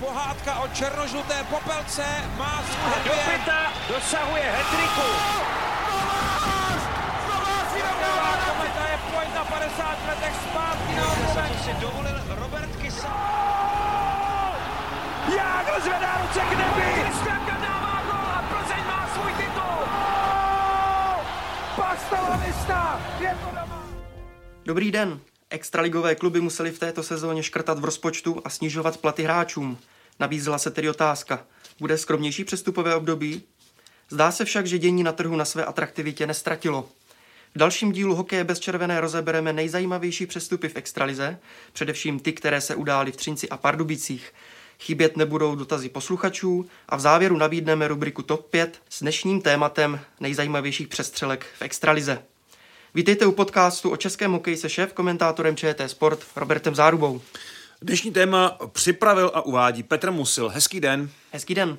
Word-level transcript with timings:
pohádka 0.00 0.60
o 0.60 0.68
černožluté 0.68 1.44
popelce 1.50 2.04
má 2.38 2.62
svůj 2.62 3.04
Do 3.04 3.12
pěta 3.30 3.72
dosahuje 3.88 4.42
hetriku. 4.42 5.08
Kometa 8.46 8.84
je 8.90 8.98
pojď 9.14 9.34
na 9.34 9.44
50 9.44 9.98
letech 10.08 10.34
zpátky 10.50 10.94
na 10.96 11.12
obloven. 11.12 11.50
si 11.64 11.72
dovolil 11.80 12.20
Robert 12.28 12.76
Kysa. 12.76 13.14
Jágr 15.36 15.80
zvedá 15.80 16.18
ruce 16.22 16.40
k 16.40 16.50
nebi. 16.50 17.02
Kristianka 17.02 17.56
dává 17.56 18.02
gol 18.06 18.28
a 18.38 18.44
Plzeň 18.50 18.84
má 18.86 19.08
svůj 19.14 19.32
titul. 19.32 19.78
Vista, 22.46 23.00
je 23.20 23.38
to 23.44 23.50
doma. 23.50 23.82
Dobrý 24.64 24.92
den. 24.92 25.20
Extraligové 25.50 26.14
kluby 26.14 26.40
museli 26.40 26.70
v 26.70 26.78
této 26.78 27.02
sezóně 27.02 27.42
škrtat 27.42 27.78
v 27.78 27.84
rozpočtu 27.84 28.40
a 28.44 28.50
snižovat 28.50 28.96
platy 28.96 29.22
hráčům. 29.22 29.78
Nabízela 30.20 30.58
se 30.58 30.70
tedy 30.70 30.90
otázka. 30.90 31.44
Bude 31.80 31.98
skromnější 31.98 32.44
přestupové 32.44 32.94
období? 32.94 33.42
Zdá 34.10 34.32
se 34.32 34.44
však, 34.44 34.66
že 34.66 34.78
dění 34.78 35.02
na 35.02 35.12
trhu 35.12 35.36
na 35.36 35.44
své 35.44 35.64
atraktivitě 35.64 36.26
nestratilo. 36.26 36.88
V 37.54 37.58
dalším 37.58 37.92
dílu 37.92 38.14
Hokeje 38.14 38.44
bez 38.44 38.60
červené 38.60 39.00
rozebereme 39.00 39.52
nejzajímavější 39.52 40.26
přestupy 40.26 40.68
v 40.68 40.76
extralize, 40.76 41.38
především 41.72 42.20
ty, 42.20 42.32
které 42.32 42.60
se 42.60 42.74
udály 42.74 43.12
v 43.12 43.16
Třinci 43.16 43.48
a 43.48 43.56
Pardubicích. 43.56 44.34
Chybět 44.80 45.16
nebudou 45.16 45.54
dotazy 45.54 45.88
posluchačů 45.88 46.66
a 46.88 46.96
v 46.96 47.00
závěru 47.00 47.36
nabídneme 47.36 47.88
rubriku 47.88 48.22
Top 48.22 48.46
5 48.50 48.82
s 48.88 49.00
dnešním 49.00 49.40
tématem 49.40 50.00
nejzajímavějších 50.20 50.88
přestřelek 50.88 51.46
v 51.58 51.62
extralize. 51.62 52.22
Vítejte 52.98 53.26
u 53.26 53.32
podcastu 53.32 53.90
o 53.90 53.96
českém 53.96 54.32
hokeji 54.32 54.56
se 54.56 54.68
šéf 54.68 54.92
komentátorem 54.92 55.56
ČT 55.56 55.90
Sport 55.90 56.24
Robertem 56.36 56.74
Zárubou. 56.74 57.20
Dnešní 57.82 58.10
téma 58.12 58.58
připravil 58.72 59.30
a 59.34 59.40
uvádí 59.40 59.82
Petr 59.82 60.10
Musil. 60.10 60.48
Hezký 60.48 60.80
den. 60.80 61.10
Hezký 61.32 61.54
den. 61.54 61.78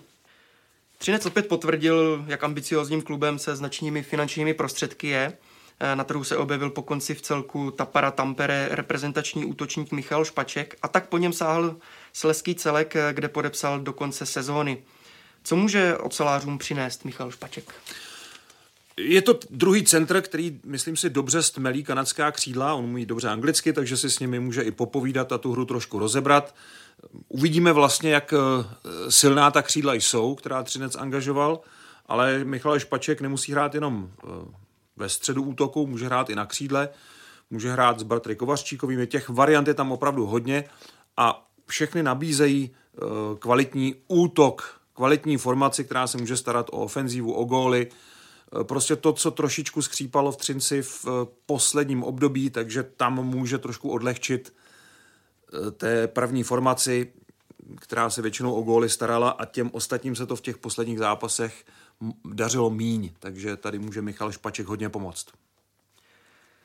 Třinec 0.97 1.25
opět 1.25 1.47
potvrdil, 1.47 2.25
jak 2.27 2.43
ambiciozním 2.43 3.01
klubem 3.01 3.39
se 3.39 3.55
značnými 3.55 4.03
finančními 4.03 4.53
prostředky 4.53 5.07
je. 5.07 5.37
Eh, 5.79 5.95
Na 5.95 6.03
trhu 6.03 6.23
se 6.23 6.37
objevil 6.37 6.69
po 6.69 6.81
konci 6.81 7.15
v 7.15 7.21
celku 7.21 7.71
Tapara 7.71 8.11
Tampere 8.11 8.67
reprezentační 8.71 9.45
útočník 9.45 9.91
Michal 9.91 10.25
Špaček 10.25 10.75
a 10.81 10.87
tak 10.87 11.09
po 11.09 11.17
něm 11.17 11.33
sáhl 11.33 11.77
Sleský 12.13 12.55
celek, 12.55 12.95
eh, 12.95 13.13
kde 13.13 13.27
podepsal 13.27 13.79
do 13.79 13.93
konce 13.93 14.25
sezóny. 14.25 14.83
Co 15.43 15.55
může 15.55 15.97
ocelářům 15.97 16.57
přinést 16.57 17.05
Michal 17.05 17.31
Špaček? 17.31 17.73
Je 18.99 19.21
to 19.21 19.39
druhý 19.49 19.83
centr, 19.83 20.21
který, 20.21 20.59
myslím 20.65 20.97
si, 20.97 21.09
dobře 21.09 21.43
stmelí 21.43 21.83
kanadská 21.83 22.31
křídla. 22.31 22.73
On 22.73 22.83
umí 22.83 23.05
dobře 23.05 23.29
anglicky, 23.29 23.73
takže 23.73 23.97
si 23.97 24.09
s 24.09 24.19
nimi 24.19 24.39
může 24.39 24.61
i 24.61 24.71
popovídat 24.71 25.31
a 25.31 25.37
tu 25.37 25.51
hru 25.51 25.65
trošku 25.65 25.99
rozebrat. 25.99 26.55
Uvidíme 27.27 27.73
vlastně, 27.73 28.11
jak 28.11 28.33
eh, 28.33 28.65
silná 29.11 29.51
ta 29.51 29.61
křídla 29.61 29.93
jsou, 29.93 30.35
která 30.35 30.63
Třinec 30.63 30.95
angažoval, 30.95 31.59
ale 32.05 32.43
Michal 32.43 32.79
Špaček 32.79 33.21
nemusí 33.21 33.51
hrát 33.51 33.75
jenom 33.75 34.09
eh, 34.23 34.27
ve 34.97 35.09
středu 35.09 35.43
útoku, 35.43 35.87
může 35.87 36.05
hrát 36.05 36.29
i 36.29 36.35
na 36.35 36.45
křídle, 36.45 36.89
může 37.49 37.71
hrát 37.71 37.99
s 37.99 38.03
Bartry 38.03 38.35
Kovařčíkovými. 38.35 39.07
Těch 39.07 39.29
variant 39.29 39.67
je 39.67 39.73
tam 39.73 39.91
opravdu 39.91 40.25
hodně 40.25 40.63
a 41.17 41.47
všechny 41.67 42.03
nabízejí 42.03 42.69
eh, 42.69 42.99
kvalitní 43.39 43.95
útok, 44.07 44.79
kvalitní 44.93 45.37
formaci, 45.37 45.83
která 45.83 46.07
se 46.07 46.17
může 46.17 46.37
starat 46.37 46.69
o 46.69 46.77
ofenzívu, 46.77 47.33
o 47.33 47.43
góly, 47.43 47.87
prostě 48.63 48.95
to, 48.95 49.13
co 49.13 49.31
trošičku 49.31 49.81
skřípalo 49.81 50.31
v 50.31 50.37
Třinci 50.37 50.81
v 50.81 51.05
eh, 51.07 51.27
posledním 51.45 52.03
období, 52.03 52.49
takže 52.49 52.83
tam 52.83 53.25
může 53.25 53.57
trošku 53.57 53.89
odlehčit 53.89 54.53
eh, 55.53 55.71
té 55.71 56.07
první 56.07 56.43
formaci, 56.43 57.11
která 57.77 58.09
se 58.09 58.21
většinou 58.21 58.53
o 58.53 58.61
góly 58.61 58.89
starala 58.89 59.29
a 59.29 59.45
těm 59.45 59.69
ostatním 59.73 60.15
se 60.15 60.25
to 60.25 60.35
v 60.35 60.41
těch 60.41 60.57
posledních 60.57 60.99
zápasech 60.99 61.65
dařilo 62.25 62.69
míň, 62.69 63.11
takže 63.19 63.55
tady 63.55 63.79
může 63.79 64.01
Michal 64.01 64.31
Špaček 64.31 64.67
hodně 64.67 64.89
pomoct. 64.89 65.25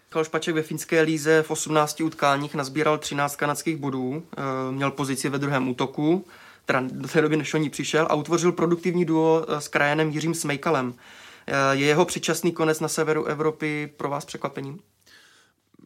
Michal 0.09 0.25
Špaček 0.25 0.55
ve 0.55 0.63
finské 0.63 1.01
líze 1.01 1.43
v 1.43 1.51
18 1.51 2.01
utkáních 2.01 2.55
nazbíral 2.55 2.99
13 2.99 3.37
kanadských 3.37 3.77
bodů, 3.77 4.23
eh, 4.37 4.73
měl 4.73 4.91
pozici 4.91 5.29
ve 5.29 5.39
druhém 5.39 5.69
útoku, 5.69 6.27
teda 6.65 6.83
do 6.93 7.09
té 7.09 7.21
doby, 7.21 7.37
než 7.37 7.55
o 7.55 7.59
ní 7.59 7.71
přišel, 7.71 8.07
a 8.11 8.15
utvořil 8.15 8.53
produktivní 8.53 9.05
duo 9.05 9.47
eh, 9.49 9.61
s 9.61 9.69
krajanem 9.69 10.11
Jiřím 10.11 10.35
Smejkalem. 10.35 10.95
Eh, 11.47 11.77
Je 11.77 11.87
jeho 11.87 12.05
předčasný 12.05 12.53
konec 12.53 12.81
na 12.81 12.89
severu 12.89 13.25
Evropy 13.25 13.93
pro 13.97 14.11
vás 14.11 14.25
překvapením? 14.25 14.81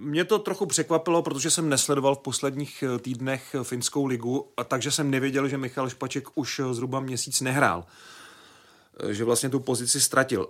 Mě 0.01 0.25
to 0.25 0.39
trochu 0.39 0.67
překvapilo, 0.67 1.23
protože 1.23 1.51
jsem 1.51 1.69
nesledoval 1.69 2.15
v 2.15 2.19
posledních 2.19 2.83
eh, 2.83 2.99
týdnech 2.99 3.55
eh, 3.55 3.65
finskou 3.65 4.07
ligu, 4.07 4.49
a 4.57 4.65
takže 4.65 4.91
jsem 4.91 5.11
nevěděl, 5.11 5.49
že 5.49 5.59
Michal 5.59 5.91
Špaček 5.91 6.29
už 6.35 6.61
zhruba 6.73 7.01
měsíc 7.01 7.41
nehrál. 7.41 7.85
Eh, 9.01 9.15
Že 9.15 9.25
vlastně 9.25 9.49
tu 9.49 9.61
pozici 9.61 10.01
ztratil. 10.01 10.49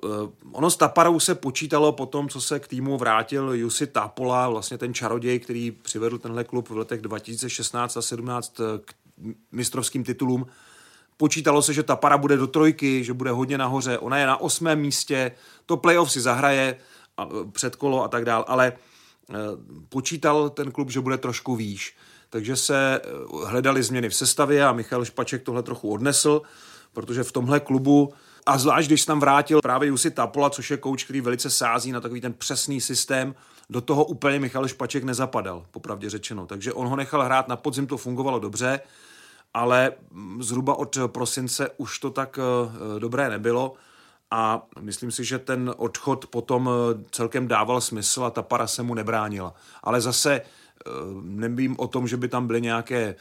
Ono 0.52 0.70
s 0.70 0.76
Taparou 0.76 1.20
se 1.20 1.34
počítalo 1.34 1.92
po 1.92 2.06
tom, 2.06 2.28
co 2.28 2.40
se 2.40 2.60
k 2.60 2.68
týmu 2.68 2.98
vrátil 2.98 3.52
Jussi 3.52 3.86
Tapola, 3.86 4.48
vlastně 4.48 4.78
ten 4.78 4.94
čaroděj, 4.94 5.38
který 5.38 5.70
přivedl 5.70 6.18
tenhle 6.18 6.44
klub 6.44 6.68
v 6.68 6.76
letech 6.76 7.00
2016 7.00 7.96
a 7.96 8.02
17 8.02 8.60
k 8.84 8.94
mistrovským 9.52 10.04
titulům. 10.04 10.46
Počítalo 11.20 11.62
se, 11.62 11.74
že 11.74 11.82
Tapara 11.82 12.18
bude 12.18 12.36
do 12.36 12.46
trojky, 12.46 13.04
že 13.04 13.12
bude 13.12 13.30
hodně 13.30 13.58
nahoře. 13.58 13.98
Ona 13.98 14.18
je 14.18 14.26
na 14.26 14.40
osmém 14.40 14.80
místě, 14.80 15.32
to 15.66 15.76
playoff 15.76 16.12
si 16.12 16.20
zahraje, 16.20 16.76
a, 17.16 17.26
eh, 17.26 17.50
předkolo 17.52 18.04
a 18.04 18.08
tak 18.08 18.24
dál, 18.24 18.44
ale 18.48 18.72
eh, 18.72 19.34
počítal 19.88 20.50
ten 20.50 20.70
klub, 20.70 20.90
že 20.90 21.00
bude 21.00 21.18
trošku 21.18 21.56
výš. 21.56 21.96
Takže 22.30 22.56
se 22.56 23.00
eh, 23.04 23.08
hledali 23.46 23.82
změny 23.82 24.08
v 24.08 24.14
sestavě 24.14 24.64
a 24.64 24.72
Michal 24.72 25.04
Špaček 25.04 25.42
tohle 25.42 25.62
trochu 25.62 25.92
odnesl, 25.92 26.42
protože 26.92 27.22
v 27.22 27.32
tomhle 27.32 27.60
klubu, 27.60 28.12
a 28.46 28.58
zvlášť 28.58 28.88
když 28.88 29.00
se 29.00 29.06
tam 29.06 29.20
vrátil 29.20 29.60
právě 29.60 29.88
Jussi 29.88 30.10
Tapola, 30.10 30.50
což 30.50 30.70
je 30.70 30.76
kouč, 30.76 31.04
který 31.04 31.20
velice 31.20 31.50
sází 31.50 31.92
na 31.92 32.00
takový 32.00 32.20
ten 32.20 32.32
přesný 32.32 32.80
systém, 32.80 33.34
do 33.70 33.80
toho 33.80 34.04
úplně 34.04 34.38
Michal 34.38 34.68
Špaček 34.68 35.04
nezapadal, 35.04 35.66
popravdě 35.70 36.10
řečeno. 36.10 36.46
Takže 36.46 36.72
on 36.72 36.86
ho 36.86 36.96
nechal 36.96 37.22
hrát, 37.22 37.48
na 37.48 37.56
podzim 37.56 37.86
to 37.86 37.96
fungovalo 37.96 38.38
dobře, 38.38 38.80
ale 39.54 39.92
zhruba 40.40 40.74
od 40.74 40.98
prosince 41.06 41.70
už 41.76 41.98
to 41.98 42.10
tak 42.10 42.38
eh, 42.38 43.00
dobré 43.00 43.30
nebylo 43.30 43.74
a 44.30 44.66
myslím 44.80 45.10
si, 45.10 45.24
že 45.24 45.38
ten 45.38 45.74
odchod 45.76 46.26
potom 46.26 46.70
eh, 46.70 47.04
celkem 47.10 47.48
dával 47.48 47.80
smysl 47.80 48.24
a 48.24 48.30
ta 48.30 48.42
para 48.42 48.66
se 48.66 48.82
mu 48.82 48.94
nebránila. 48.94 49.54
Ale 49.82 50.00
zase 50.00 50.40
eh, 50.40 50.90
nevím 51.22 51.76
o 51.78 51.88
tom, 51.88 52.08
že 52.08 52.16
by 52.16 52.28
tam 52.28 52.46
byly 52.46 52.60
nějaké 52.60 53.14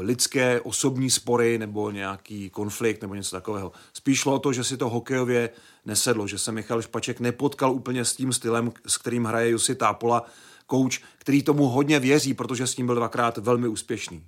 lidské 0.00 0.60
osobní 0.60 1.10
spory 1.10 1.58
nebo 1.58 1.90
nějaký 1.90 2.50
konflikt 2.50 3.02
nebo 3.02 3.14
něco 3.14 3.36
takového. 3.36 3.72
Spíš 3.92 4.18
šlo 4.18 4.34
o 4.34 4.38
to, 4.38 4.52
že 4.52 4.64
si 4.64 4.76
to 4.76 4.88
hokejově 4.88 5.50
nesedlo, 5.84 6.26
že 6.26 6.38
se 6.38 6.52
Michal 6.52 6.82
Špaček 6.82 7.20
nepotkal 7.20 7.72
úplně 7.72 8.04
s 8.04 8.16
tím 8.16 8.32
stylem, 8.32 8.72
s 8.86 8.98
kterým 8.98 9.24
hraje 9.24 9.50
Jussi 9.50 9.74
Tápola, 9.74 10.24
kouč, 10.66 11.02
který 11.18 11.42
tomu 11.42 11.68
hodně 11.68 12.00
věří, 12.00 12.34
protože 12.34 12.66
s 12.66 12.76
ním 12.76 12.86
byl 12.86 12.94
dvakrát 12.94 13.38
velmi 13.38 13.68
úspěšný. 13.68 14.24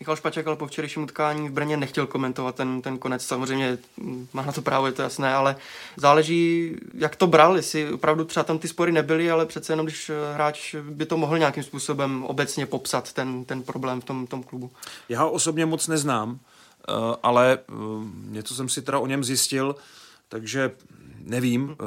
Michal 0.00 0.16
Špaček 0.16 0.46
ale 0.46 0.56
po 0.56 0.66
včerejším 0.66 1.02
utkání 1.02 1.48
v 1.48 1.52
Brně 1.52 1.76
nechtěl 1.76 2.06
komentovat 2.06 2.54
ten, 2.54 2.82
ten 2.82 2.98
konec. 2.98 3.26
Samozřejmě 3.26 3.78
má 4.32 4.42
na 4.42 4.52
to 4.52 4.62
právo, 4.62 4.86
je 4.86 4.92
to 4.92 5.02
jasné, 5.02 5.34
ale 5.34 5.56
záleží, 5.96 6.72
jak 6.94 7.16
to 7.16 7.26
bral, 7.26 7.56
jestli 7.56 7.92
opravdu 7.92 8.24
třeba 8.24 8.44
tam 8.44 8.58
ty 8.58 8.68
spory 8.68 8.92
nebyly, 8.92 9.30
ale 9.30 9.46
přece 9.46 9.72
jenom, 9.72 9.86
když 9.86 10.10
eh, 10.10 10.34
hráč 10.34 10.74
by 10.90 11.06
to 11.06 11.16
mohl 11.16 11.38
nějakým 11.38 11.62
způsobem 11.62 12.24
obecně 12.24 12.66
popsat, 12.66 13.12
ten, 13.12 13.44
ten 13.44 13.62
problém 13.62 14.00
v 14.00 14.04
tom, 14.04 14.26
tom 14.26 14.42
klubu. 14.42 14.70
Já 15.08 15.22
ho 15.22 15.30
osobně 15.30 15.66
moc 15.66 15.88
neznám, 15.88 16.38
eh, 16.38 16.92
ale 17.22 17.58
eh, 17.58 17.72
něco 18.28 18.54
jsem 18.54 18.68
si 18.68 18.82
teda 18.82 18.98
o 18.98 19.06
něm 19.06 19.24
zjistil, 19.24 19.76
takže 20.28 20.70
nevím, 21.24 21.76
eh, 21.80 21.84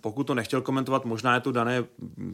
pokud 0.00 0.24
to 0.24 0.34
nechtěl 0.34 0.60
komentovat, 0.60 1.04
možná 1.04 1.34
je 1.34 1.40
to 1.40 1.52
dané 1.52 1.84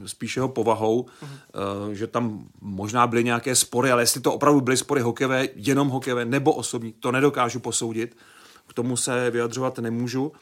spíš 0.07 0.37
jeho 0.37 0.49
povahou, 0.49 1.07
eh, 1.23 1.95
že 1.95 2.07
tam 2.07 2.45
možná 2.61 3.07
byly 3.07 3.25
nějaké 3.25 3.55
spory, 3.55 3.91
ale 3.91 4.03
jestli 4.03 4.21
to 4.21 4.35
opravdu 4.35 4.61
byly 4.61 4.77
spory 4.77 5.01
hokejové, 5.01 5.49
jenom 5.55 5.89
hokejové 5.89 6.25
nebo 6.25 6.53
osobní, 6.53 6.93
to 6.93 7.13
nedokážu 7.13 7.61
posoudit, 7.61 8.17
k 8.67 8.75
tomu 8.75 8.97
se 8.97 9.31
vyjadřovat 9.31 9.79
nemůžu. 9.79 10.33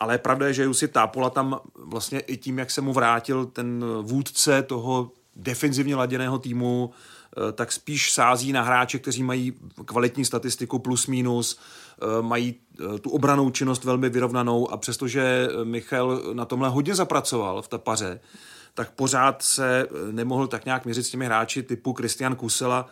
Ale 0.00 0.18
pravda 0.18 0.46
je, 0.46 0.52
že 0.52 0.62
Jussi 0.62 0.88
Tápola 0.88 1.30
tam 1.30 1.60
vlastně 1.74 2.20
i 2.20 2.36
tím, 2.36 2.58
jak 2.58 2.70
se 2.70 2.80
mu 2.80 2.92
vrátil 2.92 3.46
ten 3.46 3.84
vůdce 4.02 4.62
toho 4.62 5.10
defenzivně 5.36 5.96
laděného 5.96 6.38
týmu, 6.38 6.90
eh, 6.92 7.17
tak 7.52 7.72
spíš 7.72 8.12
sází 8.12 8.52
na 8.52 8.62
hráče, 8.62 8.98
kteří 8.98 9.22
mají 9.22 9.52
kvalitní 9.84 10.24
statistiku 10.24 10.78
plus 10.78 11.06
minus, 11.06 11.58
eh, 12.02 12.22
mají 12.22 12.54
eh, 12.94 12.98
tu 12.98 13.10
obranou 13.10 13.50
činnost 13.50 13.84
velmi 13.84 14.08
vyrovnanou 14.08 14.70
a 14.70 14.76
přestože 14.76 15.48
Michal 15.64 16.20
na 16.32 16.44
tomhle 16.44 16.68
hodně 16.68 16.94
zapracoval 16.94 17.62
v 17.62 17.68
tapaře, 17.68 18.20
tak 18.74 18.90
pořád 18.90 19.42
se 19.42 19.86
nemohl 20.10 20.46
tak 20.46 20.64
nějak 20.64 20.84
měřit 20.84 21.02
s 21.02 21.10
těmi 21.10 21.26
hráči 21.26 21.62
typu 21.62 21.92
Christian 21.92 22.36
Kusela 22.36 22.86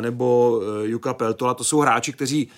nebo 0.00 0.60
Juka 0.82 1.14
Peltola. 1.14 1.54
To 1.54 1.64
jsou 1.64 1.80
hráči, 1.80 2.12
kteří 2.12 2.48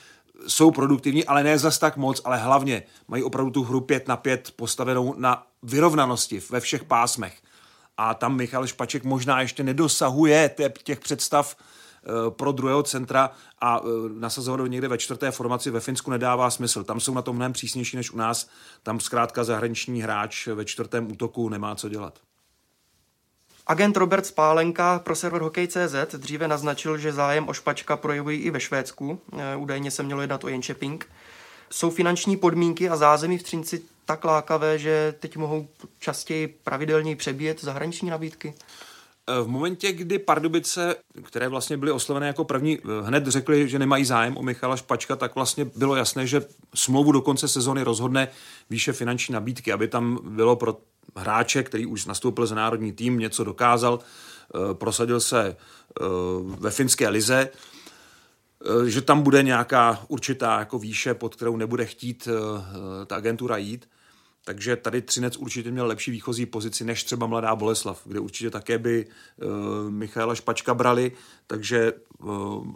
jsou 0.46 0.70
produktivní, 0.70 1.24
ale 1.24 1.44
ne 1.44 1.58
zas 1.58 1.78
tak 1.78 1.96
moc, 1.96 2.20
ale 2.24 2.38
hlavně 2.38 2.82
mají 3.08 3.22
opravdu 3.22 3.50
tu 3.50 3.62
hru 3.62 3.80
5 3.80 4.08
na 4.08 4.16
5 4.16 4.52
postavenou 4.56 5.14
na 5.18 5.46
vyrovnanosti 5.62 6.42
ve 6.50 6.60
všech 6.60 6.84
pásmech. 6.84 7.34
A 8.04 8.14
tam 8.14 8.36
Michal 8.36 8.66
Špaček 8.66 9.04
možná 9.04 9.40
ještě 9.40 9.62
nedosahuje 9.62 10.54
těch 10.82 11.00
představ 11.00 11.56
pro 12.28 12.52
druhého 12.52 12.82
centra 12.82 13.30
a 13.60 13.80
nasazovat 14.18 14.60
ho 14.60 14.66
někde 14.66 14.88
ve 14.88 14.98
čtvrté 14.98 15.30
formaci 15.30 15.70
ve 15.70 15.80
Finsku 15.80 16.10
nedává 16.10 16.50
smysl. 16.50 16.84
Tam 16.84 17.00
jsou 17.00 17.14
na 17.14 17.22
tom 17.22 17.36
mnohem 17.36 17.52
přísnější 17.52 17.96
než 17.96 18.10
u 18.10 18.16
nás. 18.16 18.48
Tam 18.82 19.00
zkrátka 19.00 19.44
zahraniční 19.44 20.02
hráč 20.02 20.46
ve 20.46 20.64
čtvrtém 20.64 21.12
útoku 21.12 21.48
nemá 21.48 21.74
co 21.74 21.88
dělat. 21.88 22.18
Agent 23.66 23.96
Robert 23.96 24.26
Spálenka 24.26 24.98
pro 24.98 25.16
server 25.16 25.42
Hokej.cz 25.42 26.14
dříve 26.16 26.48
naznačil, 26.48 26.98
že 26.98 27.12
zájem 27.12 27.48
o 27.48 27.52
špačka 27.52 27.96
projevují 27.96 28.40
i 28.40 28.50
ve 28.50 28.60
Švédsku. 28.60 29.20
Údajně 29.56 29.90
se 29.90 30.02
mělo 30.02 30.20
jednat 30.20 30.44
o 30.44 30.48
Jenšeping. 30.48 31.08
Jsou 31.70 31.90
finanční 31.90 32.36
podmínky 32.36 32.88
a 32.88 32.96
zázemí 32.96 33.38
v 33.38 33.42
Třinci 33.42 33.82
tak 34.04 34.24
lákavé, 34.24 34.78
že 34.78 35.14
teď 35.20 35.36
mohou 35.36 35.68
častěji 35.98 36.46
pravidelněji 36.46 37.16
přebíjet 37.16 37.60
zahraniční 37.64 38.10
nabídky? 38.10 38.54
V 39.42 39.46
momentě, 39.46 39.92
kdy 39.92 40.18
Pardubice, 40.18 40.96
které 41.22 41.48
vlastně 41.48 41.76
byly 41.76 41.92
oslovené 41.92 42.26
jako 42.26 42.44
první, 42.44 42.78
hned 43.02 43.26
řekli, 43.26 43.68
že 43.68 43.78
nemají 43.78 44.04
zájem 44.04 44.36
o 44.36 44.42
Michala 44.42 44.76
Špačka, 44.76 45.16
tak 45.16 45.34
vlastně 45.34 45.64
bylo 45.64 45.96
jasné, 45.96 46.26
že 46.26 46.42
smlouvu 46.74 47.12
do 47.12 47.20
konce 47.20 47.48
sezony 47.48 47.82
rozhodne 47.82 48.28
výše 48.70 48.92
finanční 48.92 49.32
nabídky, 49.32 49.72
aby 49.72 49.88
tam 49.88 50.18
bylo 50.22 50.56
pro 50.56 50.76
hráče, 51.16 51.62
který 51.62 51.86
už 51.86 52.06
nastoupil 52.06 52.46
za 52.46 52.54
národní 52.54 52.92
tým, 52.92 53.18
něco 53.18 53.44
dokázal, 53.44 53.98
eh, 54.00 54.74
prosadil 54.74 55.20
se 55.20 55.48
eh, 55.48 56.04
ve 56.44 56.70
finské 56.70 57.08
lize, 57.08 57.48
eh, 57.52 57.71
že 58.86 59.02
tam 59.02 59.22
bude 59.22 59.42
nějaká 59.42 60.04
určitá 60.08 60.58
jako 60.58 60.78
výše, 60.78 61.14
pod 61.14 61.34
kterou 61.34 61.56
nebude 61.56 61.86
chtít 61.86 62.28
ta 63.06 63.16
agentura 63.16 63.56
jít. 63.56 63.88
Takže 64.44 64.76
tady 64.76 65.02
Třinec 65.02 65.36
určitě 65.36 65.70
měl 65.70 65.86
lepší 65.86 66.10
výchozí 66.10 66.46
pozici 66.46 66.84
než 66.84 67.04
třeba 67.04 67.26
Mladá 67.26 67.56
Boleslav, 67.56 68.02
kde 68.04 68.20
určitě 68.20 68.50
také 68.50 68.78
by 68.78 69.06
uh, 69.06 69.90
Michaela 69.90 70.34
Špačka 70.34 70.74
brali. 70.74 71.12
Takže 71.46 71.92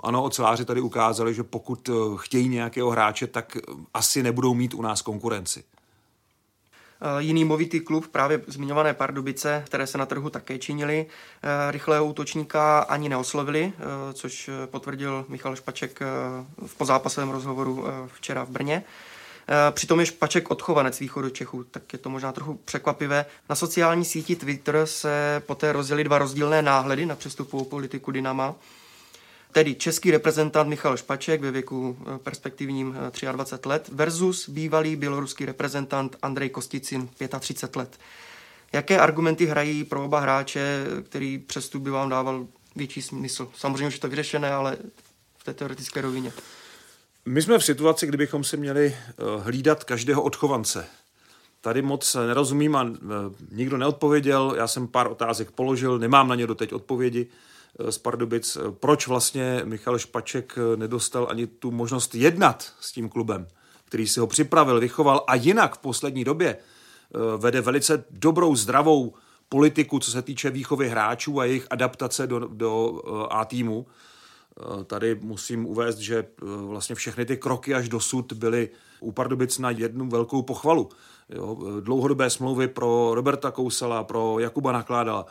ano, 0.03 0.23
oceláři 0.23 0.65
tady 0.65 0.81
ukázali, 0.81 1.35
že 1.35 1.43
pokud 1.43 1.91
chtějí 2.17 2.49
nějakého 2.49 2.91
hráče, 2.91 3.27
tak 3.27 3.57
asi 3.95 4.23
nebudou 4.23 4.55
mít 4.55 4.75
u 4.75 4.83
nás 4.83 5.03
konkurenci. 5.03 5.65
Jiný 7.19 7.45
movitý 7.45 7.81
klub, 7.81 8.09
právě 8.09 8.41
zmiňované 8.47 8.95
Pardubice, 8.95 9.63
které 9.67 9.87
se 9.87 9.99
na 9.99 10.07
trhu 10.07 10.31
také 10.31 10.59
činili, 10.59 11.07
rychlého 11.71 12.07
útočníka 12.07 12.79
ani 12.79 13.09
neoslovili, 13.09 13.73
což 14.13 14.51
potvrdil 14.67 15.25
Michal 15.29 15.57
Špaček 15.57 16.01
v 16.67 16.75
pozápasovém 16.77 17.31
rozhovoru 17.31 17.85
včera 18.07 18.45
v 18.45 18.51
Brně. 18.51 18.85
Eh, 19.49 19.73
přitom 19.73 20.01
je 20.01 20.07
Špaček 20.07 20.51
odchovanec 20.51 21.01
východu 21.01 21.31
Čechů, 21.31 21.65
tak 21.65 21.93
je 21.93 21.99
to 21.99 22.11
možná 22.11 22.33
trochu 22.33 22.55
překvapivé. 22.65 23.27
Na 23.49 23.57
sociální 23.57 24.05
síti 24.05 24.37
Twitter 24.37 24.81
se 24.85 25.43
poté 25.47 25.73
rozdělily 25.73 26.05
dva 26.05 26.19
rozdílné 26.19 26.63
náhledy 26.63 27.07
na 27.07 27.17
přestupovou 27.17 27.65
politiku 27.65 28.11
Dynama. 28.11 28.55
Tedy 29.57 29.75
český 29.75 30.11
reprezentant 30.11 30.69
Michal 30.69 30.97
Špaček 30.97 31.41
ve 31.41 31.51
věku 31.51 31.99
eh, 32.01 32.19
perspektivním 32.19 32.97
23 33.33 33.67
eh, 33.67 33.69
let 33.69 33.89
versus 33.93 34.49
bývalý 34.49 34.97
běloruský 34.97 35.45
reprezentant 35.45 36.17
Andrej 36.23 36.51
Kosticin 36.51 37.09
35 37.41 37.77
let. 37.77 37.99
Jaké 38.73 38.99
argumenty 38.99 39.47
hrají 39.47 39.85
pro 39.85 40.05
oba 40.05 40.21
hráče, 40.21 40.85
který 41.03 41.39
přestup 41.39 41.83
by 41.83 41.91
vám 41.91 42.09
dával 42.09 42.47
větší 42.77 43.03
smysl? 43.03 43.49
Samozřejmě, 43.55 43.91
že 43.91 44.01
to 44.01 44.09
vyřešené, 44.09 44.53
ale 44.53 44.77
v 45.39 45.45
té 45.45 45.55
teoretické 45.55 46.01
rovině. 46.01 46.33
My 47.27 47.43
jsme 47.43 47.59
v 47.59 47.65
situaci, 47.65 48.07
kdybychom 48.07 48.45
si 48.45 48.57
měli 48.57 48.87
eh, 48.97 49.13
hlídat 49.43 49.85
každého 49.85 50.23
odchovance. 50.23 50.87
Tady 51.61 51.83
moc 51.83 52.15
nerozumím 52.27 52.77
a 52.77 52.91
nikdo 53.51 53.77
neodpověděl. 53.77 54.55
Já 54.57 54.67
jsem 54.67 54.89
pár 54.89 55.11
otázek 55.11 55.51
položil, 55.51 55.99
nemám 55.99 56.29
na 56.29 56.35
ně 56.35 56.47
doteď 56.47 56.73
odpovědi 56.73 57.27
z 57.91 57.99
Pardubic. 57.99 58.59
Proč 58.71 59.07
vlastně 59.07 59.61
Michal 59.65 59.99
Špaček 59.99 60.59
nedostal 60.77 61.27
ani 61.31 61.47
tu 61.47 61.71
možnost 61.71 62.15
jednat 62.15 62.73
s 62.81 62.93
tím 62.93 63.09
klubem, 63.09 63.47
který 63.85 64.07
si 64.07 64.21
ho 64.21 64.27
připravil, 64.27 64.81
vychoval 64.81 65.25
a 65.27 65.35
jinak 65.35 65.75
v 65.75 65.79
poslední 65.79 66.25
době 66.25 66.57
vede 67.37 67.61
velice 67.61 68.05
dobrou, 68.11 68.57
zdravou 68.57 69.15
politiku, 69.49 69.99
co 69.99 70.11
se 70.11 70.23
týče 70.23 70.51
výchovy 70.51 70.89
hráčů 70.89 71.41
a 71.41 71.45
jejich 71.45 71.67
adaptace 71.71 72.27
do, 72.27 72.39
do 72.39 73.03
A 73.31 73.45
týmu 73.45 73.87
Eh, 74.61 74.85
tady 74.85 75.15
musím 75.15 75.67
uvést, 75.67 75.99
že 75.99 76.19
eh, 76.19 76.45
vlastně 76.67 76.95
všechny 76.95 77.25
ty 77.25 77.37
kroky 77.37 77.75
až 77.75 77.89
dosud 77.89 78.33
byly 78.33 78.71
u 79.01 79.13
Pardubic 79.13 79.59
na 79.59 79.71
jednu 79.71 80.09
velkou 80.09 80.43
pochvalu. 80.43 80.89
Jo, 81.31 81.57
eh, 81.61 81.81
dlouhodobé 81.81 82.31
smlouvy 82.31 82.69
pro 82.69 83.11
Roberta 83.15 83.51
Kousala, 83.51 84.05
pro 84.05 84.39
Jakuba 84.39 84.73
Nakládala, 84.73 85.27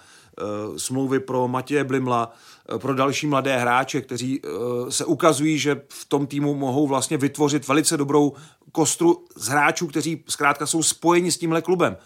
smlouvy 0.78 1.20
pro 1.20 1.48
Matěje 1.48 1.84
Blimla, 1.84 2.34
pro 2.78 2.94
další 2.94 3.28
mladé 3.28 3.58
hráče, 3.58 4.02
kteří 4.02 4.42
se 4.90 5.06
ukazují, 5.06 5.58
že 5.58 5.82
v 5.90 6.06
tom 6.06 6.28
týmu 6.28 6.56
mohou 6.56 6.88
vlastně 6.88 7.18
vytvořit 7.18 7.68
velice 7.68 7.98
dobrou 7.98 8.34
kostru 8.72 9.26
z 9.36 9.48
hráčů, 9.48 9.88
kteří 9.88 10.24
zkrátka 10.30 10.66
jsou 10.66 10.84
spojeni 10.84 11.32
s 11.32 11.38
tímhle 11.38 11.62
klubem. 11.62 11.98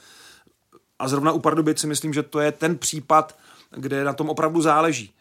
A 1.00 1.08
zrovna 1.08 1.32
u 1.32 1.40
Pardubic 1.40 1.80
si 1.80 1.88
myslím, 1.88 2.14
že 2.14 2.24
to 2.24 2.40
je 2.40 2.52
ten 2.52 2.78
případ, 2.78 3.38
kde 3.72 4.04
na 4.04 4.14
tom 4.14 4.30
opravdu 4.30 4.62
záleží 4.62 5.14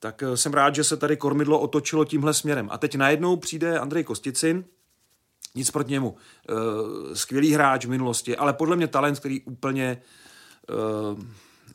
tak 0.00 0.22
eh, 0.22 0.36
jsem 0.36 0.52
rád, 0.52 0.74
že 0.74 0.84
se 0.84 0.96
tady 0.96 1.16
kormidlo 1.16 1.60
otočilo 1.60 2.04
tímhle 2.04 2.34
směrem. 2.34 2.68
A 2.70 2.78
teď 2.78 2.94
najednou 2.94 3.36
přijde 3.36 3.78
Andrej 3.78 4.04
Kosticin, 4.04 4.64
nic 5.54 5.70
proti 5.70 5.92
němu. 5.92 6.16
Eh, 6.48 6.54
skvělý 7.16 7.52
hráč 7.52 7.86
v 7.86 7.90
minulosti, 7.90 8.36
ale 8.36 8.52
podle 8.52 8.76
mě 8.76 8.88
talent, 8.88 9.18
který 9.18 9.40
úplně, 9.40 10.02
eh, 10.70 11.22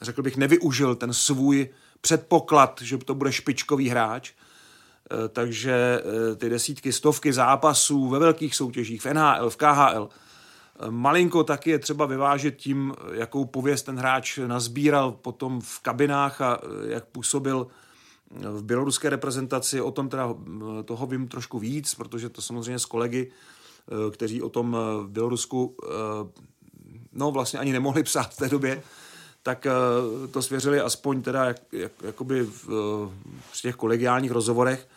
řekl 0.02 0.22
bych, 0.22 0.38
nevyužil 0.38 0.96
ten 0.96 1.14
svůj 1.14 1.70
předpoklad, 2.02 2.80
že 2.84 2.98
to 2.98 3.16
bude 3.16 3.31
špičkový 3.31 3.90
hráč. 3.90 4.31
Takže 5.30 6.02
ty 6.38 6.50
desítky, 6.50 6.94
stovky 6.94 7.34
zápasů 7.34 8.10
ve 8.10 8.20
velkých 8.20 8.56
soutěžích, 8.56 9.02
v 9.02 9.06
NHL, 9.06 9.50
v 9.50 9.58
KHL, 9.58 10.10
malinko 10.90 11.44
taky 11.44 11.69
je 11.69 11.80
třeba 11.80 12.06
vyvážet 12.06 12.56
tím, 12.56 12.94
jakou 13.12 13.46
pověst 13.46 13.84
ten 13.84 13.98
hráč 13.98 14.40
nazbíral 14.48 15.12
potom 15.12 15.62
v 15.62 15.80
kabinách 15.80 16.42
a 16.42 16.62
jak 16.88 17.06
působil 17.06 17.68
v 18.34 18.64
běloruské 18.64 19.10
reprezentaci, 19.10 19.81
o 19.81 19.92
tom 19.92 20.10
teda 20.10 20.30
eh, 20.80 20.84
toho 20.84 21.08
vím 21.08 21.28
trošku 21.28 21.60
víc, 21.60 21.96
protože 21.96 22.30
to 22.30 22.42
samozřejmě 22.42 22.80
s 22.80 22.86
kolegy, 22.86 23.31
eh, 23.31 23.34
kteří 24.12 24.41
o 24.41 24.50
tom 24.50 24.77
eh, 24.80 25.03
v 25.03 25.09
Bělorusku 25.09 25.77
no 27.13 27.31
vlastně 27.31 27.59
ani 27.59 27.71
nemohli 27.71 28.03
psát 28.03 28.33
v 28.33 28.38
té 28.38 28.50
době, 28.50 28.83
tak 29.44 29.68
to 30.31 30.41
svěřili 30.41 30.81
aspoň 30.81 31.21
teda 31.21 31.45
jak, 31.45 31.57
jak, 31.71 31.91
jakoby 32.03 32.44
v, 32.44 32.68
v 33.51 33.62
těch 33.62 33.75
kolegiálních 33.75 34.31
rozhovorech, 34.31 34.88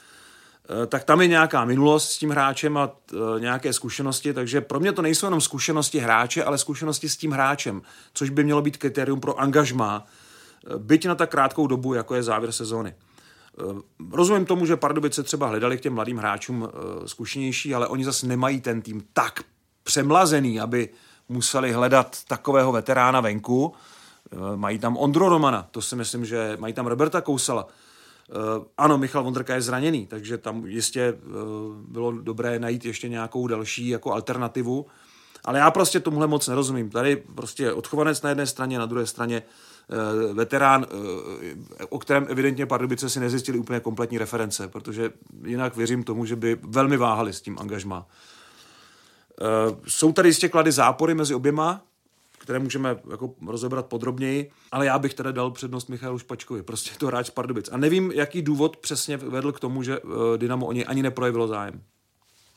tak 0.87 1.05
tam 1.05 1.21
je 1.21 1.29
nějaká 1.29 1.65
minulost 1.65 2.13
s 2.13 2.19
tím 2.19 2.31
hráčem 2.31 2.77
a 2.77 2.97
nějaké 3.39 3.73
zkušenosti, 3.73 4.33
takže 4.33 4.61
pro 4.61 4.81
mě 4.81 4.93
to 4.93 5.03
nejsou 5.03 5.27
jenom 5.27 5.41
zkušenosti 5.41 5.99
hráče, 5.99 6.45
ale 6.45 6.59
zkušenosti 6.59 7.09
s 7.09 7.17
tím 7.17 7.31
hráčem, 7.31 7.83
což 8.13 8.31
by 8.31 8.45
mělo 8.45 8.63
být 8.63 8.77
kritérium 8.77 9.21
pro 9.21 9.41
angažmá, 9.41 10.07
byť 10.79 11.07
na 11.07 11.15
tak 11.15 11.31
krátkou 11.31 11.67
dobu, 11.67 11.95
jako 11.95 12.15
je 12.15 12.23
závěr 12.23 12.53
sezóny. 12.53 12.95
Eh, 13.59 13.81
rozumím 14.13 14.47
tomu, 14.47 14.67
že 14.67 14.77
Pardubice 14.77 15.23
třeba 15.23 15.47
hledali 15.47 15.79
k 15.79 15.81
těm 15.81 15.95
mladým 15.95 16.17
hráčům 16.17 16.69
eh, 16.69 17.09
zkušenější, 17.09 17.75
ale 17.75 17.89
oni 17.89 18.05
zase 18.05 18.27
nemají 18.27 18.61
ten 18.61 18.83
tým 18.83 19.03
tak 19.13 19.43
přemlazený, 19.83 20.61
aby 20.61 20.89
museli 21.29 21.73
hledat 21.73 22.17
takového 22.29 22.73
veterána 22.73 23.21
venku. 23.21 23.73
Eh, 24.33 24.57
mají 24.57 24.79
tam 24.79 24.97
Ondro 24.97 25.29
Romana, 25.29 25.69
to 25.71 25.83
si 25.83 25.97
myslím, 25.97 26.25
že 26.25 26.57
mají 26.61 26.75
tam 26.75 26.87
Roberta 26.87 27.21
Kousala. 27.21 27.67
Ano, 28.79 28.99
Michal 28.99 29.25
Vondrka 29.25 29.55
je 29.55 29.61
zraněný, 29.61 30.07
takže 30.07 30.39
tam 30.39 30.67
jistě 30.67 31.15
bylo 31.89 32.13
dobré 32.13 32.59
najít 32.59 32.85
ještě 32.85 33.09
nějakou 33.09 33.47
další 33.47 33.89
jako 33.89 34.13
alternativu. 34.13 34.87
Ale 35.45 35.59
já 35.59 35.71
prostě 35.71 36.01
tomuhle 36.01 36.27
moc 36.27 36.49
nerozumím. 36.49 36.91
Tady 36.91 37.17
prostě 37.17 37.73
odchovanec 37.73 38.23
na 38.23 38.29
jedné 38.29 38.47
straně, 38.47 38.79
na 38.79 38.87
druhé 38.87 39.07
straně 39.07 39.43
veterán, 40.33 40.87
eh, 41.81 41.85
o 41.89 41.99
kterém 41.99 42.27
evidentně 42.29 42.67
Pardubice 42.67 43.11
si 43.11 43.21
nezjistili 43.21 43.59
úplně 43.59 43.81
kompletní 43.81 44.19
reference, 44.19 44.69
protože 44.69 45.11
jinak 45.45 45.77
věřím 45.77 46.05
tomu, 46.05 46.25
že 46.25 46.37
by 46.37 46.59
velmi 46.63 46.97
váhali 46.97 47.33
s 47.33 47.41
tím 47.41 47.57
angažmá. 47.59 48.07
Eh, 49.41 49.45
jsou 49.87 50.13
tady 50.13 50.29
jistě 50.29 50.49
klady 50.49 50.73
zápory 50.73 51.15
mezi 51.15 51.35
oběma, 51.35 51.83
které 52.39 52.59
můžeme 52.59 52.97
jako 53.11 53.35
rozebrat 53.47 53.87
podrobněji, 53.87 54.51
ale 54.73 54.87
já 54.87 54.99
bych 54.99 55.15
teda 55.15 55.33
dal 55.33 55.51
přednost 55.51 55.89
Michalu 55.89 56.19
Špačkovi, 56.19 56.63
prostě 56.63 56.91
to 56.99 57.07
hráč 57.07 57.31
Pardubic. 57.31 57.69
A 57.73 57.77
nevím, 57.77 58.13
jaký 58.13 58.43
důvod 58.43 58.77
přesně 58.77 59.17
vedl 59.17 59.53
k 59.53 59.61
tomu, 59.61 59.83
že 59.83 59.99
Dynamo 60.37 60.67
o 60.67 60.73
něj 60.73 60.85
ani 60.89 61.03
neprojevilo 61.03 61.49
zájem. 61.49 61.83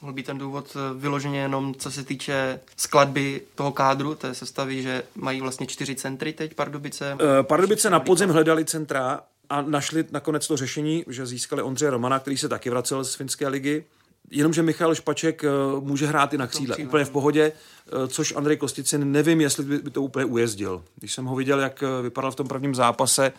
Mohl 0.01 0.13
být 0.13 0.25
ten 0.25 0.37
důvod 0.37 0.75
eh, 0.75 0.99
vyloženě 0.99 1.39
jenom 1.39 1.75
co 1.75 1.91
se 1.91 2.03
týče 2.03 2.59
skladby 2.77 3.41
toho 3.55 3.71
kádru, 3.71 4.15
té 4.15 4.35
sestavy, 4.35 4.83
že 4.83 5.03
mají 5.15 5.41
vlastně 5.41 5.67
čtyři 5.67 5.95
centry 5.95 6.33
teď 6.33 6.53
Pardubice? 6.53 7.13
Uh, 7.13 7.43
Pardubice 7.43 7.89
na 7.89 7.99
podzim 7.99 8.29
hledali 8.29 8.65
centra 8.65 9.21
a 9.49 9.61
našli 9.61 10.05
nakonec 10.11 10.47
to 10.47 10.57
řešení, 10.57 11.05
že 11.07 11.25
získali 11.25 11.61
Ondřeje 11.61 11.89
Romana, 11.89 12.19
který 12.19 12.37
se 12.37 12.49
taky 12.49 12.69
vracel 12.69 13.03
z 13.03 13.15
finské 13.15 13.47
ligy. 13.47 13.85
Jenomže 14.31 14.63
Michal 14.63 14.95
Špaček 14.95 15.43
eh, 15.43 15.47
může 15.79 16.07
hrát 16.07 16.33
i 16.33 16.37
na 16.37 16.47
křídle, 16.47 16.77
úplně 16.77 17.05
v 17.05 17.09
pohodě, 17.09 17.51
což 18.07 18.35
Andrej 18.35 18.57
Kosticin 18.57 19.11
nevím, 19.11 19.41
jestli 19.41 19.63
by 19.63 19.91
to 19.91 20.01
úplně 20.01 20.25
ujezdil. 20.25 20.83
Když 20.95 21.13
jsem 21.13 21.25
ho 21.25 21.35
viděl, 21.35 21.59
jak 21.59 21.83
vypadal 22.01 22.31
v 22.31 22.35
tom 22.35 22.47
prvním 22.47 22.75
zápase, 22.75 23.31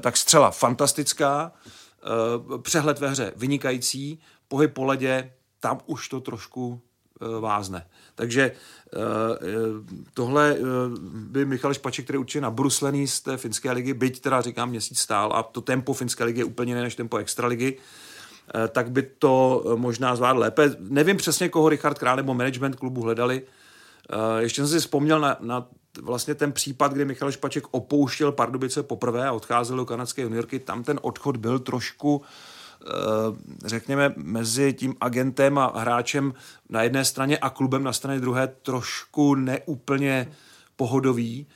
tak 0.00 0.16
střela 0.16 0.50
fantastická, 0.50 1.52
přehled 2.62 2.98
ve 2.98 3.08
hře 3.08 3.32
vynikající, 3.36 4.20
pohyb 4.48 4.72
po 4.72 4.84
ledě, 4.84 5.30
tam 5.60 5.80
už 5.86 6.08
to 6.08 6.20
trošku 6.20 6.80
vázne. 7.40 7.86
Takže 8.14 8.52
tohle 10.14 10.56
by 11.12 11.44
Michal 11.44 11.74
Špaček, 11.74 12.04
který 12.04 12.18
určitě 12.18 12.40
nabruslený 12.40 13.06
z 13.06 13.20
té 13.20 13.36
finské 13.36 13.72
ligy, 13.72 13.94
byť 13.94 14.20
teda 14.20 14.40
říkám 14.40 14.70
měsíc 14.70 14.98
stál 14.98 15.32
a 15.32 15.42
to 15.42 15.60
tempo 15.60 15.92
finské 15.92 16.24
ligy 16.24 16.40
je 16.40 16.44
úplně 16.44 16.70
jiné 16.70 16.82
než 16.82 16.94
tempo 16.94 17.16
extraligy, 17.16 17.78
Eh, 18.54 18.68
tak 18.68 18.90
by 18.90 19.02
to 19.02 19.64
eh, 19.66 19.76
možná 19.76 20.16
zvládl 20.16 20.38
lépe. 20.38 20.70
Nevím 20.78 21.16
přesně, 21.16 21.48
koho 21.48 21.68
Richard 21.68 21.98
Král 21.98 22.16
nebo 22.16 22.34
management 22.34 22.76
klubu 22.76 23.02
hledali. 23.02 23.42
Eh, 24.10 24.42
ještě 24.42 24.60
jsem 24.60 24.68
si 24.68 24.80
vzpomněl 24.80 25.20
na, 25.20 25.36
na 25.40 25.66
vlastně 26.02 26.34
ten 26.34 26.52
případ, 26.52 26.92
kdy 26.92 27.04
Michal 27.04 27.32
Špaček 27.32 27.64
opouštěl 27.70 28.32
Pardubice 28.32 28.82
poprvé 28.82 29.28
a 29.28 29.32
odcházel 29.32 29.76
do 29.76 29.86
kanadské 29.86 30.22
juniorky. 30.22 30.58
Tam 30.58 30.84
ten 30.84 30.98
odchod 31.02 31.36
byl 31.36 31.58
trošku 31.58 32.22
řekněme, 33.64 34.12
mezi 34.16 34.72
tím 34.72 34.94
agentem 35.00 35.58
a 35.58 35.72
hráčem 35.80 36.34
na 36.68 36.82
jedné 36.82 37.04
straně 37.04 37.38
a 37.38 37.50
klubem 37.50 37.84
na 37.84 37.92
straně 37.92 38.20
druhé 38.20 38.46
trošku 38.46 39.34
neúplně 39.34 40.32
pohodový. 40.76 41.46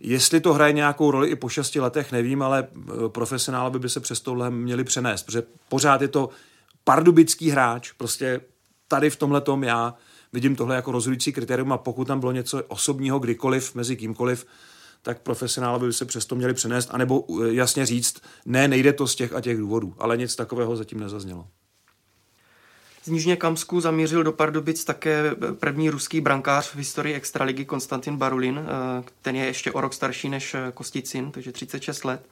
Jestli 0.00 0.40
to 0.40 0.54
hraje 0.54 0.72
nějakou 0.72 1.10
roli 1.10 1.28
i 1.28 1.36
po 1.36 1.48
šesti 1.48 1.80
letech, 1.80 2.12
nevím, 2.12 2.42
ale 2.42 2.66
eh, 2.66 3.08
profesionálové 3.08 3.78
by 3.78 3.88
se 3.88 4.00
přes 4.00 4.20
tohle 4.20 4.50
měli 4.50 4.84
přenést, 4.84 5.22
protože 5.22 5.42
pořád 5.68 6.02
je 6.02 6.08
to 6.08 6.28
pardubický 6.84 7.50
hráč, 7.50 7.92
prostě 7.92 8.40
tady 8.88 9.10
v 9.10 9.16
tomhle 9.16 9.40
tom 9.40 9.64
já 9.64 9.94
vidím 10.32 10.56
tohle 10.56 10.76
jako 10.76 10.92
rozhodující 10.92 11.32
kritérium 11.32 11.72
a 11.72 11.78
pokud 11.78 12.08
tam 12.08 12.20
bylo 12.20 12.32
něco 12.32 12.62
osobního 12.68 13.18
kdykoliv, 13.18 13.74
mezi 13.74 13.96
kýmkoliv, 13.96 14.46
tak 15.02 15.18
profesionálové 15.18 15.86
by 15.86 15.92
se 15.92 16.04
přesto 16.04 16.34
měli 16.34 16.54
přenést, 16.54 16.88
anebo 16.92 17.24
eh, 17.30 17.52
jasně 17.52 17.86
říct, 17.86 18.20
ne, 18.46 18.68
nejde 18.68 18.92
to 18.92 19.06
z 19.06 19.14
těch 19.14 19.32
a 19.32 19.40
těch 19.40 19.58
důvodů, 19.58 19.94
ale 19.98 20.16
nic 20.16 20.36
takového 20.36 20.76
zatím 20.76 21.00
nezaznělo. 21.00 21.46
Z 23.04 23.08
Nižně 23.08 23.36
Kamsku 23.36 23.80
zamířil 23.80 24.24
do 24.24 24.32
Pardubic 24.32 24.84
také 24.84 25.34
první 25.58 25.90
ruský 25.90 26.20
brankář 26.20 26.70
v 26.70 26.76
historii 26.76 27.14
extraligy 27.14 27.64
Konstantin 27.64 28.16
Barulin. 28.16 28.60
Eh, 28.60 29.04
ten 29.22 29.36
je 29.36 29.44
ještě 29.44 29.72
o 29.72 29.80
rok 29.80 29.94
starší 29.94 30.28
než 30.28 30.54
eh, 30.54 30.72
Kosticin, 30.74 31.30
takže 31.30 31.52
36 31.52 32.04
let. 32.04 32.26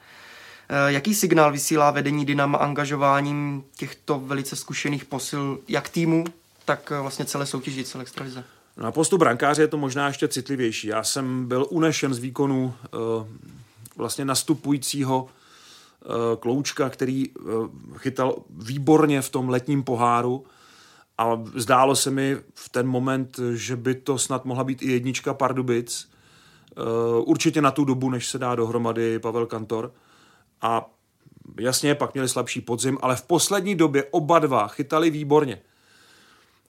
Eh, 0.69 0.91
jaký 0.91 1.15
signál 1.15 1.51
vysílá 1.51 1.91
vedení 1.91 2.25
Dynama 2.25 2.57
angažováním 2.57 3.63
těchto 3.75 4.19
velice 4.19 4.55
zkušených 4.55 5.05
posil 5.05 5.59
jak 5.67 5.89
týmu, 5.89 6.23
tak 6.65 6.89
vlastně 7.01 7.25
celé 7.25 7.45
soutěži, 7.45 7.83
celé 7.83 8.01
extralize? 8.01 8.43
Na 8.77 8.91
postu 8.91 9.17
brankáře 9.17 9.61
je 9.61 9.67
to 9.67 9.77
možná 9.77 10.07
ještě 10.07 10.27
citlivější. 10.27 10.87
Já 10.87 11.03
jsem 11.03 11.47
byl 11.47 11.67
unešen 11.69 12.13
z 12.13 12.17
výkonu 12.17 12.73
vlastně 13.95 14.25
nastupujícího 14.25 15.27
Kloučka, 16.39 16.89
který 16.89 17.25
chytal 17.97 18.35
výborně 18.49 19.21
v 19.21 19.29
tom 19.29 19.49
letním 19.49 19.83
poháru 19.83 20.45
a 21.21 21.43
zdálo 21.55 21.95
se 21.95 22.11
mi 22.11 22.37
v 22.53 22.69
ten 22.69 22.87
moment, 22.87 23.39
že 23.53 23.75
by 23.75 23.95
to 23.95 24.17
snad 24.17 24.45
mohla 24.45 24.63
být 24.63 24.81
i 24.81 24.91
jednička 24.91 25.33
Pardubic. 25.33 26.09
Eh, 26.71 26.81
určitě 27.19 27.61
na 27.61 27.71
tu 27.71 27.85
dobu, 27.85 28.09
než 28.09 28.27
se 28.27 28.37
dá 28.39 28.55
dohromady 28.55 29.19
Pavel 29.19 29.45
Kantor. 29.45 29.93
A 30.61 30.89
jasně, 31.59 31.95
pak 31.95 32.13
měli 32.13 32.29
slabší 32.29 32.61
podzim, 32.61 32.97
ale 33.01 33.15
v 33.15 33.21
poslední 33.21 33.75
době 33.75 34.03
oba 34.11 34.39
dva 34.39 34.67
chytali 34.67 35.09
výborně. 35.09 35.61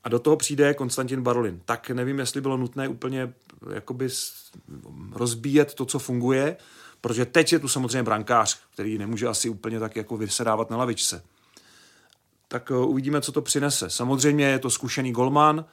A 0.04 0.08
do 0.08 0.18
toho 0.18 0.36
přijde 0.36 0.74
Konstantin 0.74 1.22
Barolin. 1.22 1.60
Tak 1.64 1.90
nevím, 1.90 2.18
jestli 2.18 2.40
bylo 2.40 2.56
nutné 2.56 2.88
úplně 2.88 3.32
jakoby 3.74 4.08
rozbíjet 5.12 5.74
to, 5.74 5.84
co 5.84 5.98
funguje, 5.98 6.56
protože 7.00 7.24
teď 7.24 7.52
je 7.52 7.58
tu 7.58 7.68
samozřejmě 7.68 8.02
brankář, 8.02 8.60
který 8.72 8.98
nemůže 8.98 9.26
asi 9.26 9.48
úplně 9.48 9.80
tak 9.80 9.96
jako 9.96 10.16
vysedávat 10.16 10.70
na 10.70 10.76
lavičce 10.76 11.22
tak 12.52 12.70
eh, 12.70 12.76
uvidíme, 12.76 13.20
co 13.20 13.32
to 13.32 13.42
přinese. 13.42 13.90
Samozřejmě 13.90 14.44
je 14.44 14.58
to 14.58 14.70
zkušený 14.70 15.12
golman, 15.12 15.64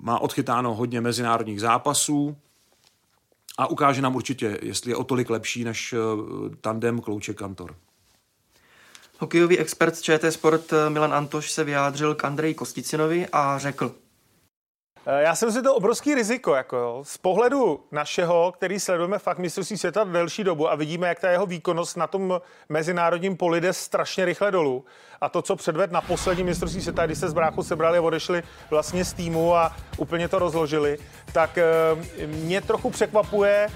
má 0.00 0.18
odchytáno 0.18 0.74
hodně 0.74 1.00
mezinárodních 1.00 1.60
zápasů 1.60 2.36
a 3.58 3.66
ukáže 3.66 4.02
nám 4.02 4.16
určitě, 4.16 4.58
jestli 4.62 4.90
je 4.90 4.96
o 4.96 5.04
tolik 5.04 5.30
lepší 5.30 5.64
než 5.64 5.92
eh, 5.92 5.96
tandem 6.60 7.00
Klouček-Kantor. 7.00 7.74
Hokejový 9.20 9.58
expert 9.58 9.96
z 9.96 10.02
ČT 10.02 10.32
Sport 10.32 10.72
eh, 10.72 10.90
Milan 10.90 11.14
Antoš 11.14 11.50
se 11.50 11.64
vyjádřil 11.64 12.14
k 12.14 12.24
Andreji 12.24 12.54
Kosticinovi 12.54 13.26
a 13.32 13.58
řekl– 13.58 13.94
Eh, 15.06 15.22
já 15.22 15.34
si 15.34 15.62
to 15.62 15.74
obrovský 15.74 16.14
riziko. 16.14 16.54
Jako 16.54 16.76
jo. 16.76 17.00
Z 17.06 17.18
pohledu 17.18 17.80
našeho, 17.92 18.52
který 18.52 18.80
sledujeme 18.80 19.18
fakt 19.18 19.38
mistrovství 19.38 19.78
světa 19.78 20.04
delší 20.04 20.44
dobu 20.44 20.70
a 20.70 20.74
vidíme, 20.74 21.08
jak 21.08 21.20
ta 21.20 21.30
jeho 21.30 21.46
výkonnost 21.46 21.96
na 21.96 22.06
tom 22.06 22.40
mezinárodním 22.68 23.36
poli 23.36 23.60
jde 23.60 23.72
strašně 23.72 24.24
rychle 24.24 24.50
dolů. 24.50 24.84
A 25.20 25.28
to, 25.28 25.42
co 25.42 25.56
předved 25.56 25.92
na 25.92 26.00
poslední 26.00 26.44
mistrovství 26.44 26.82
světa, 26.82 27.06
kdy 27.06 27.16
se 27.16 27.28
z 27.28 27.32
bráchu 27.32 27.62
sebrali 27.62 27.98
a 27.98 28.02
odešli 28.02 28.42
vlastně 28.70 29.04
z 29.04 29.12
týmu 29.12 29.56
a 29.56 29.76
úplně 29.96 30.28
to 30.28 30.38
rozložili, 30.38 30.98
tak 31.32 31.58
eh, 31.58 31.64
mě 32.26 32.60
trochu 32.60 32.90
překvapuje, 32.90 33.68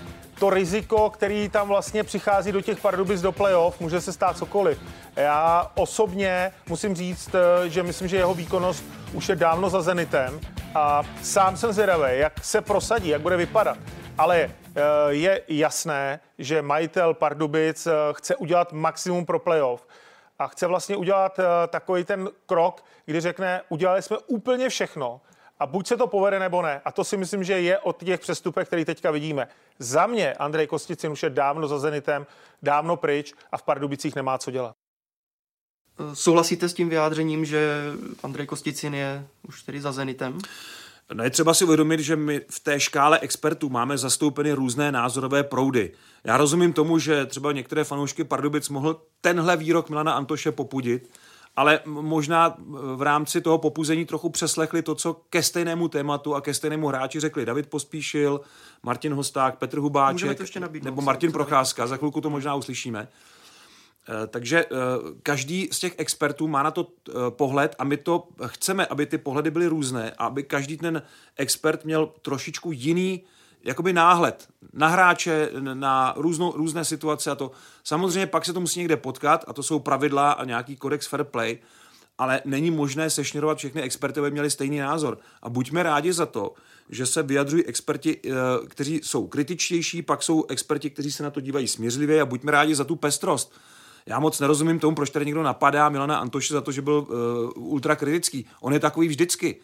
to 0.44 0.50
riziko, 0.50 1.10
který 1.10 1.48
tam 1.48 1.68
vlastně 1.68 2.04
přichází 2.04 2.52
do 2.52 2.60
těch 2.60 2.80
Pardubic 2.80 3.20
do 3.20 3.32
playoff, 3.32 3.80
může 3.80 4.00
se 4.00 4.12
stát 4.12 4.36
cokoliv. 4.36 4.78
Já 5.16 5.70
osobně 5.74 6.52
musím 6.68 6.94
říct, 6.94 7.34
eh, 7.34 7.68
že 7.68 7.82
myslím, 7.82 8.08
že 8.08 8.16
jeho 8.16 8.34
výkonnost 8.34 8.84
už 9.12 9.28
je 9.28 9.36
dávno 9.36 9.70
za 9.70 9.82
Zenitem 9.82 10.40
a 10.74 11.02
sám 11.22 11.56
jsem 11.56 11.72
zvědavý, 11.72 12.18
jak 12.18 12.44
se 12.44 12.60
prosadí, 12.60 13.08
jak 13.08 13.20
bude 13.20 13.36
vypadat. 13.36 13.78
Ale 14.18 14.36
eh, 14.36 14.82
je 15.08 15.42
jasné, 15.48 16.20
že 16.38 16.62
majitel 16.62 17.14
Pardubic 17.14 17.86
eh, 17.86 17.92
chce 18.12 18.36
udělat 18.36 18.72
maximum 18.72 19.26
pro 19.26 19.38
playoff 19.38 19.86
a 20.38 20.46
chce 20.46 20.66
vlastně 20.66 20.96
udělat 20.96 21.40
takový 21.68 22.04
ten 22.04 22.28
krok, 22.46 22.84
kdy 23.06 23.20
řekne, 23.20 23.62
udělali 23.68 24.02
jsme 24.02 24.16
úplně 24.26 24.68
všechno, 24.68 25.20
a 25.58 25.66
buď 25.66 25.86
se 25.86 25.96
to 25.96 26.06
povede 26.06 26.38
nebo 26.38 26.62
ne. 26.62 26.80
A 26.84 26.92
to 26.92 27.04
si 27.04 27.16
myslím, 27.16 27.44
že 27.44 27.60
je 27.60 27.78
od 27.78 28.04
těch 28.04 28.20
přestupek, 28.20 28.66
který 28.66 28.84
teďka 28.84 29.10
vidíme. 29.10 29.48
Za 29.78 30.06
mě 30.06 30.32
Andrej 30.32 30.66
Kosticin 30.66 31.12
už 31.12 31.22
je 31.22 31.30
dávno 31.30 31.68
za 31.68 31.78
Zenitem, 31.78 32.26
dávno 32.62 32.96
pryč 32.96 33.32
a 33.52 33.56
v 33.58 33.62
Pardubicích 33.62 34.16
nemá 34.16 34.38
co 34.38 34.50
dělat. 34.50 34.74
Souhlasíte 36.14 36.68
s 36.68 36.74
tím 36.74 36.88
vyjádřením, 36.88 37.44
že 37.44 37.82
Andrej 38.22 38.46
Kosticin 38.46 38.94
je 38.94 39.26
už 39.48 39.62
tedy 39.62 39.80
za 39.80 39.92
Zenitem? 39.92 40.38
No 41.12 41.24
je 41.24 41.30
třeba 41.30 41.54
si 41.54 41.64
uvědomit, 41.64 42.00
že 42.00 42.16
my 42.16 42.40
v 42.50 42.60
té 42.60 42.80
škále 42.80 43.18
expertů 43.18 43.68
máme 43.68 43.98
zastoupeny 43.98 44.52
různé 44.52 44.92
názorové 44.92 45.42
proudy. 45.42 45.92
Já 46.24 46.36
rozumím 46.36 46.72
tomu, 46.72 46.98
že 46.98 47.26
třeba 47.26 47.52
některé 47.52 47.84
fanoušky 47.84 48.24
Pardubic 48.24 48.68
mohl 48.68 49.02
tenhle 49.20 49.56
výrok 49.56 49.90
Milana 49.90 50.12
Antoše 50.12 50.52
popudit, 50.52 51.10
ale 51.56 51.80
možná 51.84 52.56
v 52.96 53.02
rámci 53.02 53.40
toho 53.40 53.58
popuzení 53.58 54.04
trochu 54.04 54.30
přeslechli 54.30 54.82
to, 54.82 54.94
co 54.94 55.14
ke 55.30 55.42
stejnému 55.42 55.88
tématu 55.88 56.34
a 56.34 56.40
ke 56.40 56.54
stejnému 56.54 56.86
hráči 56.86 57.20
řekli 57.20 57.46
David 57.46 57.66
Pospíšil, 57.70 58.40
Martin 58.82 59.14
Hosták, 59.14 59.58
Petr 59.58 59.78
Hubáček 59.78 60.56
nebo 60.82 61.02
Martin 61.02 61.32
Procházka. 61.32 61.86
Za 61.86 61.96
chvilku 61.96 62.20
to 62.20 62.30
možná 62.30 62.54
uslyšíme. 62.54 63.08
Eh, 64.08 64.26
takže 64.26 64.64
eh, 64.64 64.68
každý 65.22 65.68
z 65.72 65.78
těch 65.78 65.94
expertů 65.98 66.48
má 66.48 66.62
na 66.62 66.70
to 66.70 66.88
eh, 67.08 67.12
pohled 67.30 67.74
a 67.78 67.84
my 67.84 67.96
to 67.96 68.28
chceme, 68.46 68.86
aby 68.86 69.06
ty 69.06 69.18
pohledy 69.18 69.50
byly 69.50 69.66
různé 69.66 70.10
a 70.10 70.26
aby 70.26 70.42
každý 70.42 70.76
ten 70.76 71.02
expert 71.36 71.84
měl 71.84 72.10
trošičku 72.22 72.72
jiný 72.72 73.24
jakoby 73.64 73.92
náhled 73.92 74.48
na 74.72 74.88
hráče, 74.88 75.50
na 75.60 76.14
různou, 76.16 76.52
různé 76.52 76.84
situace 76.84 77.30
a 77.30 77.34
to. 77.34 77.50
Samozřejmě 77.84 78.26
pak 78.26 78.44
se 78.44 78.52
to 78.52 78.60
musí 78.60 78.78
někde 78.78 78.96
potkat 78.96 79.44
a 79.48 79.52
to 79.52 79.62
jsou 79.62 79.78
pravidla 79.78 80.32
a 80.32 80.44
nějaký 80.44 80.76
kodex 80.76 81.06
fair 81.06 81.24
play, 81.24 81.58
ale 82.18 82.42
není 82.44 82.70
možné 82.70 83.10
sešněrovat 83.10 83.58
všechny 83.58 83.82
experty, 83.82 84.20
aby 84.20 84.30
měli 84.30 84.50
stejný 84.50 84.78
názor. 84.78 85.18
A 85.42 85.48
buďme 85.48 85.82
rádi 85.82 86.12
za 86.12 86.26
to, 86.26 86.54
že 86.90 87.06
se 87.06 87.22
vyjadřují 87.22 87.66
experti, 87.66 88.20
eh, 88.24 88.30
kteří 88.68 89.00
jsou 89.02 89.26
kritičtější, 89.26 90.02
pak 90.02 90.22
jsou 90.22 90.44
experti, 90.48 90.90
kteří 90.90 91.12
se 91.12 91.22
na 91.22 91.30
to 91.30 91.40
dívají 91.40 91.68
smířlivě 91.68 92.20
a 92.20 92.26
buďme 92.26 92.52
rádi 92.52 92.74
za 92.74 92.84
tu 92.84 92.96
pestrost. 92.96 93.52
Já 94.06 94.20
moc 94.20 94.40
nerozumím 94.40 94.78
tomu, 94.78 94.94
proč 94.96 95.10
tady 95.10 95.26
někdo 95.26 95.42
napadá 95.42 95.88
Milana 95.88 96.18
Antoše 96.18 96.54
za 96.54 96.60
to, 96.60 96.72
že 96.72 96.82
byl 96.82 97.06
uh, 97.56 97.72
ultrakritický. 97.72 98.46
On 98.60 98.72
je 98.72 98.80
takový 98.80 99.08
vždycky, 99.08 99.60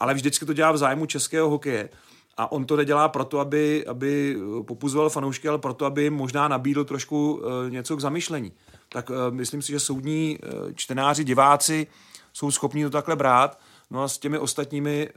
ale 0.00 0.14
vždycky 0.14 0.46
to 0.46 0.52
dělá 0.52 0.72
v 0.72 0.78
zájmu 0.78 1.06
českého 1.06 1.50
hokeje. 1.50 1.88
A 2.36 2.52
on 2.52 2.64
to 2.64 2.76
nedělá 2.76 3.08
proto, 3.08 3.38
aby, 3.38 3.86
aby 3.86 4.36
popuzoval 4.66 5.10
fanoušky, 5.10 5.48
ale 5.48 5.58
proto, 5.58 5.86
aby 5.86 6.10
možná 6.10 6.48
nabídl 6.48 6.84
trošku 6.84 7.34
uh, 7.34 7.70
něco 7.70 7.96
k 7.96 8.00
zamyšlení. 8.00 8.52
Tak 8.88 9.10
uh, 9.10 9.16
myslím 9.30 9.62
si, 9.62 9.72
že 9.72 9.80
soudní 9.80 10.38
čtenáři, 10.74 11.24
diváci 11.24 11.86
jsou 12.32 12.50
schopni 12.50 12.84
to 12.84 12.90
takhle 12.90 13.16
brát. 13.16 13.58
No 13.90 14.02
a 14.02 14.08
s 14.08 14.18
těmi 14.18 14.38
ostatními, 14.38 15.08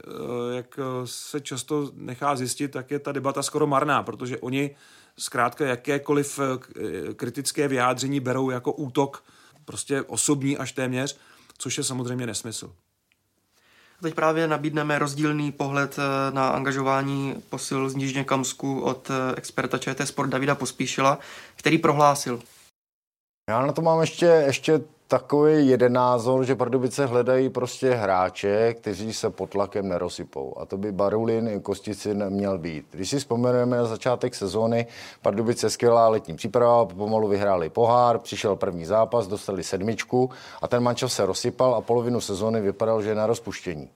jak 0.56 0.78
se 1.04 1.40
často 1.40 1.90
nechá 1.94 2.36
zjistit, 2.36 2.68
tak 2.68 2.90
je 2.90 2.98
ta 2.98 3.12
debata 3.12 3.42
skoro 3.42 3.66
marná, 3.66 4.02
protože 4.02 4.38
oni 4.38 4.76
zkrátka 5.18 5.66
jakékoliv 5.66 6.40
kritické 7.16 7.68
vyjádření 7.68 8.20
berou 8.20 8.50
jako 8.50 8.72
útok, 8.72 9.24
prostě 9.64 10.02
osobní 10.02 10.58
až 10.58 10.72
téměř, 10.72 11.18
což 11.58 11.78
je 11.78 11.84
samozřejmě 11.84 12.26
nesmysl. 12.26 12.72
Teď 14.02 14.14
právě 14.14 14.48
nabídneme 14.48 14.98
rozdílný 14.98 15.52
pohled 15.52 15.98
eh, 15.98 16.34
na 16.34 16.48
angažování 16.48 17.42
posil 17.50 17.88
z 17.88 17.94
Nižně 17.94 18.24
Kamsku 18.24 18.80
od 18.80 19.10
eh, 19.10 19.36
experta 19.36 19.78
ČT 19.78 20.08
Sport 20.08 20.28
Davida 20.28 20.54
Pospíšila, 20.54 21.18
který 21.56 21.78
prohlásil. 21.78 22.42
Já 23.50 23.66
na 23.66 23.72
to 23.72 23.82
mám 23.82 24.00
ještě, 24.00 24.26
ještě 24.26 24.80
takový 25.08 25.68
jeden 25.68 25.92
názor, 25.92 26.44
že 26.44 26.54
Pardubice 26.54 27.06
hledají 27.06 27.48
prostě 27.48 27.94
hráče, 27.94 28.74
kteří 28.74 29.12
se 29.12 29.30
pod 29.30 29.50
tlakem 29.50 29.88
nerosypou. 29.88 30.54
A 30.58 30.66
to 30.66 30.76
by 30.76 30.92
Barulin 30.92 31.48
i 31.48 31.60
Kosticin 31.60 32.24
měl 32.30 32.58
být. 32.58 32.86
Když 32.90 33.10
si 33.10 33.18
vzpomeneme 33.18 33.76
na 33.76 33.84
začátek 33.84 34.34
sezóny, 34.34 34.86
Pardubice 35.22 35.70
skvělá 35.70 36.08
letní 36.08 36.36
příprava, 36.36 36.84
pomalu 36.84 37.28
vyhráli 37.28 37.68
pohár, 37.68 38.18
přišel 38.18 38.56
první 38.56 38.84
zápas, 38.84 39.26
dostali 39.26 39.62
sedmičku 39.62 40.30
a 40.62 40.68
ten 40.68 40.82
mančov 40.82 41.12
se 41.12 41.26
rozsypal 41.26 41.74
a 41.74 41.80
polovinu 41.80 42.20
sezóny 42.20 42.60
vypadal, 42.60 43.02
že 43.02 43.08
je 43.08 43.14
na 43.14 43.26
rozpuštění. 43.26 43.90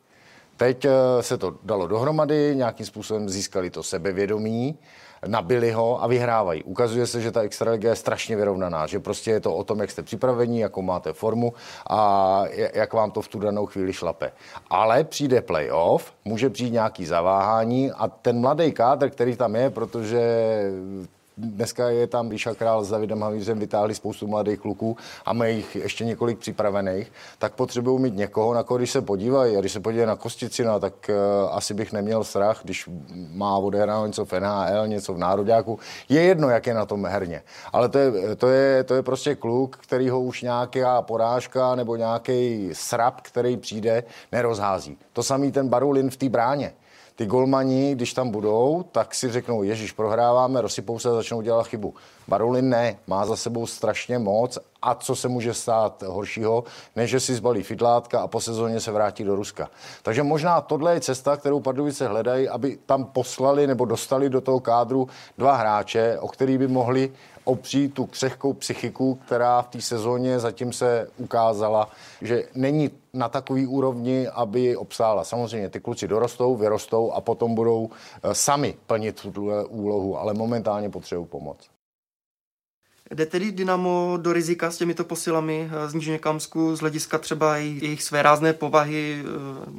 Teď 0.57 0.85
eh, 0.85 0.90
se 1.21 1.38
to 1.38 1.55
dalo 1.62 1.87
dohromady, 1.87 2.52
nějakým 2.57 2.87
způsobem 2.87 3.29
získali 3.29 3.71
to 3.71 3.83
sebevědomí 3.83 4.79
nabili 5.27 5.73
ho 5.73 6.03
a 6.03 6.07
vyhrávají. 6.07 6.62
Ukazuje 6.62 7.07
se, 7.07 7.21
že 7.21 7.31
ta 7.31 7.41
extraliga 7.41 7.91
je 7.91 7.97
strašně 7.97 8.37
vyrovnaná, 8.37 8.87
že 8.87 9.00
prostě 9.00 9.31
je 9.31 9.41
to 9.41 9.55
o 9.55 9.65
tom, 9.65 9.81
jak 9.81 9.91
jste 9.91 10.03
připraveni, 10.03 10.61
jakou 10.61 10.83
máte 10.83 11.12
formu 11.12 11.53
a 11.91 12.43
jak 12.75 12.93
vám 12.93 13.11
to 13.11 13.23
v 13.23 13.29
tu 13.29 13.39
danou 13.39 13.67
chvíli 13.67 13.93
šlape. 13.93 14.33
Ale 14.71 15.05
přijde 15.05 15.43
playoff, 15.43 16.12
může 16.25 16.50
přijít 16.50 16.71
nějaký 16.73 17.07
zaváhání 17.07 17.93
a 17.93 18.09
ten 18.09 18.41
mladý 18.41 18.73
kádr, 18.73 19.11
který 19.11 19.37
tam 19.37 19.57
je, 19.57 19.71
protože 19.71 20.21
dneska 21.41 21.91
je 21.91 22.07
tam 22.07 22.29
Bíša 22.29 22.55
Král 22.55 22.85
s 22.85 22.91
Davidem 22.91 23.23
Havířem 23.23 23.59
vytáhli 23.59 23.95
spoustu 23.95 24.27
mladých 24.27 24.59
kluků 24.59 24.97
a 25.25 25.33
mají 25.33 25.57
jich 25.57 25.77
ještě 25.77 26.05
několik 26.05 26.39
připravených, 26.39 27.13
tak 27.39 27.55
potřebují 27.55 28.01
mít 28.03 28.17
někoho, 28.17 28.55
na 28.55 28.63
koho 28.63 28.79
když 28.79 28.91
se 28.91 29.01
podívají. 29.01 29.57
A 29.57 29.61
když 29.61 29.73
se 29.73 29.81
podívají 29.81 30.07
na 30.07 30.17
Kosticina, 30.17 30.79
tak 30.79 30.95
uh, 31.09 31.15
asi 31.57 31.75
bych 31.75 31.93
neměl 31.93 32.25
strach, 32.25 32.61
když 32.65 32.89
má 33.33 33.57
odehráno 33.59 34.07
něco 34.07 34.25
v 34.25 34.33
NHL, 34.33 34.87
něco 34.87 35.15
v 35.15 35.19
Nároďáku. 35.19 35.79
Je 36.09 36.23
jedno, 36.23 36.49
jak 36.49 36.67
je 36.67 36.75
na 36.75 36.87
tom 36.87 37.07
herně. 37.07 37.43
Ale 37.73 37.89
to 37.89 37.99
je, 37.99 38.37
to 38.37 38.49
je, 38.49 38.85
to 38.85 38.95
je 38.95 39.03
prostě 39.03 39.35
kluk, 39.35 39.77
který 39.77 40.09
ho 40.09 40.21
už 40.21 40.43
nějaká 40.43 41.03
porážka 41.03 41.75
nebo 41.75 41.97
nějaký 41.97 42.71
srap, 42.73 43.21
který 43.21 43.57
přijde, 43.57 44.05
nerozhází. 44.33 44.99
To 45.13 45.23
samý 45.23 45.53
ten 45.53 45.69
Barulin 45.69 46.11
v 46.11 46.17
té 46.17 46.29
bráně 46.29 46.73
ty 47.21 47.27
golmani, 47.27 47.95
když 47.95 48.15
tam 48.15 48.31
budou, 48.31 48.85
tak 48.93 49.15
si 49.15 49.31
řeknou, 49.31 49.62
ježiš, 49.62 49.93
prohráváme, 49.93 50.61
rozsypou 50.61 50.99
se 50.99 51.09
a 51.09 51.12
začnou 51.12 51.41
dělat 51.41 51.67
chybu. 51.67 51.95
Barulin 52.29 52.69
ne, 52.69 52.97
má 53.07 53.27
za 53.27 53.37
sebou 53.37 53.67
strašně 53.67 54.19
moc 54.19 54.59
a 54.83 54.95
co 54.95 55.17
se 55.17 55.29
může 55.29 55.55
stát 55.55 56.03
horšího, 56.03 56.65
než 56.97 57.11
že 57.11 57.21
si 57.21 57.35
zbalí 57.35 57.62
fidlátka 57.62 58.21
a 58.21 58.27
po 58.27 58.41
sezóně 58.41 58.81
se 58.81 58.93
vrátí 58.93 59.25
do 59.25 59.37
Ruska. 59.37 59.71
Takže 60.03 60.23
možná 60.23 60.61
tohle 60.61 60.95
je 60.95 61.00
cesta, 61.00 61.37
kterou 61.37 61.61
Pardubice 61.61 62.09
hledají, 62.09 62.49
aby 62.49 62.79
tam 62.87 63.05
poslali 63.05 63.67
nebo 63.67 63.85
dostali 63.85 64.31
do 64.31 64.41
toho 64.41 64.61
kádru 64.61 65.09
dva 65.39 65.57
hráče, 65.57 66.19
o 66.19 66.29
který 66.29 66.59
by 66.59 66.69
mohli 66.69 67.12
opřít 67.45 67.95
tu 67.95 68.07
křehkou 68.07 68.53
psychiku, 68.53 69.15
která 69.27 69.63
v 69.63 69.69
té 69.69 69.81
sezóně 69.81 70.39
zatím 70.39 70.73
se 70.73 71.09
ukázala, 71.17 71.91
že 72.23 72.45
není 72.55 72.91
na 73.13 73.29
takový 73.29 73.67
úrovni, 73.67 74.29
aby 74.29 74.77
obsála. 74.77 75.25
Samozřejmě 75.25 75.69
ty 75.69 75.81
kluci 75.81 76.09
dorostou, 76.09 76.57
vyrostou 76.57 77.13
a 77.13 77.21
potom 77.21 77.55
budou 77.55 77.91
eh, 78.23 78.35
sami 78.35 78.75
plnit 78.87 79.21
tu 79.33 79.51
úlohu, 79.69 80.19
ale 80.19 80.35
momentálně 80.35 80.91
potřebují 80.91 81.27
pomoc. 81.27 81.71
Jde 83.15 83.27
tedy 83.27 83.53
Dynamo 83.53 84.19
do 84.21 84.33
rizika 84.33 84.71
s 84.71 84.77
těmito 84.77 85.05
posilami 85.05 85.71
eh, 85.73 85.89
z 85.89 85.95
Nížně 85.95 86.19
Kamsku 86.19 86.77
z 86.77 86.81
hlediska 86.81 87.19
třeba 87.19 87.57
jejich 87.57 88.03
své 88.03 88.23
rázné 88.23 88.53
povahy 88.53 89.25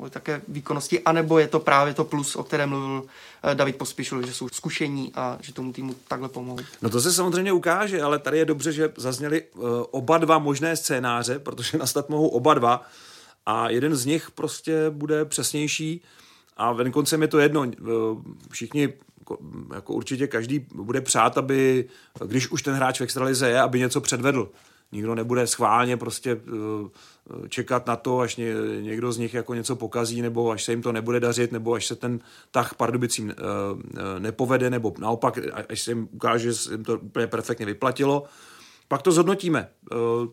eh, 0.06 0.10
také 0.10 0.42
výkonnosti, 0.48 1.00
anebo 1.00 1.40
je 1.40 1.48
to 1.48 1.60
právě 1.60 1.94
to 1.94 2.04
plus, 2.04 2.36
o 2.36 2.44
kterém 2.44 2.70
mluvil 2.70 3.04
David 3.54 3.76
Pospíšil, 3.76 4.26
že 4.26 4.34
jsou 4.34 4.50
zkušení 4.50 5.12
a 5.16 5.38
že 5.42 5.54
tomu 5.54 5.74
týmu 5.74 5.96
takhle 6.08 6.30
pomohou? 6.30 6.60
No 6.82 6.90
to 6.90 7.02
se 7.02 7.14
samozřejmě 7.14 7.52
ukáže, 7.52 8.02
ale 8.02 8.20
tady 8.20 8.38
je 8.38 8.46
dobře, 8.46 8.72
že 8.72 8.94
zazněly 8.98 9.44
oba 9.92 10.18
dva 10.18 10.40
možné 10.40 10.76
scénáře, 10.76 11.40
protože 11.40 11.78
nastat 11.78 12.10
mohou 12.10 12.28
oba 12.28 12.54
dva 12.54 12.86
a 13.46 13.70
jeden 13.70 13.96
z 13.96 14.06
nich 14.06 14.32
prostě 14.32 14.90
bude 14.90 15.26
přesnější 15.26 16.02
a 16.58 16.72
venkoncem 16.72 17.22
je 17.22 17.28
to 17.28 17.40
jedno. 17.40 17.66
Všichni 18.52 18.94
jako 19.74 19.94
určitě 19.94 20.28
každý 20.28 20.66
bude 20.76 21.02
přát, 21.02 21.38
aby, 21.38 21.90
když 22.26 22.52
už 22.52 22.62
ten 22.62 22.74
hráč 22.74 23.00
v 23.00 23.04
extralize 23.04 23.50
je, 23.50 23.62
aby 23.62 23.80
něco 23.80 24.02
předvedl. 24.02 24.52
Nikdo 24.92 25.16
nebude 25.16 25.48
schválně 25.48 25.98
prostě 25.98 26.32
eh, 26.32 27.50
čekat 27.50 27.88
na 27.88 27.96
to, 27.96 28.20
až 28.20 28.36
někdo 28.82 29.12
z 29.12 29.18
nich 29.18 29.34
jako 29.34 29.54
něco 29.54 29.76
pokazí, 29.76 30.22
nebo 30.22 30.52
až 30.52 30.64
se 30.64 30.72
jim 30.72 30.82
to 30.82 30.92
nebude 30.92 31.20
dařit, 31.20 31.52
nebo 31.52 31.74
až 31.74 31.86
se 31.86 31.96
ten 31.96 32.20
tah 32.52 32.76
Pardubicím 32.76 33.30
eh, 33.30 33.34
eh, 33.98 34.20
nepovede, 34.20 34.70
nebo 34.70 34.94
naopak, 35.00 35.40
až 35.70 35.82
se 35.82 35.92
jim 35.92 36.10
ukáže, 36.12 36.44
že 36.44 36.54
se 36.54 36.72
jim 36.74 36.84
to 36.84 36.98
úplně 37.00 37.28
perfektně 37.28 37.66
vyplatilo. 37.66 38.24
Pak 38.88 39.02
to 39.02 39.12
zhodnotíme. 39.12 39.70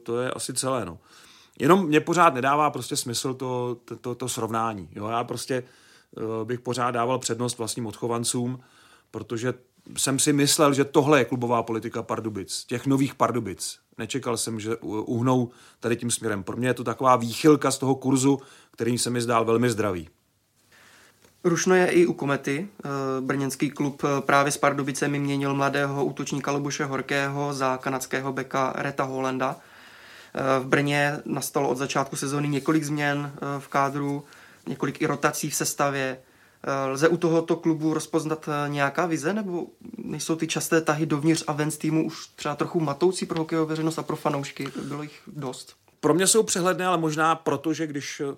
To 0.02 0.20
je 0.20 0.30
asi 0.30 0.54
celé. 0.54 0.84
No. 0.84 0.98
Jenom 1.58 1.86
mě 1.86 2.00
pořád 2.00 2.34
nedává 2.34 2.70
prostě 2.70 2.96
smysl 2.96 3.34
to, 3.34 3.76
to, 3.84 3.96
to, 3.96 4.14
to 4.14 4.28
srovnání. 4.28 4.88
Jo? 4.92 5.08
Já 5.08 5.24
prostě 5.24 5.62
bych 6.44 6.60
pořád 6.60 6.90
dával 6.90 7.18
přednost 7.18 7.58
vlastním 7.58 7.86
odchovancům, 7.86 8.60
protože 9.10 9.54
jsem 9.96 10.18
si 10.18 10.32
myslel, 10.32 10.74
že 10.74 10.84
tohle 10.84 11.20
je 11.20 11.24
klubová 11.24 11.62
politika 11.62 12.02
Pardubic, 12.02 12.64
těch 12.64 12.86
nových 12.86 13.14
Pardubic. 13.14 13.78
Nečekal 13.98 14.36
jsem, 14.36 14.60
že 14.60 14.76
uhnou 14.80 15.50
tady 15.80 15.96
tím 15.96 16.10
směrem. 16.10 16.42
Pro 16.42 16.56
mě 16.56 16.68
je 16.68 16.74
to 16.74 16.84
taková 16.84 17.16
výchylka 17.16 17.70
z 17.70 17.78
toho 17.78 17.94
kurzu, 17.94 18.40
který 18.70 18.98
se 18.98 19.10
mi 19.10 19.20
zdál 19.20 19.44
velmi 19.44 19.70
zdravý. 19.70 20.08
Rušno 21.44 21.74
je 21.74 21.86
i 21.86 22.06
u 22.06 22.12
Komety. 22.12 22.68
Eh, 22.84 22.88
brněnský 23.20 23.70
klub 23.70 24.02
eh, 24.04 24.20
právě 24.20 24.52
s 24.52 24.56
Pardubicemi 24.56 25.18
měnil 25.18 25.54
mladého 25.54 26.04
útočníka 26.04 26.52
Luboše 26.52 26.84
Horkého 26.84 27.54
za 27.54 27.76
kanadského 27.76 28.32
beka 28.32 28.72
Reta 28.76 29.04
Holenda. 29.04 29.56
Eh, 30.34 30.60
v 30.60 30.66
Brně 30.66 31.18
nastalo 31.24 31.68
od 31.68 31.78
začátku 31.78 32.16
sezóny 32.16 32.48
několik 32.48 32.84
změn 32.84 33.32
v 33.58 33.68
kádru, 33.68 34.24
několik 34.66 35.02
i 35.02 35.06
rotací 35.06 35.50
v 35.50 35.54
sestavě. 35.54 36.18
Eh, 36.62 36.86
lze 36.86 37.08
u 37.08 37.16
tohoto 37.16 37.56
klubu 37.56 37.94
rozpoznat 37.94 38.48
eh, 38.48 38.68
nějaká 38.68 39.06
vize, 39.06 39.32
nebo 39.32 39.66
nejsou 39.96 40.36
ty 40.36 40.46
časté 40.46 40.80
tahy 40.80 41.06
dovnitř 41.06 41.44
a 41.46 41.52
ven 41.52 41.70
z 41.70 41.78
týmu 41.78 42.06
už 42.06 42.26
třeba 42.26 42.54
trochu 42.54 42.80
matoucí 42.80 43.26
pro 43.26 43.38
hokejovou 43.38 43.68
veřejnost 43.68 43.98
a 43.98 44.02
pro 44.02 44.16
fanoušky? 44.16 44.68
Bylo 44.82 45.02
jich 45.02 45.20
dost. 45.26 45.76
Pro 46.00 46.14
mě 46.14 46.26
jsou 46.26 46.42
přehledné, 46.42 46.86
ale 46.86 46.98
možná 46.98 47.34
proto, 47.34 47.72
že 47.72 47.86
když 47.86 48.20
eh, 48.20 48.34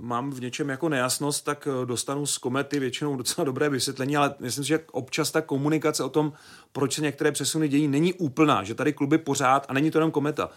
mám 0.00 0.30
v 0.30 0.40
něčem 0.40 0.68
jako 0.68 0.88
nejasnost, 0.88 1.44
tak 1.44 1.68
dostanu 1.84 2.26
z 2.26 2.38
komety 2.38 2.78
většinou 2.78 3.16
docela 3.16 3.44
dobré 3.44 3.68
vysvětlení, 3.68 4.16
ale 4.16 4.34
myslím 4.40 4.64
si, 4.64 4.68
že 4.68 4.80
občas 4.92 5.30
ta 5.30 5.40
komunikace 5.40 6.04
o 6.04 6.08
tom, 6.08 6.32
proč 6.72 6.94
se 6.94 7.02
některé 7.02 7.32
přesuny 7.32 7.68
dějí, 7.68 7.88
není 7.88 8.14
úplná, 8.14 8.64
že 8.64 8.74
tady 8.74 8.92
kluby 8.92 9.18
pořád, 9.18 9.66
a 9.68 9.72
není 9.72 9.90
to 9.90 9.98
jenom 9.98 10.10
kometa, 10.10 10.50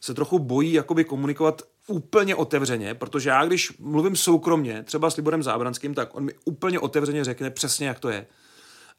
se 0.00 0.14
trochu 0.14 0.38
bojí 0.38 0.72
jakoby 0.72 1.04
komunikovat 1.04 1.62
úplně 1.86 2.34
otevřeně, 2.34 2.94
protože 2.94 3.30
já 3.30 3.44
když 3.44 3.78
mluvím 3.78 4.16
soukromně, 4.16 4.82
třeba 4.82 5.10
s 5.10 5.16
Liborem 5.16 5.42
Zábranským, 5.42 5.94
tak 5.94 6.14
on 6.14 6.24
mi 6.24 6.32
úplně 6.44 6.80
otevřeně 6.80 7.24
řekne 7.24 7.50
přesně, 7.50 7.86
jak 7.88 8.00
to 8.00 8.08
je. 8.08 8.26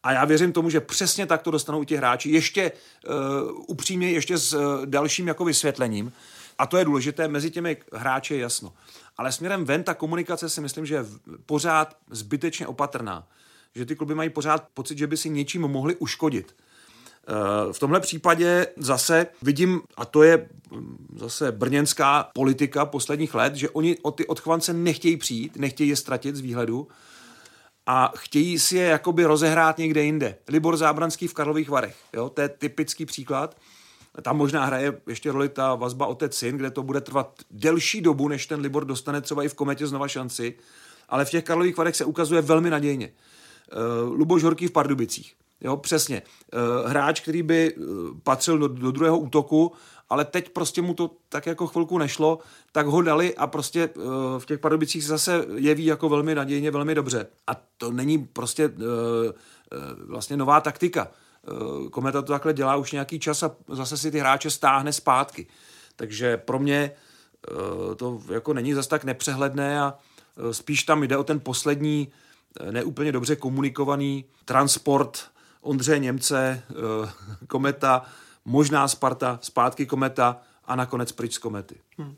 A 0.03 0.11
já 0.11 0.25
věřím 0.25 0.51
tomu, 0.51 0.69
že 0.69 0.79
přesně 0.79 1.25
tak 1.25 1.41
to 1.41 1.51
dostanou 1.51 1.83
ti 1.83 1.95
hráči, 1.95 2.29
ještě 2.29 2.71
uh, 2.71 3.13
upřímně, 3.67 4.11
ještě 4.11 4.37
s 4.37 4.53
uh, 4.53 4.85
dalším 4.85 5.27
jako 5.27 5.45
vysvětlením. 5.45 6.13
A 6.57 6.67
to 6.67 6.77
je 6.77 6.85
důležité, 6.85 7.27
mezi 7.27 7.51
těmi 7.51 7.77
hráči 7.93 8.33
je 8.33 8.39
jasno. 8.39 8.73
Ale 9.17 9.31
směrem 9.31 9.65
ven 9.65 9.83
ta 9.83 9.93
komunikace 9.93 10.49
si 10.49 10.61
myslím, 10.61 10.85
že 10.85 10.95
je 10.95 11.05
pořád 11.45 11.95
zbytečně 12.09 12.67
opatrná. 12.67 13.27
Že 13.75 13.85
ty 13.85 13.95
kluby 13.95 14.15
mají 14.15 14.29
pořád 14.29 14.67
pocit, 14.73 14.97
že 14.97 15.07
by 15.07 15.17
si 15.17 15.29
něčím 15.29 15.61
mohli 15.61 15.95
uškodit. 15.95 16.55
Eh, 17.29 17.73
v 17.73 17.79
tomhle 17.79 17.99
případě 17.99 18.67
zase 18.77 19.27
vidím, 19.41 19.81
a 19.97 20.05
to 20.05 20.23
je 20.23 20.49
hm, 20.71 21.07
zase 21.15 21.51
brněnská 21.51 22.29
politika 22.33 22.85
posledních 22.85 23.35
let, 23.35 23.55
že 23.55 23.69
oni 23.69 23.97
o 24.01 24.11
ty 24.11 24.27
odchvance 24.27 24.73
nechtějí 24.73 25.17
přijít, 25.17 25.57
nechtějí 25.57 25.89
je 25.89 25.95
ztratit 25.95 26.35
z 26.35 26.39
výhledu 26.39 26.87
a 27.85 28.13
chtějí 28.17 28.59
si 28.59 28.77
je 28.77 28.85
jakoby 28.85 29.25
rozehrát 29.25 29.77
někde 29.77 30.03
jinde. 30.03 30.37
Libor 30.47 30.77
Zábranský 30.77 31.27
v 31.27 31.33
Karlových 31.33 31.69
Varech, 31.69 31.95
jo, 32.13 32.29
to 32.29 32.41
je 32.41 32.49
typický 32.49 33.05
příklad. 33.05 33.57
Tam 34.21 34.37
možná 34.37 34.65
hraje 34.65 35.01
ještě 35.07 35.31
roli 35.31 35.49
ta 35.49 35.75
vazba 35.75 36.07
otec-syn, 36.07 36.57
kde 36.57 36.71
to 36.71 36.83
bude 36.83 37.01
trvat 37.01 37.41
delší 37.51 38.01
dobu, 38.01 38.27
než 38.27 38.45
ten 38.45 38.59
Libor 38.59 38.85
dostane 38.85 39.21
třeba 39.21 39.43
i 39.43 39.49
v 39.49 39.53
kometě 39.53 39.87
znova 39.87 40.07
šanci, 40.07 40.53
ale 41.09 41.25
v 41.25 41.29
těch 41.29 41.43
Karlových 41.43 41.77
Varech 41.77 41.95
se 41.95 42.05
ukazuje 42.05 42.41
velmi 42.41 42.69
nadějně. 42.69 43.11
Uh, 44.03 44.13
Luboš 44.17 44.43
Horký 44.43 44.67
v 44.67 44.71
Pardubicích. 44.71 45.35
Jo, 45.61 45.77
přesně. 45.77 46.21
Uh, 46.53 46.89
hráč, 46.89 47.21
který 47.21 47.43
by 47.43 47.75
uh, 47.75 47.85
patřil 48.23 48.57
do, 48.57 48.67
do 48.67 48.91
druhého 48.91 49.19
útoku, 49.19 49.71
ale 50.09 50.25
teď 50.25 50.49
prostě 50.49 50.81
mu 50.81 50.93
to 50.93 51.11
tak 51.29 51.45
jako 51.45 51.67
chvilku 51.67 51.97
nešlo, 51.97 52.39
tak 52.71 52.87
ho 52.87 53.01
dali 53.01 53.35
a 53.35 53.47
prostě 53.47 53.89
uh, 53.89 54.03
v 54.37 54.45
těch 54.45 54.59
Pardubicích 54.59 55.03
se 55.03 55.09
zase 55.09 55.45
jeví 55.55 55.85
jako 55.85 56.09
velmi 56.09 56.35
nadějně, 56.35 56.71
velmi 56.71 56.95
dobře. 56.95 57.27
A 57.47 57.55
to 57.77 57.91
není 57.91 58.17
prostě 58.17 58.71
vlastně 60.05 60.37
nová 60.37 60.61
taktika. 60.61 61.07
Kometa 61.91 62.21
to 62.21 62.31
takhle 62.31 62.53
dělá 62.53 62.75
už 62.75 62.91
nějaký 62.91 63.19
čas 63.19 63.43
a 63.43 63.55
zase 63.69 63.97
si 63.97 64.11
ty 64.11 64.19
hráče 64.19 64.51
stáhne 64.51 64.93
zpátky. 64.93 65.47
Takže 65.95 66.37
pro 66.37 66.59
mě 66.59 66.91
to 67.95 68.21
jako 68.33 68.53
není 68.53 68.73
zase 68.73 68.89
tak 68.89 69.03
nepřehledné 69.03 69.81
a 69.81 69.93
spíš 70.51 70.83
tam 70.83 71.03
jde 71.03 71.17
o 71.17 71.23
ten 71.23 71.39
poslední 71.39 72.07
neúplně 72.71 73.11
dobře 73.11 73.35
komunikovaný 73.35 74.25
transport 74.45 75.31
Ondřeje 75.61 75.99
Němce, 75.99 76.63
eh, 76.69 77.09
Kometa, 77.47 78.05
možná 78.45 78.87
Sparta, 78.87 79.39
zpátky 79.41 79.85
Kometa 79.85 80.37
a 80.65 80.75
nakonec 80.75 81.11
pryč 81.11 81.33
z 81.33 81.37
komety. 81.37 81.75
Hmm. 81.97 82.15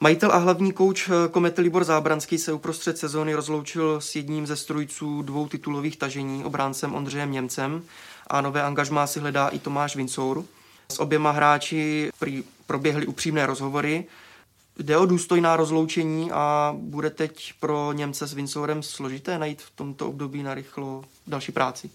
Majitel 0.00 0.32
a 0.32 0.36
hlavní 0.36 0.72
kouč 0.72 1.08
eh, 1.08 1.28
komety 1.28 1.62
Libor 1.62 1.84
Zábranský 1.84 2.38
se 2.38 2.52
uprostřed 2.52 2.98
sezóny 2.98 3.34
rozloučil 3.34 4.00
s 4.00 4.16
jedním 4.16 4.46
ze 4.46 4.56
strojců 4.56 5.22
dvou 5.22 5.48
titulových 5.48 5.96
tažení, 5.96 6.44
obráncem 6.44 6.94
Ondřejem 6.94 7.32
Němcem 7.32 7.82
a 8.26 8.40
nové 8.40 8.62
angažmá 8.62 9.06
si 9.06 9.20
hledá 9.20 9.48
i 9.48 9.58
Tomáš 9.58 9.96
Vincour. 9.96 10.44
S 10.92 10.98
oběma 10.98 11.30
hráči 11.30 12.10
proběhly 12.66 13.06
upřímné 13.06 13.46
rozhovory. 13.46 14.04
Jde 14.78 14.98
o 14.98 15.06
důstojná 15.06 15.56
rozloučení 15.56 16.32
a 16.32 16.74
bude 16.78 17.10
teď 17.10 17.52
pro 17.60 17.92
Němce 17.92 18.26
s 18.26 18.34
Vincourem 18.34 18.82
složité 18.82 19.38
najít 19.38 19.62
v 19.62 19.70
tomto 19.70 20.08
období 20.08 20.42
na 20.42 20.54
rychlo 20.54 21.04
další 21.26 21.52
práci. 21.52 21.90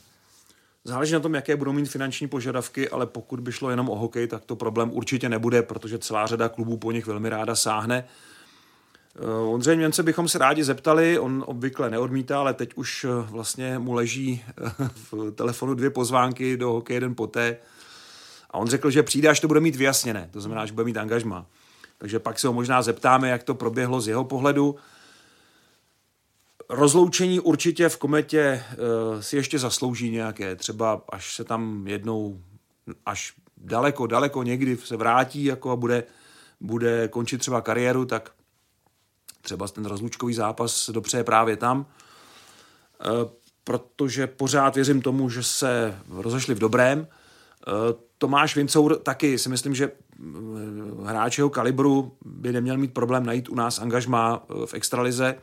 Záleží 0.88 1.13
na 1.13 1.19
tom, 1.19 1.36
jaké 1.36 1.56
budou 1.56 1.73
mít 1.73 1.89
finanční 1.89 2.28
požadavky, 2.28 2.89
ale 2.89 3.06
pokud 3.06 3.39
by 3.39 3.52
šlo 3.52 3.69
jenom 3.69 3.89
o 3.89 3.95
hokej, 3.95 4.28
tak 4.28 4.45
to 4.45 4.56
problém 4.56 4.89
určitě 4.93 5.30
nebude, 5.30 5.62
protože 5.62 6.00
celá 6.00 6.28
řada 6.28 6.50
klubů 6.50 6.78
po 6.78 6.91
nich 6.91 7.08
velmi 7.08 7.30
ráda 7.30 7.56
sáhne. 7.56 8.04
Eh, 9.15 9.26
Ondřej 9.30 9.78
Němce 9.78 10.04
bychom 10.04 10.28
se 10.28 10.38
rádi 10.38 10.63
zeptali, 10.63 11.19
on 11.19 11.43
obvykle 11.47 11.89
neodmítá, 11.89 12.39
ale 12.39 12.54
teď 12.54 12.73
už 12.76 13.04
eh, 13.04 13.10
vlastně 13.32 13.80
mu 13.80 13.93
leží 13.93 14.43
eh, 14.47 14.89
v 15.12 15.32
telefonu 15.32 15.73
dvě 15.73 15.89
pozvánky 15.89 16.58
do 16.58 16.71
hokej 16.71 16.93
jeden 16.93 17.15
poté. 17.15 17.58
A 18.52 18.58
on 18.58 18.67
řekl, 18.67 18.89
že 18.89 19.04
přijde, 19.04 19.30
až 19.30 19.39
to 19.39 19.47
bude 19.47 19.60
mít 19.60 19.76
vyjasněné, 19.76 20.30
to 20.32 20.41
znamená, 20.41 20.65
že 20.65 20.73
bude 20.73 20.86
mít 20.86 20.97
angažma. 20.97 21.45
Takže 21.97 22.19
pak 22.19 22.39
se 22.39 22.47
ho 22.47 22.54
možná 22.54 22.82
zeptáme, 22.82 23.30
jak 23.30 23.43
to 23.43 23.56
proběhlo 23.56 24.02
z 24.02 24.08
jeho 24.08 24.23
pohledu 24.23 24.76
rozloučení 26.69 27.39
určitě 27.39 27.89
v 27.89 27.97
kometě 27.97 28.63
uh, 28.71 29.21
si 29.21 29.36
ještě 29.36 29.60
zaslouží 29.60 30.10
nějaké, 30.10 30.56
třeba 30.56 31.01
až 31.10 31.36
se 31.36 31.43
tam 31.43 31.88
jednou, 31.88 32.41
až 33.06 33.34
daleko, 33.58 34.08
daleko 34.08 34.43
někdy 34.43 34.77
se 34.77 34.97
vrátí 34.97 35.43
jako 35.43 35.71
a 35.71 35.75
bude, 35.75 36.03
bude 36.62 37.08
končit 37.08 37.38
třeba 37.38 37.62
kariéru, 37.62 38.06
tak 38.06 38.32
třeba 39.41 39.67
ten 39.67 39.86
rozlučkový 39.86 40.34
zápas 40.34 40.89
dopřeje 40.89 41.23
právě 41.23 41.58
tam, 41.58 41.80
uh, 41.80 41.86
protože 43.63 44.27
pořád 44.27 44.75
věřím 44.75 45.01
tomu, 45.01 45.30
že 45.30 45.43
se 45.43 45.99
rozešli 46.10 46.56
v 46.56 46.60
dobrém. 46.60 46.99
Uh, 46.99 47.73
Tomáš 48.17 48.56
Vincour 48.56 48.95
taky 48.95 49.38
si 49.38 49.49
myslím, 49.49 49.75
že 49.75 49.91
hráč 51.03 51.38
jeho 51.38 51.49
kalibru 51.49 52.17
by 52.25 52.51
neměl 52.51 52.77
mít 52.77 52.93
problém 52.93 53.25
najít 53.25 53.49
u 53.49 53.56
nás 53.56 53.80
angažmá 53.80 54.43
v 54.65 54.73
extralize. 54.73 55.36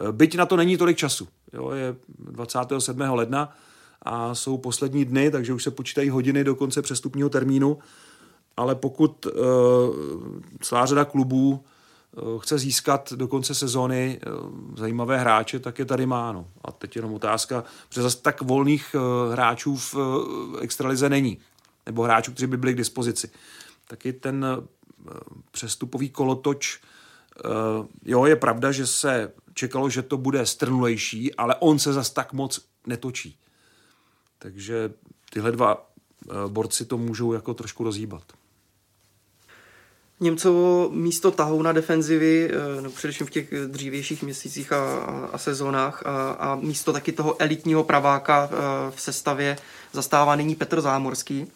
Eh, 0.00 0.12
byť 0.12 0.36
na 0.36 0.46
to 0.46 0.56
není 0.56 0.76
tolik 0.76 0.96
času. 0.96 1.28
Jo, 1.52 1.70
je 1.70 1.96
27. 2.18 3.00
ledna 3.14 3.56
a 4.02 4.34
jsou 4.34 4.58
poslední 4.58 5.04
dny, 5.04 5.30
takže 5.30 5.52
už 5.52 5.62
se 5.62 5.70
počítají 5.70 6.10
hodiny 6.10 6.44
do 6.44 6.54
konce 6.54 6.82
přestupního 6.82 7.28
termínu, 7.28 7.78
ale 8.56 8.74
pokud 8.74 9.26
uh, 9.26 9.32
celá 10.60 10.86
řada 10.86 11.04
klubů 11.04 11.64
uh, 12.12 12.40
chce 12.40 12.58
získat 12.58 13.12
do 13.12 13.28
konce 13.28 13.54
sezóny 13.54 14.20
uh, 14.26 14.50
zajímavé 14.76 15.18
hráče, 15.18 15.58
tak 15.58 15.78
je 15.78 15.84
tady 15.84 16.06
má. 16.06 16.32
No. 16.32 16.46
A 16.64 16.72
teď 16.72 16.96
jenom 16.96 17.14
otázka, 17.14 17.64
protože 17.88 18.02
zase 18.02 18.22
tak 18.22 18.42
volných 18.42 18.94
uh, 18.94 19.32
hráčů 19.32 19.76
v 19.76 19.94
uh, 19.94 20.04
extralize 20.60 21.08
není, 21.08 21.38
nebo 21.86 22.02
hráčů, 22.02 22.32
kteří 22.32 22.46
by 22.46 22.56
byli 22.56 22.74
k 22.74 22.76
dispozici. 22.76 23.30
Taky 23.88 24.12
ten 24.12 24.46
uh, 24.58 25.14
přestupový 25.50 26.10
kolotoč 26.10 26.80
Uh, 27.44 27.86
jo, 28.04 28.26
je 28.26 28.36
pravda, 28.36 28.72
že 28.72 28.86
se 28.86 29.32
čekalo, 29.54 29.90
že 29.90 30.02
to 30.02 30.16
bude 30.16 30.46
strnulejší, 30.46 31.34
ale 31.34 31.54
on 31.54 31.78
se 31.78 31.92
zas 31.92 32.10
tak 32.10 32.32
moc 32.32 32.60
netočí. 32.86 33.38
Takže 34.38 34.92
tyhle 35.32 35.52
dva 35.52 35.74
uh, 35.74 36.50
borci 36.52 36.84
to 36.84 36.98
můžou 36.98 37.32
jako 37.32 37.54
trošku 37.54 37.84
rozhýbat. 37.84 38.22
Němcovo 40.20 40.90
místo 40.92 41.30
tahou 41.30 41.62
na 41.62 41.72
defenzivy, 41.72 42.50
eh, 42.50 42.82
no 42.82 42.90
především 42.90 43.26
v 43.26 43.30
těch 43.30 43.50
dřívějších 43.66 44.22
měsících 44.22 44.72
a, 44.72 45.04
a, 45.32 45.38
sezónách, 45.38 46.06
a, 46.06 46.30
a 46.30 46.54
místo 46.54 46.92
taky 46.92 47.12
toho 47.12 47.42
elitního 47.42 47.84
praváka 47.84 48.50
v 48.90 49.00
sestavě 49.00 49.56
zastává 49.92 50.36
nyní 50.36 50.54
Petr 50.54 50.80
Zámorský. 50.80 51.46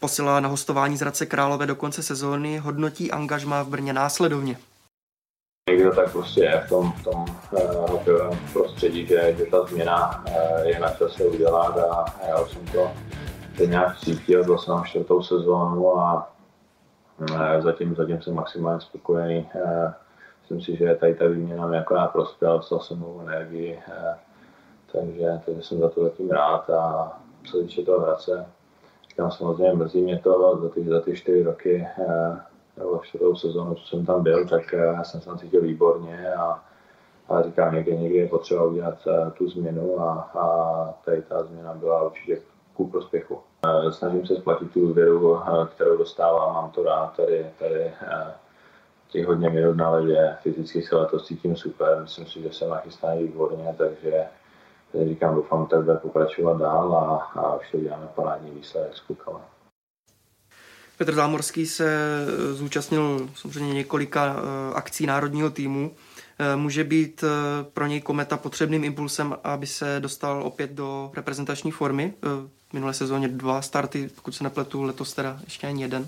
Posila 0.00 0.40
na 0.40 0.48
hostování 0.48 0.96
z 0.96 1.00
Hradce 1.00 1.26
Králové 1.26 1.66
do 1.66 1.76
konce 1.76 2.02
sezóny, 2.02 2.58
hodnotí 2.58 3.10
angažma 3.10 3.62
v 3.62 3.68
Brně 3.68 3.92
následovně 3.92 4.58
někdo 5.70 5.94
tak 5.94 6.12
prostě 6.12 6.40
je 6.40 6.60
v 6.66 6.68
tom, 6.68 6.92
v 6.92 7.04
tom 7.04 7.24
uh, 7.52 8.36
prostředí, 8.52 9.06
že, 9.06 9.34
že 9.38 9.46
ta 9.46 9.64
změna 9.64 10.24
uh, 10.26 10.66
je 10.66 10.78
na 10.78 10.90
čase 10.90 11.24
udělat 11.24 11.78
a 11.78 12.04
já 12.28 12.46
jsem 12.46 12.66
to 12.66 12.90
teď 13.56 13.70
nějak 13.70 13.98
cítil, 13.98 14.44
byl 14.44 14.58
jsem 14.58 14.84
čtvrtou 14.84 15.22
sezónu 15.22 15.98
a 15.98 16.32
uh, 17.20 17.60
zatím, 17.60 17.94
zatím 17.94 18.22
jsem 18.22 18.34
maximálně 18.34 18.80
spokojený. 18.80 19.48
Myslím 20.40 20.60
si, 20.60 20.76
že 20.76 20.94
tady 20.94 21.14
ta 21.14 21.26
výměna 21.26 21.66
mi 21.66 21.78
akorát 21.78 22.12
prospěla, 22.12 22.56
dostal 22.56 22.80
jsem 22.80 23.00
novou 23.00 23.20
energii, 23.20 23.80
takže, 24.92 25.40
takže 25.46 25.62
jsem 25.62 25.78
za 25.78 25.88
to 25.88 26.02
zatím 26.02 26.30
rád 26.30 26.70
a 26.70 27.12
co 27.44 27.56
se 27.56 27.62
týče 27.62 27.82
toho 27.82 28.00
Hradce, 28.00 28.46
říkám 29.08 29.30
samozřejmě 29.30 29.72
mrzí 29.72 30.02
mě 30.02 30.18
to 30.18 30.60
za 30.62 30.68
ty, 30.68 30.88
za 30.88 31.00
ty 31.00 31.16
čtyři 31.16 31.42
roky, 31.42 31.86
nebo 32.76 33.00
čtvrtou 33.02 33.36
sezónu, 33.36 33.74
co 33.74 33.86
jsem 33.86 34.06
tam 34.06 34.22
byl, 34.22 34.48
tak 34.48 34.72
já 34.72 35.00
eh, 35.00 35.04
jsem 35.04 35.20
se 35.20 35.26
tam 35.26 35.38
cítil 35.38 35.60
výborně 35.60 36.34
a, 36.34 36.64
a 37.28 37.42
říkám, 37.42 37.74
někdy, 37.74 37.98
někdy 37.98 38.18
je 38.18 38.28
potřeba 38.28 38.64
udělat 38.64 39.06
uh, 39.06 39.30
tu 39.30 39.48
změnu 39.48 40.00
a, 40.00 40.12
a 40.34 40.94
tady 41.04 41.22
ta 41.22 41.44
změna 41.44 41.74
byla 41.74 42.02
určitě 42.02 42.40
ku 42.74 42.88
prospěchu. 42.88 43.34
Uh, 43.34 43.90
snažím 43.90 44.26
se 44.26 44.36
splatit 44.36 44.72
tu 44.72 44.80
úvěru, 44.80 45.30
uh, 45.30 45.66
kterou 45.66 45.96
dostávám, 45.96 46.54
mám 46.54 46.70
to 46.70 46.82
rád, 46.82 47.16
tady, 47.16 47.46
tady 47.58 47.92
těch 49.08 49.26
hodně 49.26 49.50
minut 49.50 49.76
na 49.76 49.90
ledě, 49.90 50.36
fyzicky 50.42 50.82
se 50.82 50.96
letos 50.96 51.26
cítím 51.26 51.56
super, 51.56 51.98
myslím 52.02 52.26
si, 52.26 52.42
že 52.42 52.52
jsem 52.52 52.70
nachystaný 52.70 53.22
výborně, 53.22 53.74
takže 53.78 54.24
říkám, 55.04 55.34
doufám, 55.34 55.68
že 55.70 55.78
bude 55.78 55.96
pokračovat 55.96 56.58
dál 56.58 56.96
a, 56.96 57.40
a 57.40 57.56
už 57.56 57.70
to 57.70 57.80
děláme 57.80 58.08
parádní 58.14 58.50
výsledek 58.50 58.96
s 58.96 59.00
klukama. 59.00 59.40
Petr 60.96 61.14
Zámorský 61.14 61.66
se 61.66 61.86
eh, 62.50 62.54
zúčastnil 62.54 63.30
samozřejmě 63.34 63.74
několika 63.74 64.36
eh, 64.36 64.74
akcí 64.74 65.06
národního 65.06 65.50
týmu. 65.50 65.96
Eh, 66.38 66.56
může 66.56 66.84
být 66.84 67.24
pro 67.72 67.86
něj 67.86 68.00
kometa 68.00 68.36
potřebným 68.36 68.84
impulsem, 68.84 69.36
aby 69.44 69.66
se 69.66 69.96
dostal 70.00 70.42
opět 70.42 70.70
do 70.70 71.10
reprezentační 71.14 71.70
formy. 71.70 72.14
V 72.22 72.72
minulé 72.72 72.94
sezóně 72.94 73.28
dva 73.28 73.62
starty, 73.62 74.10
pokud 74.14 74.34
se 74.34 74.44
nepletu, 74.44 74.82
letos 74.82 75.12
teda 75.12 75.40
ještě 75.44 75.66
ani 75.66 75.82
jeden. 75.82 76.06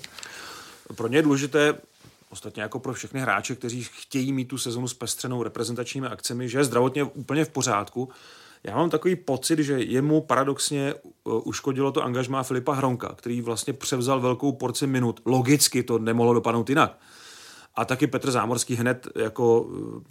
Pro 0.95 1.09
ně 1.09 1.19
je 1.19 1.23
důležité, 1.23 1.75
ostatně 2.31 2.63
jako 2.63 2.79
pro 2.79 2.93
všechny 2.93 3.21
hráče, 3.21 3.55
kteří 3.55 3.85
chtějí 3.85 4.33
mít 4.33 4.45
tu 4.45 4.59
sezonu 4.59 4.89
s 4.89 4.95
pestřenou 4.95 5.43
reprezentačními 5.43 6.07
akcemi, 6.07 6.49
že 6.49 6.59
je 6.59 6.65
zdravotně 6.65 7.05
úplně 7.05 7.45
v 7.45 7.49
pořádku, 7.49 8.09
já 8.65 8.77
mám 8.77 8.91
takový 8.91 9.17
pocit, 9.17 9.59
že 9.59 9.81
jemu 9.83 10.21
paradoxně 10.21 10.95
uh, 10.95 11.41
uškodilo 11.45 11.93
to 11.93 12.05
angažmá 12.05 12.43
Filipa 12.43 12.75
Hronka, 12.75 13.15
který 13.17 13.41
vlastně 13.41 13.73
převzal 13.73 14.21
velkou 14.21 14.53
porci 14.53 14.87
minut. 14.87 15.21
Logicky 15.25 15.83
to 15.83 15.99
nemohlo 15.99 16.35
dopadnout 16.35 16.69
jinak. 16.69 16.99
A 17.75 17.85
taky 17.85 18.07
Petr 18.07 18.31
Zámorský 18.31 18.75
hned 18.75 19.09
jako 19.15 19.61
uh, 19.61 20.03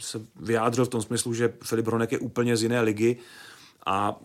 se 0.00 0.20
vyjádřil 0.40 0.84
v 0.84 0.88
tom 0.88 1.02
smyslu, 1.02 1.34
že 1.34 1.52
Filip 1.64 1.86
Hronek 1.86 2.12
je 2.12 2.18
úplně 2.18 2.56
z 2.56 2.62
jiné 2.62 2.80
ligy 2.80 3.16
a 3.86 4.20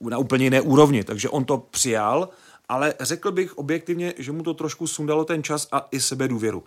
uh, 0.00 0.10
na 0.10 0.18
úplně 0.18 0.44
jiné 0.44 0.60
úrovni. 0.60 1.04
Takže 1.04 1.28
on 1.28 1.44
to 1.44 1.58
přijal, 1.58 2.28
ale 2.68 2.94
řekl 3.00 3.32
bych 3.32 3.58
objektivně, 3.58 4.14
že 4.18 4.32
mu 4.32 4.42
to 4.42 4.54
trošku 4.54 4.86
sundalo 4.86 5.24
ten 5.24 5.42
čas 5.42 5.68
a 5.72 5.88
i 5.90 6.00
sebe 6.00 6.28
důvěru. 6.28 6.64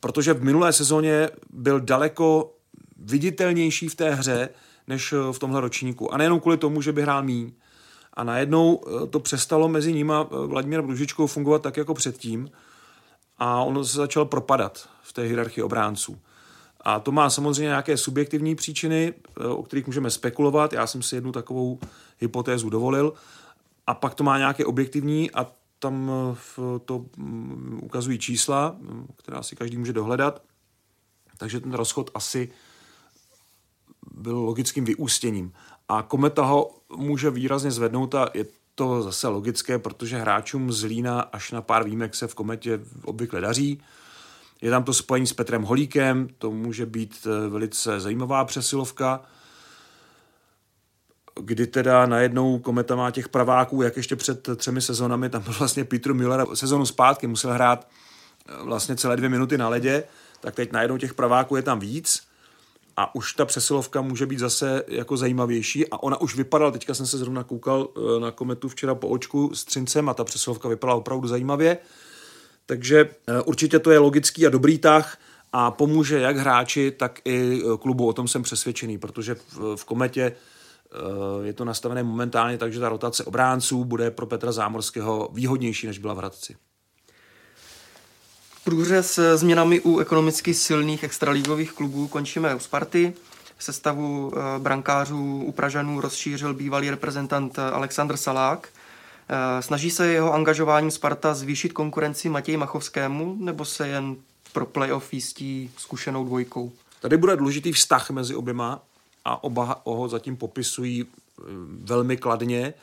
Protože 0.00 0.34
v 0.34 0.44
minulé 0.44 0.72
sezóně 0.72 1.30
byl 1.50 1.80
daleko 1.80 2.54
viditelnější 2.96 3.88
v 3.88 3.94
té 3.94 4.14
hře, 4.14 4.48
než 4.92 5.12
eh, 5.12 5.32
v 5.32 5.38
tomhle 5.38 5.60
ročníku. 5.60 6.14
A 6.14 6.16
nejenom 6.16 6.40
kvůli 6.40 6.56
tomu, 6.56 6.82
že 6.82 6.92
by 6.92 7.02
hrál 7.02 7.22
míň. 7.22 7.52
A 8.14 8.24
najednou 8.24 8.80
eh, 8.80 9.06
to 9.06 9.20
přestalo 9.20 9.68
mezi 9.68 9.92
nima 9.92 10.26
eh, 10.26 10.46
Vladimírem 10.46 10.86
Ružičkou 10.88 11.26
fungovat 11.26 11.62
tak 11.62 11.76
jako 11.76 11.94
předtím 11.94 12.50
a 13.38 13.62
on 13.62 13.84
se 13.84 13.96
začal 13.96 14.24
propadat 14.24 14.88
v 15.02 15.12
té 15.12 15.22
hierarchii 15.22 15.64
obránců. 15.64 16.18
A 16.80 17.00
to 17.00 17.12
má 17.12 17.30
samozřejmě 17.30 17.62
nějaké 17.62 17.96
subjektivní 17.96 18.54
příčiny, 18.54 19.14
o 19.48 19.62
kterých 19.62 19.86
můžeme 19.86 20.10
spekulovat. 20.10 20.72
Já 20.72 20.86
jsem 20.86 21.02
si 21.02 21.14
jednu 21.14 21.32
takovou 21.32 21.78
hypotézu 22.18 22.70
dovolil. 22.70 23.12
A 23.86 23.94
pak 23.94 24.14
to 24.14 24.24
má 24.24 24.38
nějaké 24.38 24.64
objektivní 24.64 25.30
a 25.30 25.46
tam 25.78 26.10
to 26.84 27.04
mm, 27.16 27.80
ukazují 27.82 28.18
čísla, 28.18 28.76
která 29.16 29.42
si 29.42 29.56
každý 29.56 29.76
může 29.76 29.92
dohledat. 29.92 30.42
Takže 31.38 31.60
ten 31.60 31.72
rozchod 31.72 32.10
asi 32.14 32.50
byl 34.14 34.38
logickým 34.38 34.84
vyústěním. 34.84 35.52
A 35.88 36.02
Kometa 36.02 36.42
ho 36.42 36.70
může 36.96 37.30
výrazně 37.30 37.70
zvednout 37.70 38.14
a 38.14 38.28
je 38.34 38.44
to 38.74 39.02
zase 39.02 39.28
logické, 39.28 39.78
protože 39.78 40.18
hráčům 40.18 40.72
z 40.72 40.84
Lína 40.84 41.20
až 41.20 41.50
na 41.50 41.62
pár 41.62 41.84
výjimek 41.84 42.14
se 42.14 42.26
v 42.26 42.34
Kometě 42.34 42.80
obvykle 43.04 43.40
daří. 43.40 43.82
Je 44.62 44.70
tam 44.70 44.84
to 44.84 44.94
spojení 44.94 45.26
s 45.26 45.32
Petrem 45.32 45.62
Holíkem, 45.62 46.28
to 46.38 46.50
může 46.50 46.86
být 46.86 47.26
eh, 47.26 47.48
velice 47.48 48.00
zajímavá 48.00 48.44
přesilovka. 48.44 49.20
kdy 51.40 51.66
teda 51.66 52.06
najednou 52.06 52.58
Kometa 52.58 52.96
má 52.96 53.10
těch 53.10 53.28
praváků, 53.28 53.82
jak 53.82 53.96
ještě 53.96 54.16
před 54.16 54.48
třemi 54.56 54.80
sezónami, 54.80 55.28
tam 55.30 55.42
byl 55.42 55.52
vlastně 55.58 55.84
Petr 55.84 56.14
Müller 56.14 56.46
sezonu 56.54 56.86
zpátky, 56.86 57.26
musel 57.26 57.52
hrát 57.52 57.88
eh, 58.48 58.64
vlastně 58.64 58.96
celé 58.96 59.16
dvě 59.16 59.28
minuty 59.28 59.58
na 59.58 59.68
ledě, 59.68 60.04
tak 60.40 60.54
teď 60.54 60.72
najednou 60.72 60.98
těch 60.98 61.14
praváků 61.14 61.56
je 61.56 61.62
tam 61.62 61.80
víc 61.80 62.31
a 62.96 63.14
už 63.14 63.32
ta 63.32 63.44
přesilovka 63.44 64.00
může 64.00 64.26
být 64.26 64.38
zase 64.38 64.84
jako 64.88 65.16
zajímavější 65.16 65.88
a 65.88 66.02
ona 66.02 66.20
už 66.20 66.36
vypadala, 66.36 66.70
teďka 66.70 66.94
jsem 66.94 67.06
se 67.06 67.18
zrovna 67.18 67.44
koukal 67.44 67.88
eh, 67.96 68.20
na 68.20 68.30
Kometu 68.30 68.68
včera 68.68 68.94
po 68.94 69.08
očku 69.08 69.54
s 69.54 69.64
Třincem 69.64 70.08
a 70.08 70.14
ta 70.14 70.24
přesilovka 70.24 70.68
vypadala 70.68 70.98
opravdu 70.98 71.28
zajímavě, 71.28 71.78
takže 72.66 73.08
eh, 73.26 73.42
určitě 73.42 73.78
to 73.78 73.90
je 73.90 73.98
logický 73.98 74.46
a 74.46 74.50
dobrý 74.50 74.78
tah 74.78 75.18
a 75.52 75.70
pomůže 75.70 76.20
jak 76.20 76.36
hráči, 76.36 76.90
tak 76.90 77.20
i 77.24 77.62
klubu, 77.80 78.08
o 78.08 78.12
tom 78.12 78.28
jsem 78.28 78.42
přesvědčený, 78.42 78.98
protože 78.98 79.36
v, 79.76 79.84
Kometě 79.84 80.32
Eh, 80.92 81.46
je 81.46 81.52
to 81.52 81.64
nastavené 81.64 82.02
momentálně 82.02 82.58
tak, 82.58 82.72
že 82.72 82.80
ta 82.80 82.88
rotace 82.88 83.24
obránců 83.24 83.84
bude 83.84 84.10
pro 84.10 84.26
Petra 84.26 84.52
Zámorského 84.52 85.28
výhodnější, 85.32 85.86
než 85.86 85.98
byla 85.98 86.14
v 86.14 86.16
Hradci. 86.16 86.56
Průře 88.64 89.02
s 89.02 89.36
změnami 89.36 89.80
u 89.80 89.98
ekonomicky 89.98 90.54
silných 90.54 91.04
extralígových 91.04 91.72
klubů 91.72 92.08
končíme 92.08 92.54
u 92.54 92.58
Sparty. 92.58 93.12
Sestavu 93.58 94.32
eh, 94.34 94.58
brankářů 94.58 95.42
u 95.44 95.52
Pražanů 95.52 96.00
rozšířil 96.00 96.54
bývalý 96.54 96.90
reprezentant 96.90 97.58
Aleksandr 97.58 98.16
Salák. 98.16 98.68
Eh, 99.28 99.62
snaží 99.62 99.90
se 99.90 100.06
jeho 100.06 100.34
angažováním 100.34 100.90
Sparta 100.90 101.34
zvýšit 101.34 101.72
konkurenci 101.72 102.28
Matěji 102.28 102.56
Machovskému, 102.56 103.36
nebo 103.40 103.64
se 103.64 103.88
jen 103.88 104.16
pro 104.52 104.66
playoff 104.66 105.14
jistí 105.14 105.70
zkušenou 105.76 106.24
dvojkou? 106.24 106.72
Tady 107.00 107.16
bude 107.16 107.36
důležitý 107.36 107.72
vztah 107.72 108.10
mezi 108.10 108.34
oběma 108.34 108.82
a 109.24 109.44
oba 109.44 109.82
ho 109.84 110.08
zatím 110.08 110.36
popisují 110.36 111.04
eh, 111.04 111.42
velmi 111.84 112.16
kladně. 112.16 112.74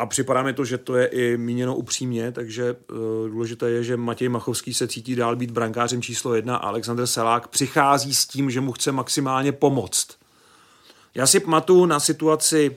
A 0.00 0.06
připadá 0.06 0.42
mi 0.42 0.52
to, 0.52 0.64
že 0.64 0.78
to 0.78 0.96
je 0.96 1.06
i 1.06 1.36
míněno 1.36 1.76
upřímně, 1.76 2.32
takže 2.32 2.72
uh, 2.72 2.98
důležité 3.28 3.70
je, 3.70 3.84
že 3.84 3.96
Matěj 3.96 4.28
Machovský 4.28 4.74
se 4.74 4.88
cítí 4.88 5.16
dál 5.16 5.36
být 5.36 5.50
brankářem 5.50 6.02
číslo 6.02 6.34
jedna 6.34 6.56
a 6.56 6.68
Alexander 6.68 7.06
Selák 7.06 7.48
přichází 7.48 8.14
s 8.14 8.26
tím, 8.26 8.50
že 8.50 8.60
mu 8.60 8.72
chce 8.72 8.92
maximálně 8.92 9.52
pomoct. 9.52 10.08
Já 11.14 11.26
si 11.26 11.40
pamatuju 11.40 11.86
na 11.86 12.00
situaci, 12.00 12.76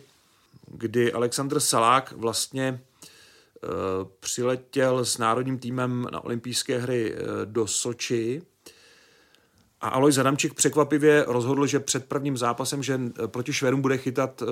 kdy 0.67 1.13
Alexander 1.13 1.59
Salák 1.59 2.11
vlastně 2.11 2.79
uh, 3.63 3.69
přiletěl 4.19 5.05
s 5.05 5.17
národním 5.17 5.59
týmem 5.59 6.07
na 6.11 6.23
olympijské 6.23 6.79
hry 6.79 7.13
uh, 7.13 7.19
do 7.45 7.67
Soči 7.67 8.41
a 9.81 9.87
Alois 9.87 10.17
Adamčík 10.17 10.53
překvapivě 10.53 11.25
rozhodl, 11.27 11.67
že 11.67 11.79
před 11.79 12.05
prvním 12.05 12.37
zápasem, 12.37 12.83
že 12.83 12.99
eh, 13.23 13.27
proti 13.27 13.53
Švédům 13.53 13.81
bude 13.81 13.97
chytat 13.97 14.43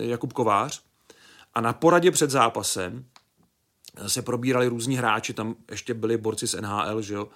Jakub 0.00 0.32
Kovář. 0.32 0.91
A 1.54 1.60
na 1.60 1.72
poradě 1.72 2.10
před 2.10 2.30
zápasem 2.30 3.04
se 4.06 4.22
probírali 4.22 4.68
různí 4.68 4.96
hráči, 4.96 5.34
tam 5.34 5.54
ještě 5.70 5.94
byli 5.94 6.16
borci 6.16 6.46
z 6.46 6.60
NHL, 6.60 7.02
že 7.02 7.14
jo. 7.14 7.28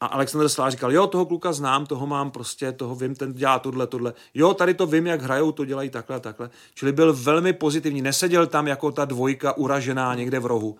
A 0.00 0.06
Alexander 0.06 0.48
Slá 0.48 0.70
říkal, 0.70 0.92
jo, 0.92 1.06
toho 1.06 1.26
kluka 1.26 1.52
znám, 1.52 1.86
toho 1.86 2.06
mám 2.06 2.30
prostě, 2.30 2.72
toho 2.72 2.94
vím, 2.94 3.14
ten 3.14 3.32
dělá 3.32 3.58
tohle, 3.58 3.86
tohle. 3.86 4.14
Jo, 4.34 4.54
tady 4.54 4.74
to 4.74 4.86
vím, 4.86 5.06
jak 5.06 5.22
hrajou, 5.22 5.52
to 5.52 5.64
dělají 5.64 5.90
takhle, 5.90 6.20
takhle. 6.20 6.50
Čili 6.74 6.92
byl 6.92 7.12
velmi 7.12 7.52
pozitivní, 7.52 8.02
neseděl 8.02 8.46
tam 8.46 8.66
jako 8.66 8.92
ta 8.92 9.04
dvojka 9.04 9.56
uražená 9.56 10.14
někde 10.14 10.38
v 10.38 10.46
rohu. 10.46 10.78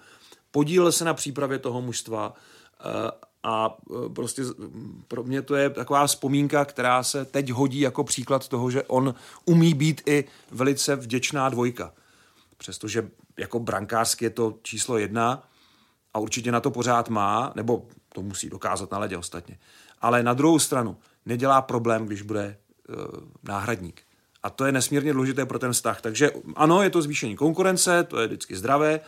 Podílel 0.51 0.93
se 0.93 1.05
na 1.05 1.15
přípravě 1.15 1.59
toho 1.59 1.83
mužstva 1.83 2.35
eh, 2.81 3.11
a 3.45 3.77
e, 3.91 4.09
prostě 4.09 4.43
pro 5.09 5.23
mě 5.23 5.43
to 5.43 5.55
je 5.55 5.71
taková 5.71 6.07
vzpomínka, 6.07 6.65
která 6.65 7.03
se 7.03 7.25
teď 7.25 7.51
hodí 7.51 7.81
jako 7.81 8.05
příklad 8.05 8.49
toho, 8.49 8.71
že 8.71 8.83
on 8.83 9.15
umí 9.45 9.75
být 9.75 10.03
i 10.07 10.25
velice 10.51 10.97
vděčná 10.97 11.49
dvojka. 11.49 11.93
Přestože 12.65 13.09
jako 13.39 13.59
brankářsky 13.59 14.25
je 14.25 14.31
to 14.31 14.59
číslo 14.63 14.99
jedna 14.99 15.49
a 16.15 16.19
určitě 16.19 16.53
na 16.53 16.61
to 16.61 16.71
pořád 16.71 17.09
má, 17.09 17.53
nebo 17.57 17.87
to 18.15 18.23
musí 18.23 18.51
dokázat 18.51 18.91
na 18.93 18.99
ledě 18.99 19.17
ostatně. 19.17 19.59
Ale 20.01 20.23
na 20.23 20.35
druhou 20.35 20.59
stranu 20.59 20.97
nedělá 21.27 21.63
problém, 21.63 22.07
když 22.07 22.23
bude 22.23 22.57
uh, 22.89 22.97
náhradník. 23.43 24.03
A 24.43 24.51
to 24.51 24.65
je 24.65 24.73
nesmírně 24.73 25.13
důležité 25.13 25.47
pro 25.47 25.59
ten 25.59 25.73
vztah. 25.73 26.01
Takže 26.01 26.31
ano, 26.57 26.83
je 26.83 26.91
to 26.91 27.03
zvýšení 27.03 27.37
konkurence, 27.37 28.05
to 28.05 28.21
je 28.21 28.27
vždycky 28.27 28.57
zdravé, 28.57 29.01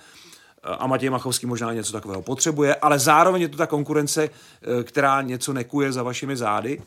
a 0.62 0.86
Matěj 0.86 1.10
Machovský 1.10 1.46
možná 1.46 1.72
něco 1.72 1.92
takového 1.92 2.22
potřebuje, 2.22 2.74
ale 2.74 2.98
zároveň 2.98 3.42
je 3.42 3.48
to 3.48 3.56
ta 3.56 3.66
konkurence, 3.66 4.24
eh, 4.24 4.84
která 4.84 5.22
něco 5.22 5.52
nekuje 5.52 5.92
za 5.92 6.02
vašimi 6.02 6.36
zády, 6.36 6.82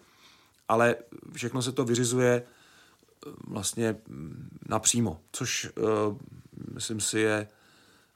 ale 0.67 0.95
všechno 1.33 1.61
se 1.61 1.71
to 1.71 1.85
vyřizuje 1.85 2.43
eh, 2.43 3.29
vlastně 3.47 3.95
napřímo, 4.69 5.19
což 5.31 5.69
myslím 6.73 6.99
si 6.99 7.19
je 7.19 7.47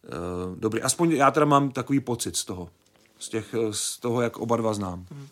uh, 0.04 0.56
dobrý. 0.56 0.82
Aspoň 0.82 1.12
já 1.12 1.32
teda 1.32 1.46
mám 1.46 1.72
takový 1.72 2.00
pocit 2.00 2.36
z 2.36 2.46
toho, 2.46 2.70
z, 3.20 3.30
těch, 3.30 3.56
z 3.72 4.00
toho, 4.00 4.22
jak 4.22 4.38
oba 4.38 4.58
dva 4.58 4.74
znám. 4.74 5.06
Hmm. 5.12 5.28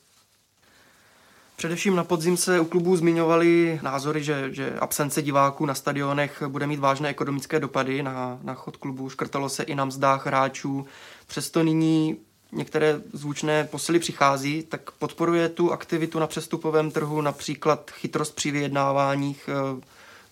Především 1.61 1.95
na 1.95 2.03
podzim 2.03 2.37
se 2.37 2.59
u 2.59 2.65
klubů 2.65 2.95
zmiňovaly 2.95 3.79
názory, 3.83 4.23
že, 4.23 4.53
že 4.53 4.79
absence 4.79 5.21
diváků 5.21 5.65
na 5.65 5.73
stadionech 5.73 6.43
bude 6.47 6.67
mít 6.67 6.79
vážné 6.79 7.09
ekonomické 7.09 7.59
dopady 7.59 8.03
na, 8.03 8.39
na 8.43 8.53
chod 8.53 8.77
klubů. 8.77 9.09
Škrtalo 9.09 9.49
se 9.49 9.63
i 9.63 9.75
na 9.75 9.85
mzdách 9.85 10.25
hráčů. 10.25 10.85
Přesto 11.27 11.63
nyní 11.63 12.17
některé 12.51 13.01
zvučné 13.13 13.63
posily 13.63 13.99
přichází, 13.99 14.63
tak 14.63 14.91
podporuje 14.91 15.49
tu 15.49 15.71
aktivitu 15.71 16.19
na 16.19 16.27
přestupovém 16.27 16.91
trhu, 16.91 17.21
například 17.21 17.91
chytrost 17.91 18.35
při 18.35 18.51
vyjednáváních, 18.51 19.49
eh, 19.49 19.81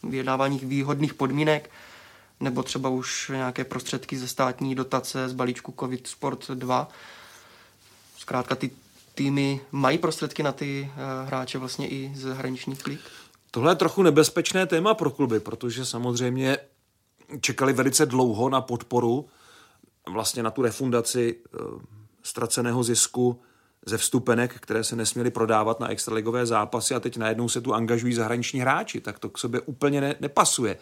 vyjednáváních 0.04 0.66
výhodných 0.66 1.14
podmínek, 1.14 1.70
nebo 2.40 2.64
třeba 2.64 2.90
už 2.90 3.30
nějaké 3.30 3.64
prostředky 3.64 4.18
ze 4.18 4.28
státní 4.28 4.76
dotace 4.76 5.30
z 5.30 5.34
balíčku 5.34 5.74
COVID 5.80 6.08
Sport 6.08 6.52
2. 6.52 6.90
Zkrátka 8.18 8.56
ty 8.56 8.72
týmy 9.16 9.62
mají 9.72 9.98
prostředky 9.98 10.44
na 10.44 10.52
ty 10.52 10.90
uh, 10.92 11.28
hráče 11.28 11.58
vlastně 11.58 11.90
i 11.90 12.12
z 12.16 12.24
hraničních 12.24 12.88
lig? 12.88 13.00
Tohle 13.52 13.72
je 13.72 13.76
trochu 13.76 14.04
nebezpečné 14.04 14.66
téma 14.66 14.94
pro 14.94 15.10
kluby, 15.10 15.40
protože 15.40 15.86
samozřejmě 15.86 16.58
čekali 17.42 17.74
velice 17.74 18.06
dlouho 18.06 18.50
na 18.50 18.62
podporu, 18.62 19.30
vlastně 20.10 20.44
na 20.44 20.52
tu 20.52 20.62
refundaci 20.62 21.36
uh, 21.36 21.82
ztraceného 22.24 22.84
zisku 22.84 23.42
ze 23.86 23.98
vstupenek, 23.98 24.56
které 24.60 24.84
se 24.84 24.96
nesměly 24.96 25.32
prodávat 25.32 25.80
na 25.80 25.90
extraligové 25.90 26.46
zápasy 26.46 26.96
a 26.96 27.00
teď 27.00 27.18
najednou 27.18 27.50
se 27.50 27.62
tu 27.62 27.74
angažují 27.74 28.14
zahraniční 28.14 28.60
hráči, 28.60 29.02
tak 29.02 29.20
to 29.20 29.30
k 29.30 29.38
sobě 29.38 29.62
úplně 29.62 30.02
ne, 30.02 30.16
nepasuje. 30.20 30.78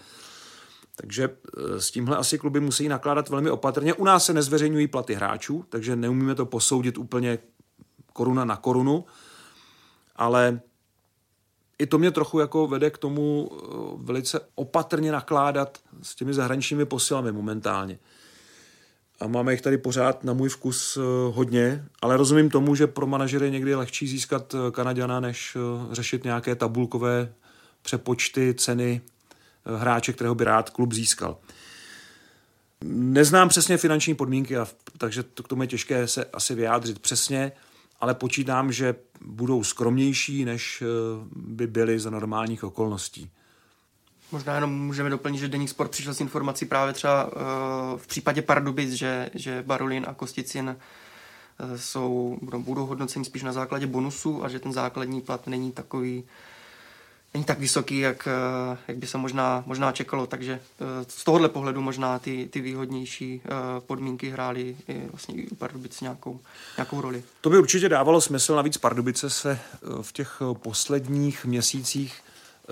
Takže 1.01 1.29
eh, 1.29 1.81
s 1.81 1.91
tímhle 1.91 2.17
asi 2.17 2.37
kluby 2.37 2.59
musí 2.59 2.87
nakládat 2.87 3.29
velmi 3.29 3.49
opatrně. 3.49 3.93
U 3.93 4.05
nás 4.05 4.25
se 4.25 4.33
nezveřejňují 4.33 4.87
platy 4.87 5.13
hráčů, 5.13 5.65
takže 5.69 5.95
neumíme 5.95 6.35
to 6.35 6.45
posoudit 6.45 6.97
úplně 6.97 7.39
koruna 8.13 8.45
na 8.45 8.55
korunu, 8.55 9.05
ale 10.15 10.59
i 11.79 11.85
to 11.85 11.97
mě 11.97 12.11
trochu 12.11 12.39
jako 12.39 12.67
vede 12.67 12.89
k 12.89 12.97
tomu 12.97 13.49
eh, 13.51 13.57
velice 13.97 14.39
opatrně 14.55 15.11
nakládat 15.11 15.77
s 16.01 16.15
těmi 16.15 16.33
zahraničními 16.33 16.85
posilami 16.85 17.31
momentálně. 17.31 17.99
A 19.19 19.27
máme 19.27 19.53
jich 19.53 19.61
tady 19.61 19.77
pořád 19.77 20.23
na 20.23 20.33
můj 20.33 20.49
vkus 20.49 20.97
eh, 20.97 21.01
hodně, 21.33 21.85
ale 22.01 22.17
rozumím 22.17 22.49
tomu, 22.49 22.75
že 22.75 22.87
pro 22.87 23.07
manažery 23.07 23.45
je 23.45 23.51
někdy 23.51 23.75
lehčí 23.75 24.07
získat 24.07 24.55
Kanaděna, 24.71 25.19
než 25.19 25.57
řešit 25.91 26.23
nějaké 26.23 26.55
tabulkové 26.55 27.33
přepočty 27.81 28.53
ceny 28.53 29.01
hráče, 29.75 30.13
kterého 30.13 30.35
by 30.35 30.43
rád 30.43 30.69
klub 30.69 30.93
získal. 30.93 31.37
Neznám 32.83 33.49
přesně 33.49 33.77
finanční 33.77 34.15
podmínky, 34.15 34.55
takže 34.97 35.23
to 35.23 35.43
k 35.43 35.47
tomu 35.47 35.61
je 35.61 35.67
těžké 35.67 36.07
se 36.07 36.25
asi 36.25 36.55
vyjádřit 36.55 36.99
přesně 36.99 37.51
ale 37.99 38.13
počítám, 38.13 38.71
že 38.71 38.95
budou 39.21 39.63
skromnější, 39.63 40.45
než 40.45 40.81
eh, 40.81 40.85
by 41.35 41.67
byly 41.67 41.99
za 41.99 42.09
normálních 42.09 42.63
okolností. 42.63 43.29
Možná 44.31 44.55
jenom 44.55 44.85
můžeme 44.85 45.09
doplnit, 45.09 45.37
že 45.37 45.47
Deník 45.47 45.69
Sport 45.69 45.91
přišel 45.91 46.13
s 46.13 46.21
informací 46.21 46.65
právě 46.65 46.93
třeba 46.93 47.25
uh, 47.25 47.31
v 47.97 48.07
případě 48.07 48.41
Pardubic, 48.41 48.91
že, 48.91 49.29
že 49.33 49.63
Barulin 49.67 50.05
a 50.07 50.13
Kosticin 50.13 50.75
uh, 51.69 51.75
jsou, 51.75 52.37
budou 52.41 52.85
hodnoceni 52.85 53.25
spíš 53.25 53.43
na 53.43 53.51
základě 53.51 53.87
bonusu 53.87 54.43
a 54.43 54.49
že 54.49 54.59
ten 54.59 54.73
základní 54.73 55.21
plat 55.21 55.47
není 55.47 55.71
takový 55.71 56.23
není 57.33 57.45
tak 57.45 57.59
vysoký, 57.59 57.99
jak, 57.99 58.27
eh, 58.27 58.77
jak 58.87 58.97
by 58.97 59.07
se 59.07 59.17
možná, 59.17 59.63
možná 59.65 59.91
čekalo, 59.91 60.27
takže 60.27 60.59
eh, 60.79 60.85
z 61.07 61.23
tohohle 61.23 61.49
pohledu 61.49 61.81
možná 61.81 62.19
ty, 62.19 62.47
ty 62.51 62.61
výhodnější 62.61 63.41
eh, 63.45 63.49
podmínky 63.79 64.29
hrály 64.29 64.77
i 64.87 65.07
vlastně 65.11 65.35
i 65.35 65.47
u 65.47 65.55
Pardubic 65.55 66.01
nějakou, 66.01 66.39
nějakou 66.77 67.01
roli. 67.01 67.23
To 67.41 67.49
by 67.49 67.57
určitě 67.57 67.89
dávalo 67.89 68.21
smysl, 68.21 68.55
navíc 68.55 68.77
Pardubice 68.77 69.29
se 69.29 69.59
v 70.01 70.11
těch 70.11 70.41
posledních 70.53 71.45
měsících 71.45 72.21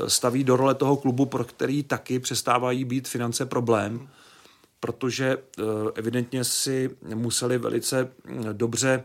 staví 0.08 0.44
do 0.44 0.56
role 0.56 0.76
toho 0.76 0.98
klubu, 0.98 1.26
pro 1.26 1.44
který 1.44 1.84
taky 1.84 2.20
přestávají 2.20 2.86
být 2.86 3.08
finance 3.08 3.46
problém, 3.46 4.10
protože 4.80 5.38
evidentně 5.96 6.44
si 6.44 6.89
museli 7.13 7.58
velice 7.58 8.12
dobře 8.54 9.04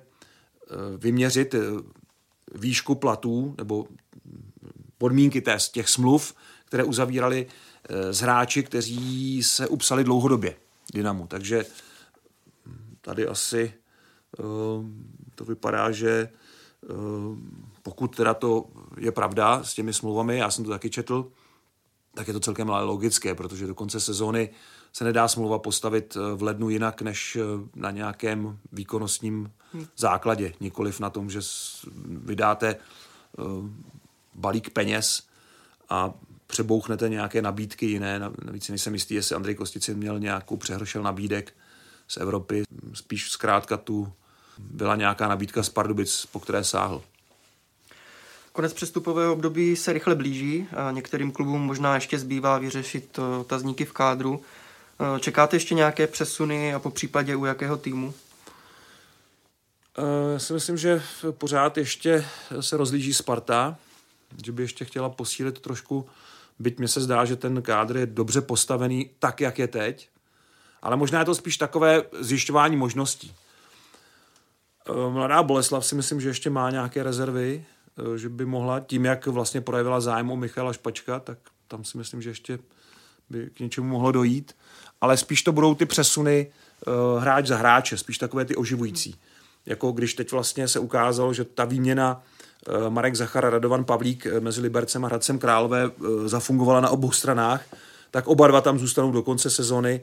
vyměřit 0.98 1.54
výšku 2.54 2.94
platů 2.94 3.54
nebo 3.58 3.86
podmínky 5.00 5.42
těch 5.72 5.88
smluv, 5.88 6.34
které 6.64 6.84
uzavírali 6.84 7.46
eh, 7.46 8.12
s 8.12 8.20
hráči, 8.20 8.62
kteří 8.62 9.42
se 9.42 9.68
upsali 9.68 10.04
dlouhodobě 10.04 10.56
Dynamu. 10.94 11.26
Takže 11.26 11.64
tady 13.00 13.26
asi 13.26 13.72
eh, 14.38 14.42
to 15.34 15.44
vypadá, 15.44 15.90
že 15.90 16.10
eh, 16.20 16.86
pokud 17.82 18.16
teda 18.16 18.34
to 18.34 18.66
je 18.96 19.12
pravda 19.12 19.64
s 19.64 19.74
těmi 19.74 19.92
smlouvami, 19.92 20.38
já 20.38 20.50
jsem 20.50 20.64
to 20.64 20.70
taky 20.70 20.90
četl, 20.90 21.32
tak 22.14 22.28
je 22.28 22.32
to 22.32 22.40
celkem 22.40 22.68
logické, 22.68 23.34
protože 23.34 23.66
do 23.66 23.74
konce 23.74 24.00
sezóny 24.00 24.50
se 24.92 25.04
nedá 25.04 25.28
smlouva 25.28 25.58
postavit 25.58 26.16
v 26.34 26.42
lednu 26.42 26.70
jinak, 26.70 27.02
než 27.02 27.38
na 27.74 27.90
nějakém 27.90 28.58
výkonnostním 28.72 29.52
základě. 29.96 30.52
Nikoliv 30.60 31.00
na 31.00 31.10
tom, 31.10 31.30
že 31.30 31.40
vydáte 32.06 32.76
balík 34.40 34.70
peněz 34.70 35.22
a 35.88 36.12
přebouchnete 36.46 37.08
nějaké 37.08 37.42
nabídky 37.42 37.86
jiné. 37.86 38.18
Navíc 38.44 38.68
nejsem 38.68 38.94
jistý, 38.94 39.14
jestli 39.14 39.36
Andrej 39.36 39.54
Kosticin 39.54 39.96
měl 39.96 40.18
nějakou 40.18 40.56
přehršel 40.56 41.02
nabídek 41.02 41.52
z 42.08 42.16
Evropy. 42.16 42.62
Spíš 42.94 43.30
zkrátka 43.30 43.76
tu 43.76 44.12
byla 44.58 44.96
nějaká 44.96 45.28
nabídka 45.28 45.62
z 45.62 45.68
Pardubic, 45.68 46.26
po 46.32 46.40
které 46.40 46.64
sáhl. 46.64 47.02
Konec 48.52 48.72
přestupového 48.72 49.32
období 49.32 49.76
se 49.76 49.92
rychle 49.92 50.14
blíží 50.14 50.66
a 50.76 50.90
některým 50.90 51.32
klubům 51.32 51.60
možná 51.60 51.94
ještě 51.94 52.18
zbývá 52.18 52.58
vyřešit 52.58 53.18
otazníky 53.40 53.84
v 53.84 53.92
kádru. 53.92 54.42
Čekáte 55.20 55.56
ještě 55.56 55.74
nějaké 55.74 56.06
přesuny 56.06 56.74
a 56.74 56.78
po 56.78 56.90
případě 56.90 57.36
u 57.36 57.44
jakého 57.44 57.76
týmu? 57.76 58.14
Já 60.32 60.38
si 60.38 60.52
myslím, 60.52 60.76
že 60.76 61.02
pořád 61.30 61.78
ještě 61.78 62.24
se 62.60 62.76
rozlíží 62.76 63.14
Sparta, 63.14 63.76
že 64.44 64.52
by 64.52 64.62
ještě 64.62 64.84
chtěla 64.84 65.08
posílit 65.08 65.60
trošku, 65.60 66.06
byť 66.58 66.78
mně 66.78 66.88
se 66.88 67.00
zdá, 67.00 67.24
že 67.24 67.36
ten 67.36 67.62
kádr 67.62 67.96
je 67.96 68.06
dobře 68.06 68.40
postavený 68.40 69.10
tak, 69.18 69.40
jak 69.40 69.58
je 69.58 69.68
teď, 69.68 70.08
ale 70.82 70.96
možná 70.96 71.18
je 71.18 71.24
to 71.24 71.34
spíš 71.34 71.56
takové 71.56 72.02
zjišťování 72.20 72.76
možností. 72.76 73.34
Eh, 74.88 75.10
mladá 75.10 75.42
Boleslav 75.42 75.86
si 75.86 75.94
myslím, 75.94 76.20
že 76.20 76.28
ještě 76.28 76.50
má 76.50 76.70
nějaké 76.70 77.02
rezervy, 77.02 77.64
eh, 77.98 78.18
že 78.18 78.28
by 78.28 78.46
mohla, 78.46 78.80
tím, 78.80 79.04
jak 79.04 79.26
vlastně 79.26 79.60
projevila 79.60 80.00
zájem 80.00 80.30
o 80.30 80.36
Michala 80.36 80.72
Špačka, 80.72 81.20
tak 81.20 81.38
tam 81.68 81.84
si 81.84 81.98
myslím, 81.98 82.22
že 82.22 82.30
ještě 82.30 82.58
by 83.30 83.50
k 83.54 83.60
něčemu 83.60 83.88
mohlo 83.88 84.12
dojít. 84.12 84.56
Ale 85.00 85.16
spíš 85.16 85.42
to 85.42 85.52
budou 85.52 85.74
ty 85.74 85.86
přesuny 85.86 86.52
uh, 86.86 87.22
hráč 87.22 87.46
za 87.46 87.56
hráče, 87.56 87.96
spíš 87.96 88.18
takové 88.18 88.44
ty 88.44 88.56
oživující. 88.56 89.14
Jako 89.66 89.92
když 89.92 90.14
teď 90.14 90.32
vlastně 90.32 90.68
se 90.68 90.78
ukázalo, 90.78 91.32
že 91.32 91.44
ta 91.44 91.64
výměna 91.64 92.22
Marek 92.88 93.14
Zachar 93.14 93.46
a 93.46 93.50
Radovan 93.50 93.84
Pavlík 93.84 94.26
mezi 94.40 94.60
Libercem 94.60 95.04
a 95.04 95.08
Hradcem 95.08 95.38
Králové 95.38 95.86
uh, 95.86 96.28
zafungovala 96.28 96.80
na 96.80 96.90
obou 96.90 97.10
stranách, 97.10 97.64
tak 98.10 98.28
oba 98.28 98.46
dva 98.46 98.60
tam 98.60 98.78
zůstanou 98.78 99.12
do 99.12 99.22
konce 99.22 99.50
sezony 99.50 100.00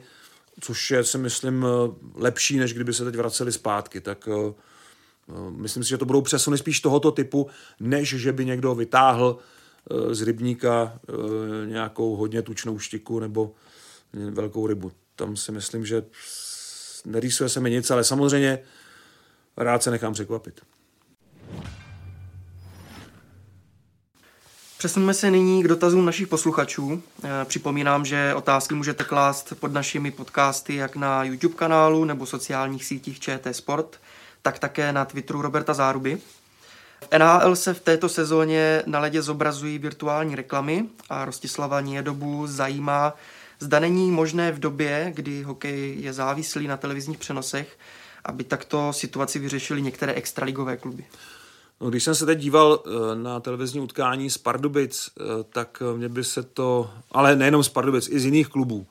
což 0.60 0.90
je, 0.90 1.04
si 1.04 1.18
myslím, 1.18 1.66
eh, 1.66 1.94
lepší, 2.14 2.58
než 2.58 2.74
kdyby 2.74 2.94
se 2.94 3.04
teď 3.04 3.14
vraceli 3.14 3.52
zpátky. 3.52 4.00
Tak 4.00 4.28
eh, 4.28 4.54
eh, 5.28 5.50
myslím 5.50 5.82
si, 5.82 5.88
že 5.88 5.98
to 5.98 6.04
budou 6.04 6.20
přesuny 6.20 6.58
spíš 6.58 6.80
tohoto 6.80 7.12
typu, 7.12 7.50
než 7.80 8.08
že 8.08 8.32
by 8.32 8.44
někdo 8.44 8.74
vytáhl 8.74 9.38
z 10.10 10.22
rybníka 10.22 11.00
nějakou 11.64 12.16
hodně 12.16 12.42
tučnou 12.42 12.78
štiku 12.78 13.20
nebo 13.20 13.54
velkou 14.30 14.66
rybu. 14.66 14.92
Tam 15.16 15.36
si 15.36 15.52
myslím, 15.52 15.86
že 15.86 16.04
nerýsuje 17.04 17.48
se 17.48 17.60
mi 17.60 17.70
nic, 17.70 17.90
ale 17.90 18.04
samozřejmě 18.04 18.58
rád 19.56 19.82
se 19.82 19.90
nechám 19.90 20.12
překvapit. 20.12 20.60
Přesuneme 24.78 25.14
se 25.14 25.30
nyní 25.30 25.62
k 25.62 25.68
dotazům 25.68 26.04
našich 26.04 26.28
posluchačů. 26.28 27.02
Eh, 27.24 27.44
připomínám, 27.44 28.04
že 28.04 28.34
otázky 28.34 28.74
můžete 28.74 29.04
klást 29.04 29.52
pod 29.60 29.72
našimi 29.72 30.10
podcasty 30.10 30.74
jak 30.74 30.96
na 30.96 31.24
YouTube 31.24 31.54
kanálu 31.54 32.04
nebo 32.04 32.26
sociálních 32.26 32.84
sítích 32.84 33.20
ČT 33.20 33.56
Sport, 33.56 34.00
tak 34.42 34.58
také 34.58 34.92
na 34.92 35.04
Twitteru 35.04 35.42
Roberta 35.42 35.74
Záruby. 35.74 36.18
V 37.00 37.18
NHL 37.18 37.56
se 37.56 37.74
v 37.74 37.80
této 37.80 38.08
sezóně 38.08 38.82
na 38.86 39.00
ledě 39.00 39.22
zobrazují 39.22 39.78
virtuální 39.78 40.34
reklamy 40.34 40.84
a 41.10 41.24
Rostislava 41.24 41.80
Niedobu 41.80 42.46
zajímá, 42.46 43.14
zda 43.60 43.78
není 43.80 44.10
možné 44.10 44.52
v 44.52 44.58
době, 44.58 45.12
kdy 45.14 45.42
hokej 45.42 45.96
je 46.00 46.12
závislý 46.12 46.66
na 46.66 46.76
televizních 46.76 47.18
přenosech, 47.18 47.78
aby 48.24 48.44
takto 48.44 48.92
situaci 48.92 49.38
vyřešili 49.38 49.82
některé 49.82 50.12
extraligové 50.12 50.76
kluby. 50.76 51.04
No, 51.80 51.90
když 51.90 52.04
jsem 52.04 52.14
se 52.14 52.26
teď 52.26 52.38
díval 52.38 52.82
eh, 52.86 53.14
na 53.14 53.40
televizní 53.40 53.80
utkání 53.80 54.30
z 54.30 54.38
Pardubic, 54.38 55.10
eh, 55.20 55.22
tak 55.50 55.82
eh, 55.82 55.96
mě 55.96 56.08
by 56.08 56.24
se 56.24 56.42
to, 56.42 56.90
ale 57.12 57.36
nejenom 57.36 57.64
z 57.64 57.68
Pardubic, 57.68 58.08
i 58.08 58.20
z 58.20 58.24
jiných 58.24 58.48
klubů, 58.48 58.86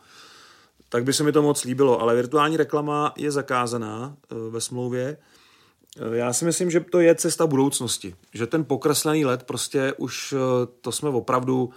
tak 0.90 1.04
by 1.04 1.14
se 1.14 1.24
mi 1.24 1.32
to 1.32 1.42
moc 1.42 1.64
líbilo, 1.64 2.02
ale 2.02 2.16
virtuální 2.16 2.58
reklama 2.58 3.14
je 3.18 3.32
zakázaná 3.32 4.16
ve 4.50 4.62
smlouvě. 4.62 5.18
Já 6.12 6.34
si 6.34 6.46
myslím, 6.46 6.72
že 6.72 6.80
to 6.80 7.00
je 7.00 7.16
cesta 7.16 7.48
budoucnosti, 7.48 8.16
že 8.34 8.48
ten 8.48 8.66
pokreslený 8.66 9.26
let 9.26 9.44
prostě 9.44 9.94
už 9.98 10.34
to 10.82 10.92
jsme 10.92 11.10
opravdu 11.10 11.70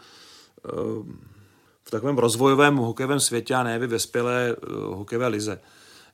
v 1.85 1.91
takovém 1.91 2.19
rozvojovém 2.19 2.77
hokejovém 2.77 3.21
světě 3.21 3.55
a 3.55 3.63
ne 3.63 3.79
ve 3.79 3.87
vyspělé 3.87 4.57
hokejové 4.87 5.29
lize. 5.29 5.61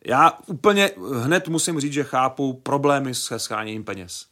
Já 0.04 0.38
úplně 0.46 0.90
hned 1.22 1.48
musím 1.48 1.80
říct, 1.80 1.92
že 1.92 2.04
chápu 2.04 2.52
problémy 2.52 3.14
se 3.14 3.38
scháněním 3.38 3.84
peněz 3.84 4.26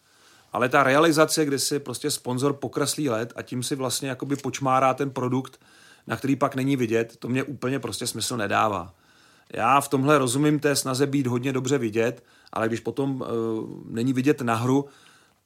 ale 0.55 0.69
ta 0.69 0.83
realizace, 0.83 1.45
kdy 1.45 1.59
si 1.59 1.79
prostě 1.79 2.11
sponzor 2.11 2.53
pokreslí 2.53 3.09
let 3.09 3.33
a 3.37 3.43
tím 3.43 3.63
si 3.63 3.75
vlastně 3.75 4.09
jakoby 4.09 4.37
počmárá 4.37 4.95
ten 4.95 5.11
produkt, 5.11 5.61
na 6.07 6.17
který 6.17 6.37
pak 6.37 6.55
není 6.55 6.77
vidět, 6.77 7.17
to 7.19 7.29
mě 7.29 7.45
úplně 7.45 7.79
prostě 7.79 8.07
smysl 8.07 8.37
nedává. 8.37 8.95
Já 9.53 9.81
v 9.81 9.89
tomhle 9.89 10.19
rozumím 10.19 10.61
té 10.61 10.77
snaze 10.77 11.07
být 11.07 11.27
hodně 11.27 11.53
dobře 11.53 11.79
vidět, 11.79 12.25
ale 12.53 12.69
když 12.69 12.81
potom 12.81 13.21
uh, 13.21 13.29
není 13.91 14.13
vidět 14.13 14.41
na 14.41 14.55
hru, 14.55 14.85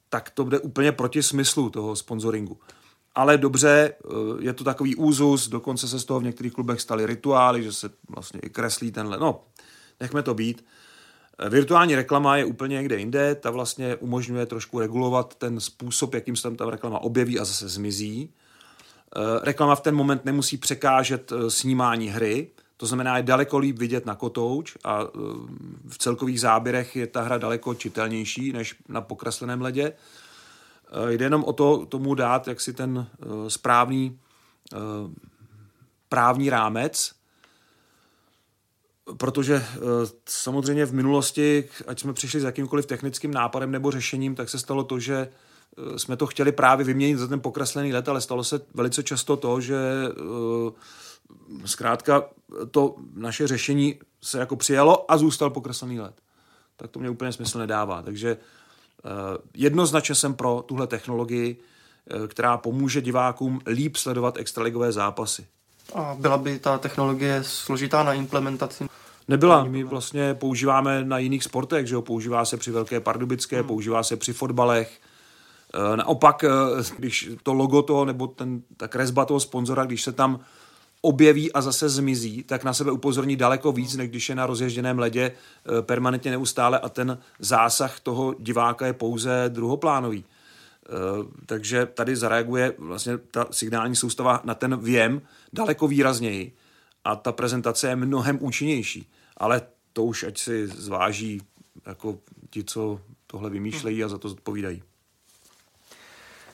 tak 0.09 0.29
to 0.29 0.43
bude 0.43 0.59
úplně 0.59 0.91
proti 0.91 1.23
smyslu 1.23 1.69
toho 1.69 1.95
sponsoringu. 1.95 2.57
Ale 3.15 3.37
dobře, 3.37 3.93
uh, 4.03 4.41
je 4.43 4.53
to 4.53 4.63
takový 4.63 4.95
úzus, 4.95 5.47
dokonce 5.47 5.87
se 5.87 5.99
z 5.99 6.05
toho 6.05 6.19
v 6.19 6.23
některých 6.23 6.53
klubech 6.53 6.81
staly 6.81 7.05
rituály, 7.05 7.63
že 7.63 7.73
se 7.73 7.89
vlastně 8.09 8.39
i 8.39 8.49
kreslí 8.49 8.91
tenhle, 8.91 9.17
no, 9.17 9.43
nechme 9.99 10.23
to 10.23 10.33
být. 10.33 10.65
Virtuální 11.49 11.95
reklama 11.95 12.37
je 12.37 12.45
úplně 12.45 12.75
někde 12.75 12.97
jinde, 12.97 13.35
ta 13.35 13.51
vlastně 13.51 13.95
umožňuje 13.95 14.45
trošku 14.45 14.79
regulovat 14.79 15.35
ten 15.35 15.59
způsob, 15.59 16.13
jakým 16.13 16.35
se 16.35 16.43
tam 16.43 16.55
ta 16.55 16.69
reklama 16.69 16.99
objeví 16.99 17.39
a 17.39 17.45
zase 17.45 17.69
zmizí. 17.69 18.29
Eh, 19.15 19.39
reklama 19.43 19.75
v 19.75 19.81
ten 19.81 19.95
moment 19.95 20.25
nemusí 20.25 20.57
překážet 20.57 21.31
eh, 21.31 21.49
snímání 21.49 22.07
hry, 22.07 22.47
to 22.77 22.85
znamená, 22.85 23.17
je 23.17 23.23
daleko 23.23 23.57
líp 23.57 23.79
vidět 23.79 24.05
na 24.05 24.15
kotouč 24.15 24.77
a 24.83 25.01
eh, 25.01 25.07
v 25.87 25.97
celkových 25.97 26.41
záběrech 26.41 26.95
je 26.95 27.07
ta 27.07 27.21
hra 27.21 27.37
daleko 27.37 27.73
čitelnější 27.73 28.51
než 28.51 28.75
na 28.87 29.01
pokresleném 29.01 29.61
ledě. 29.61 29.93
Jde 31.09 31.25
jenom 31.25 31.43
o 31.43 31.53
to, 31.53 31.85
tomu 31.85 32.15
dát 32.15 32.47
jaksi 32.47 32.73
ten 32.73 33.07
správný 33.47 34.19
právní 36.09 36.49
rámec, 36.49 37.11
protože 39.17 39.55
eh, 39.55 39.79
samozřejmě 40.25 40.85
v 40.85 40.93
minulosti, 40.93 41.69
ať 41.87 41.99
jsme 41.99 42.13
přišli 42.13 42.39
s 42.39 42.43
jakýmkoliv 42.43 42.85
technickým 42.85 43.33
nápadem 43.33 43.71
nebo 43.71 43.91
řešením, 43.91 44.35
tak 44.35 44.49
se 44.49 44.59
stalo 44.59 44.83
to, 44.83 44.99
že 44.99 45.29
eh, 45.77 45.99
jsme 45.99 46.17
to 46.17 46.27
chtěli 46.27 46.51
právě 46.51 46.85
vyměnit 46.85 47.17
za 47.17 47.27
ten 47.27 47.39
pokreslený 47.39 47.93
let, 47.93 48.09
ale 48.09 48.21
stalo 48.21 48.43
se 48.43 48.61
velice 48.73 49.03
často 49.03 49.37
to, 49.37 49.61
že 49.61 49.77
eh, 49.77 50.71
zkrátka 51.65 52.23
to 52.71 52.95
naše 53.13 53.47
řešení 53.47 53.99
se 54.21 54.39
jako 54.39 54.55
přijalo 54.55 55.11
a 55.11 55.17
zůstal 55.17 55.49
pokreslený 55.49 55.99
let. 55.99 56.15
Tak 56.75 56.91
to 56.91 56.99
mě 56.99 57.09
úplně 57.09 57.31
smysl 57.31 57.59
nedává. 57.59 58.01
Takže 58.01 58.37
jednoznačně 59.53 60.15
jsem 60.15 60.33
pro 60.33 60.63
tuhle 60.65 60.87
technologii, 60.87 61.59
která 62.27 62.57
pomůže 62.57 63.01
divákům 63.01 63.61
líp 63.65 63.95
sledovat 63.95 64.37
extraligové 64.37 64.91
zápasy. 64.91 65.47
A 65.95 66.15
byla 66.19 66.37
by 66.37 66.59
ta 66.59 66.77
technologie 66.77 67.39
složitá 67.43 68.03
na 68.03 68.13
implementaci? 68.13 68.89
Nebyla. 69.27 69.63
My 69.63 69.83
vlastně 69.83 70.33
používáme 70.33 71.03
na 71.03 71.17
jiných 71.17 71.43
sportech, 71.43 71.87
že 71.87 71.95
jo? 71.95 72.01
používá 72.01 72.45
se 72.45 72.57
při 72.57 72.71
Velké 72.71 72.99
Pardubické, 72.99 73.57
hmm. 73.57 73.67
používá 73.67 74.03
se 74.03 74.17
při 74.17 74.33
fotbalech. 74.33 74.99
E, 75.73 75.97
naopak, 75.97 76.43
e, 76.43 76.47
když 76.97 77.29
to 77.43 77.53
logo 77.53 77.81
toho, 77.81 78.05
nebo 78.05 78.27
ten, 78.27 78.61
ta 78.77 78.87
kresba 78.87 79.25
toho 79.25 79.39
sponzora, 79.39 79.85
když 79.85 80.03
se 80.03 80.11
tam 80.11 80.39
objeví 81.01 81.53
a 81.53 81.61
zase 81.61 81.89
zmizí, 81.89 82.43
tak 82.43 82.63
na 82.63 82.73
sebe 82.73 82.91
upozorní 82.91 83.35
daleko 83.35 83.71
víc, 83.71 83.95
než 83.95 84.09
když 84.09 84.29
je 84.29 84.35
na 84.35 84.45
rozježděném 84.45 84.99
ledě 84.99 85.21
e, 85.21 85.81
permanentně 85.81 86.31
neustále 86.31 86.79
a 86.79 86.89
ten 86.89 87.17
zásah 87.39 87.99
toho 87.99 88.35
diváka 88.39 88.85
je 88.85 88.93
pouze 88.93 89.45
druhoplánový. 89.47 90.25
Takže 91.45 91.85
tady 91.85 92.15
zareaguje 92.15 92.73
vlastně 92.77 93.17
ta 93.17 93.47
signální 93.51 93.95
soustava 93.95 94.41
na 94.43 94.55
ten 94.55 94.77
věm 94.77 95.21
daleko 95.53 95.87
výrazněji 95.87 96.55
a 97.03 97.15
ta 97.15 97.31
prezentace 97.31 97.87
je 97.87 97.95
mnohem 97.95 98.37
účinnější 98.41 99.07
ale 99.39 99.61
to 99.93 100.03
už 100.03 100.23
ať 100.23 100.37
si 100.37 100.67
zváží 100.67 101.41
jako 101.85 102.17
ti, 102.49 102.63
co 102.63 103.01
tohle 103.27 103.49
vymýšlejí 103.49 104.03
a 104.03 104.07
za 104.07 104.17
to 104.17 104.29
zodpovídají. 104.29 104.83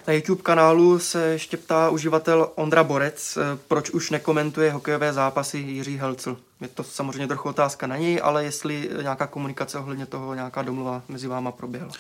Na 0.08 0.14
YouTube 0.14 0.42
kanálu 0.42 1.00
se 1.00 1.26
ještě 1.26 1.58
ptá 1.58 1.90
uživatel 1.90 2.52
Ondra 2.56 2.84
Borec, 2.84 3.38
eh, 3.38 3.58
proč 3.68 3.90
už 3.90 4.10
nekomentuje 4.10 4.72
hokejové 4.72 5.14
zápasy 5.14 5.58
Jiří 5.58 5.98
Helcl. 5.98 6.38
Je 6.62 6.68
to 6.68 6.84
samozřejmě 6.84 7.28
trochu 7.28 7.50
otázka 7.50 7.88
na 7.88 7.98
něj, 7.98 8.20
ale 8.24 8.44
jestli 8.44 8.90
nějaká 9.02 9.28
komunikace 9.28 9.80
ohledně 9.80 10.06
toho, 10.06 10.34
nějaká 10.34 10.62
domluva 10.62 11.04
mezi 11.08 11.28
váma 11.28 11.52
proběhla. 11.52 11.92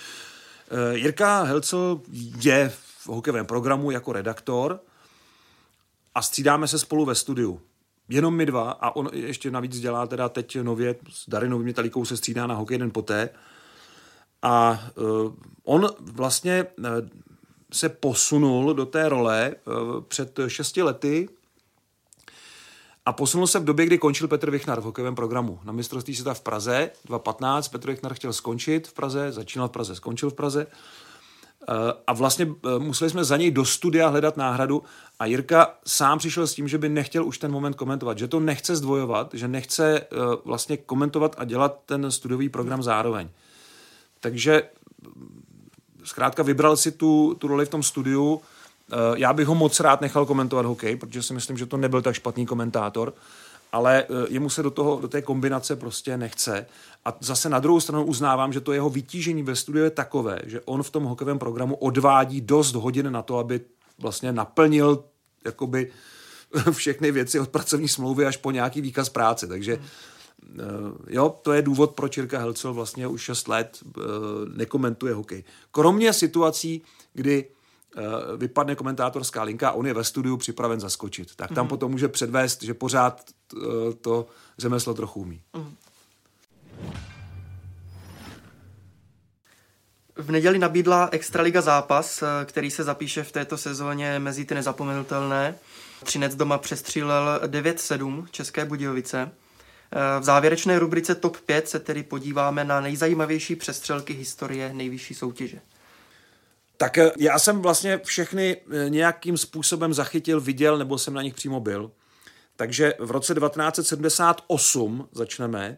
Eh, 0.71 0.97
Jirka 0.97 1.43
Helcl 1.43 2.01
je 2.41 2.69
v 2.69 3.07
hokejovém 3.07 3.45
programu 3.45 3.91
jako 3.91 4.13
redaktor 4.13 4.79
a 6.15 6.21
střídáme 6.21 6.67
se 6.67 6.79
spolu 6.79 7.05
ve 7.05 7.15
studiu. 7.15 7.61
Jenom 8.09 8.35
my 8.35 8.45
dva 8.45 8.71
a 8.71 8.95
on 8.95 9.09
ještě 9.13 9.51
navíc 9.51 9.79
dělá 9.79 10.07
teda 10.07 10.29
teď 10.29 10.57
nově 10.61 10.95
s 11.09 11.29
Darinou 11.29 11.59
Metalikou 11.59 12.05
se 12.05 12.17
střídá 12.17 12.47
na 12.47 12.55
hokej 12.55 12.77
den 12.77 12.91
poté. 12.91 13.29
A 14.41 14.83
uh, 14.95 15.33
on 15.63 15.89
vlastně 15.99 16.65
uh, 16.77 16.85
se 17.73 17.89
posunul 17.89 18.73
do 18.73 18.85
té 18.85 19.09
role 19.09 19.55
uh, 19.65 20.01
před 20.01 20.39
šesti 20.47 20.83
lety 20.83 21.29
a 23.05 23.13
posunul 23.13 23.47
se 23.47 23.59
v 23.59 23.63
době, 23.63 23.85
kdy 23.85 23.97
končil 23.97 24.27
Petr 24.27 24.51
Vichnar 24.51 24.81
v 24.81 24.83
hokejovém 24.83 25.15
programu. 25.15 25.59
Na 25.63 25.71
mistrovství 25.71 26.15
světa 26.15 26.33
v 26.33 26.41
Praze 26.41 26.91
2015 27.05 27.67
Petr 27.67 27.87
Vichnar 27.87 28.13
chtěl 28.13 28.33
skončit 28.33 28.87
v 28.87 28.93
Praze, 28.93 29.31
začínal 29.31 29.67
v 29.67 29.71
Praze, 29.71 29.95
skončil 29.95 30.29
v 30.29 30.33
Praze. 30.33 30.67
A 32.07 32.13
vlastně 32.13 32.47
museli 32.77 33.09
jsme 33.09 33.23
za 33.23 33.37
něj 33.37 33.51
do 33.51 33.65
studia 33.65 34.07
hledat 34.07 34.37
náhradu 34.37 34.83
a 35.19 35.25
Jirka 35.25 35.75
sám 35.85 36.17
přišel 36.17 36.47
s 36.47 36.53
tím, 36.53 36.67
že 36.67 36.77
by 36.77 36.89
nechtěl 36.89 37.25
už 37.25 37.37
ten 37.37 37.51
moment 37.51 37.73
komentovat, 37.73 38.17
že 38.17 38.27
to 38.27 38.39
nechce 38.39 38.75
zdvojovat, 38.75 39.29
že 39.33 39.47
nechce 39.47 40.07
vlastně 40.45 40.77
komentovat 40.77 41.35
a 41.37 41.45
dělat 41.45 41.79
ten 41.85 42.11
studiový 42.11 42.49
program 42.49 42.83
zároveň. 42.83 43.29
Takže 44.19 44.63
zkrátka 46.03 46.43
vybral 46.43 46.77
si 46.77 46.91
tu, 46.91 47.35
tu 47.39 47.47
roli 47.47 47.65
v 47.65 47.69
tom 47.69 47.83
studiu. 47.83 48.41
Já 49.15 49.33
bych 49.33 49.47
ho 49.47 49.55
moc 49.55 49.79
rád 49.79 50.01
nechal 50.01 50.25
komentovat 50.25 50.65
hokej, 50.65 50.95
protože 50.95 51.23
si 51.23 51.33
myslím, 51.33 51.57
že 51.57 51.65
to 51.65 51.77
nebyl 51.77 52.01
tak 52.01 52.15
špatný 52.15 52.45
komentátor, 52.45 53.13
ale 53.71 54.05
jemu 54.29 54.49
se 54.49 54.63
do, 54.63 54.71
toho, 54.71 55.01
do 55.01 55.07
té 55.07 55.21
kombinace 55.21 55.75
prostě 55.75 56.17
nechce. 56.17 56.65
A 57.05 57.17
zase 57.19 57.49
na 57.49 57.59
druhou 57.59 57.79
stranu 57.79 58.05
uznávám, 58.05 58.53
že 58.53 58.61
to 58.61 58.73
jeho 58.73 58.89
vytížení 58.89 59.43
ve 59.43 59.55
studiu 59.55 59.83
je 59.83 59.89
takové, 59.89 60.39
že 60.45 60.61
on 60.65 60.83
v 60.83 60.89
tom 60.89 61.03
hokejovém 61.03 61.39
programu 61.39 61.75
odvádí 61.75 62.41
dost 62.41 62.75
hodin 62.75 63.11
na 63.11 63.21
to, 63.21 63.37
aby 63.37 63.61
vlastně 63.99 64.31
naplnil 64.31 65.03
jakoby 65.45 65.91
všechny 66.71 67.11
věci 67.11 67.39
od 67.39 67.49
pracovní 67.49 67.87
smlouvy 67.87 68.25
až 68.25 68.37
po 68.37 68.51
nějaký 68.51 68.81
výkaz 68.81 69.09
práce. 69.09 69.47
Takže 69.47 69.75
hmm. 69.75 69.83
jo, 71.07 71.35
to 71.41 71.53
je 71.53 71.61
důvod, 71.61 71.91
proč 71.91 72.17
Jirka 72.17 72.39
Helcel 72.39 72.73
vlastně 72.73 73.07
už 73.07 73.21
6 73.21 73.47
let 73.47 73.79
eh, 73.83 74.01
nekomentuje 74.55 75.13
hokej. 75.13 75.43
Kromě 75.71 76.13
situací, 76.13 76.81
kdy 77.13 77.45
eh, 77.45 77.64
vypadne 78.37 78.75
komentátorská 78.75 79.43
linka 79.43 79.69
a 79.69 79.71
on 79.71 79.87
je 79.87 79.93
ve 79.93 80.03
studiu 80.03 80.37
připraven 80.37 80.79
zaskočit. 80.79 81.35
Tak 81.35 81.49
tam 81.49 81.57
hmm. 81.57 81.67
potom 81.67 81.91
může 81.91 82.07
předvést, 82.07 82.63
že 82.63 82.73
pořád 82.73 83.21
to 84.01 84.27
řemeslo 84.57 84.93
trochu 84.93 85.21
umí. 85.21 85.41
Hmm. 85.53 85.75
V 90.17 90.31
neděli 90.31 90.59
nabídla 90.59 91.09
Extraliga 91.11 91.61
zápas, 91.61 92.23
eh, 92.23 92.45
který 92.45 92.71
se 92.71 92.83
zapíše 92.83 93.23
v 93.23 93.31
této 93.31 93.57
sezóně 93.57 94.19
mezi 94.19 94.45
ty 94.45 94.55
nezapomenutelné. 94.55 95.55
Třinec 96.03 96.35
doma 96.35 96.57
přestřílel 96.57 97.39
9-7 97.47 98.27
České 98.31 98.65
Budějovice. 98.65 99.31
Eh, 99.91 100.19
v 100.19 100.23
závěrečné 100.23 100.79
rubrice 100.79 101.15
TOP 101.15 101.37
5 101.37 101.69
se 101.69 101.79
tedy 101.79 102.03
podíváme 102.03 102.63
na 102.63 102.81
nejzajímavější 102.81 103.55
přestřelky 103.55 104.13
historie 104.13 104.73
nejvyšší 104.73 105.13
soutěže. 105.13 105.61
Tak 106.77 106.97
eh, 106.97 107.11
já 107.17 107.39
jsem 107.39 107.61
vlastně 107.61 107.99
všechny 108.03 108.57
nějakým 108.87 109.37
způsobem 109.37 109.93
zachytil, 109.93 110.41
viděl, 110.41 110.77
nebo 110.77 110.97
jsem 110.97 111.13
na 111.13 111.21
nich 111.21 111.33
přímo 111.33 111.59
byl. 111.59 111.91
Takže 112.55 112.93
v 112.99 113.11
roce 113.11 113.35
1978 113.35 115.07
začneme 115.11 115.77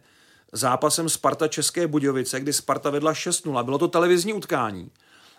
zápasem 0.51 1.09
Sparta 1.09 1.47
České 1.47 1.87
Budějovice, 1.87 2.39
kdy 2.39 2.53
Sparta 2.53 2.89
vedla 2.89 3.13
6-0. 3.13 3.63
Bylo 3.63 3.77
to 3.77 3.87
televizní 3.87 4.33
utkání. 4.33 4.91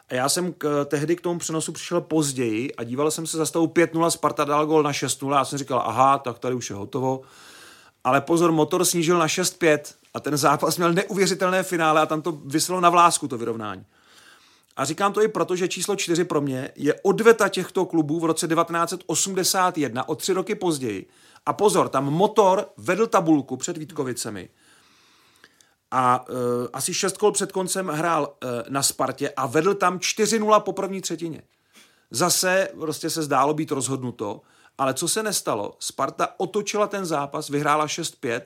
A 0.08 0.14
já 0.14 0.28
jsem 0.28 0.52
k, 0.52 0.84
tehdy 0.84 1.16
k 1.16 1.20
tomu 1.20 1.38
přenosu 1.38 1.72
přišel 1.72 2.00
později 2.00 2.74
a 2.74 2.84
díval 2.84 3.10
jsem 3.10 3.26
se 3.26 3.36
za 3.36 3.46
stavu 3.46 3.66
5-0, 3.66 4.10
Sparta 4.10 4.44
dal 4.44 4.66
gol 4.66 4.82
na 4.82 4.92
6-0. 4.92 5.32
Já 5.32 5.44
jsem 5.44 5.58
říkal, 5.58 5.82
aha, 5.86 6.18
tak 6.18 6.38
tady 6.38 6.54
už 6.54 6.70
je 6.70 6.76
hotovo. 6.76 7.20
Ale 8.04 8.20
pozor, 8.20 8.52
motor 8.52 8.84
snížil 8.84 9.18
na 9.18 9.26
6-5 9.26 9.78
a 10.14 10.20
ten 10.20 10.36
zápas 10.36 10.76
měl 10.76 10.92
neuvěřitelné 10.92 11.62
finále 11.62 12.00
a 12.00 12.06
tam 12.06 12.22
to 12.22 12.32
vyselo 12.32 12.80
na 12.80 12.90
vlásku, 12.90 13.28
to 13.28 13.38
vyrovnání. 13.38 13.84
A 14.78 14.84
říkám 14.84 15.12
to 15.12 15.22
i 15.22 15.28
proto, 15.28 15.56
že 15.56 15.68
číslo 15.68 15.96
4 15.96 16.24
pro 16.24 16.40
mě 16.40 16.70
je 16.76 16.94
odveta 17.02 17.48
těchto 17.48 17.86
klubů 17.86 18.20
v 18.20 18.24
roce 18.24 18.48
1981, 18.48 20.08
o 20.08 20.14
tři 20.14 20.32
roky 20.32 20.54
později. 20.54 21.08
A 21.46 21.52
pozor, 21.52 21.88
tam 21.88 22.04
motor 22.04 22.68
vedl 22.76 23.06
tabulku 23.06 23.56
před 23.56 23.76
Vítkovicemi 23.76 24.48
a 25.90 26.28
uh, 26.28 26.36
asi 26.72 26.94
šest 26.94 27.18
kol 27.18 27.32
před 27.32 27.52
koncem 27.52 27.88
hrál 27.88 28.22
uh, 28.22 28.50
na 28.68 28.82
Spartě 28.82 29.30
a 29.36 29.46
vedl 29.46 29.74
tam 29.74 29.98
4-0 29.98 30.60
po 30.60 30.72
první 30.72 31.00
třetině. 31.00 31.42
Zase 32.10 32.68
prostě 32.80 33.10
se 33.10 33.22
zdálo 33.22 33.54
být 33.54 33.70
rozhodnuto, 33.70 34.40
ale 34.78 34.94
co 34.94 35.08
se 35.08 35.22
nestalo? 35.22 35.76
Sparta 35.78 36.28
otočila 36.36 36.86
ten 36.86 37.06
zápas, 37.06 37.48
vyhrála 37.48 37.86
6-5 37.86 38.40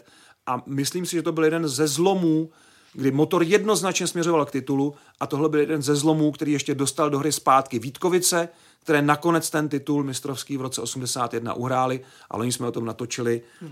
a 0.46 0.62
myslím 0.66 1.06
si, 1.06 1.16
že 1.16 1.22
to 1.22 1.32
byl 1.32 1.44
jeden 1.44 1.68
ze 1.68 1.88
zlomů, 1.88 2.50
kdy 2.92 3.10
motor 3.10 3.42
jednoznačně 3.42 4.06
směřoval 4.06 4.46
k 4.46 4.50
titulu 4.50 4.94
a 5.20 5.26
tohle 5.26 5.48
byl 5.48 5.60
jeden 5.60 5.82
ze 5.82 5.96
zlomů, 5.96 6.32
který 6.32 6.52
ještě 6.52 6.74
dostal 6.74 7.10
do 7.10 7.18
hry 7.18 7.32
zpátky 7.32 7.78
Vítkovice, 7.78 8.48
které 8.82 9.02
nakonec 9.02 9.50
ten 9.50 9.68
titul 9.68 10.04
mistrovský 10.04 10.56
v 10.56 10.60
roce 10.60 10.80
81 10.80 11.54
uhráli, 11.54 12.00
ale 12.30 12.40
oni 12.40 12.52
jsme 12.52 12.66
o 12.66 12.72
tom 12.72 12.84
natočili 12.84 13.42
uh, 13.62 13.70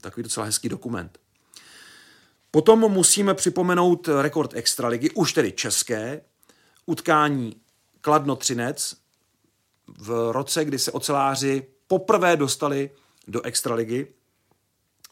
takový 0.00 0.22
docela 0.22 0.46
hezký 0.46 0.68
dokument. 0.68 1.18
Potom 2.50 2.80
musíme 2.80 3.34
připomenout 3.34 4.08
rekord 4.20 4.54
Extraligy, 4.54 5.10
už 5.10 5.32
tedy 5.32 5.52
české, 5.52 6.20
utkání 6.86 7.56
Kladno 8.00 8.36
Třinec 8.36 8.96
v 9.98 10.32
roce, 10.32 10.64
kdy 10.64 10.78
se 10.78 10.92
oceláři 10.92 11.66
poprvé 11.86 12.36
dostali 12.36 12.90
do 13.28 13.42
Extraligy. 13.42 14.06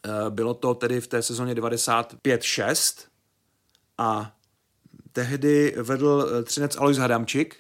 Eh, 0.05 0.31
bylo 0.31 0.55
to 0.55 0.75
tedy 0.75 1.01
v 1.01 1.07
té 1.07 1.23
sezóně 1.23 1.55
95-6 1.55 3.08
a 3.99 4.33
tehdy 5.13 5.75
vedl 5.77 6.29
eh, 6.29 6.43
Třinec 6.43 6.77
Alois 6.77 6.99
Hadamčik. 6.99 7.57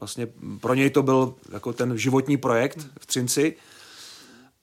Vlastně 0.00 0.28
pro 0.60 0.74
něj 0.74 0.90
to 0.90 1.02
byl 1.02 1.34
jako 1.52 1.72
ten 1.72 1.98
životní 1.98 2.36
projekt 2.36 2.78
v 3.00 3.06
Třinci. 3.06 3.56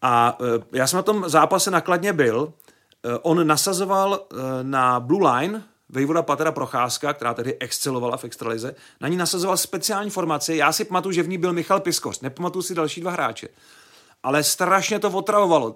A 0.01 0.37
eh, 0.41 0.63
já 0.71 0.87
jsem 0.87 0.97
na 0.97 1.03
tom 1.03 1.29
zápase 1.29 1.71
nakladně 1.71 2.13
byl 2.13 2.53
Eh, 3.05 3.17
on 3.21 3.47
nasazoval 3.47 4.27
na 4.61 4.99
Blue 4.99 5.31
Line 5.31 5.63
Vejvoda 5.89 6.21
Patera 6.21 6.51
Procházka, 6.51 7.13
která 7.13 7.33
tedy 7.33 7.57
excelovala 7.59 8.17
v 8.17 8.23
extralize, 8.23 8.75
na 9.01 9.07
ní 9.07 9.17
nasazoval 9.17 9.57
speciální 9.57 10.09
formaci. 10.09 10.55
Já 10.55 10.71
si 10.71 10.85
pamatuju, 10.85 11.11
že 11.11 11.23
v 11.23 11.27
ní 11.27 11.37
byl 11.37 11.53
Michal 11.53 11.79
Piskoř, 11.79 12.19
nepamatuju 12.19 12.63
si 12.63 12.75
další 12.75 13.01
dva 13.01 13.11
hráče. 13.11 13.47
Ale 14.23 14.43
strašně 14.43 14.99
to 14.99 15.09
otravovalo 15.09 15.75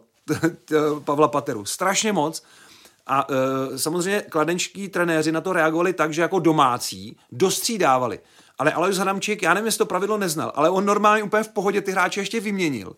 Pavla 1.03 1.27
Pateru. 1.27 1.65
Strašně 1.65 2.13
moc. 2.13 2.43
A 3.07 3.27
e, 3.29 3.77
samozřejmě 3.77 4.21
kladenčtí 4.21 4.89
trenéři 4.89 5.31
na 5.31 5.41
to 5.41 5.53
reagovali 5.53 5.93
tak, 5.93 6.13
že 6.13 6.21
jako 6.21 6.39
domácí 6.39 7.17
dostřídávali. 7.31 8.19
Ale 8.57 8.73
Alois 8.73 8.97
Hadamčík, 8.97 9.43
já 9.43 9.53
nevím, 9.53 9.65
jestli 9.65 9.77
to 9.77 9.85
pravidlo 9.85 10.17
neznal, 10.17 10.51
ale 10.55 10.69
on 10.69 10.85
normálně 10.85 11.23
úplně 11.23 11.43
v 11.43 11.49
pohodě 11.49 11.81
ty 11.81 11.91
hráče 11.91 12.21
ještě 12.21 12.39
vyměnil. 12.39 12.95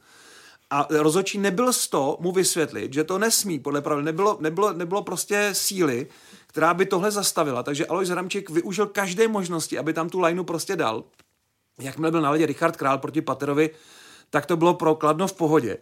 A 0.70 0.88
rozhodčí 0.90 1.38
nebyl 1.38 1.74
z 1.74 1.88
to 1.88 2.18
mu 2.20 2.32
vysvětlit, 2.32 2.94
že 2.94 3.04
to 3.04 3.18
nesmí 3.18 3.60
podle 3.60 3.82
pravidel. 3.82 4.06
Nebylo, 4.06 4.38
nebylo, 4.40 4.74
nebylo 4.74 5.02
prostě 5.02 5.50
síly, 5.54 6.08
která 6.48 6.74
by 6.74 6.86
tohle 6.86 7.12
zastavila. 7.12 7.64
Takže 7.64 7.86
Alois 7.86 8.10
Ramček 8.10 8.50
využil 8.50 8.88
každé 8.88 9.28
možnosti, 9.28 9.78
aby 9.78 9.94
tam 9.94 10.10
tu 10.10 10.20
lineu 10.20 10.44
prostě 10.44 10.76
dal. 10.76 11.04
Jakmile 11.80 12.12
byl 12.12 12.22
na 12.22 12.32
ledě 12.32 12.46
Richard 12.46 12.78
Král 12.78 12.98
proti 12.98 13.22
Paterovi, 13.22 13.70
tak 14.30 14.46
to 14.46 14.58
bylo 14.58 14.74
pro 14.74 14.96
Kladno 14.96 15.28
v 15.28 15.34
pohodě. 15.34 15.78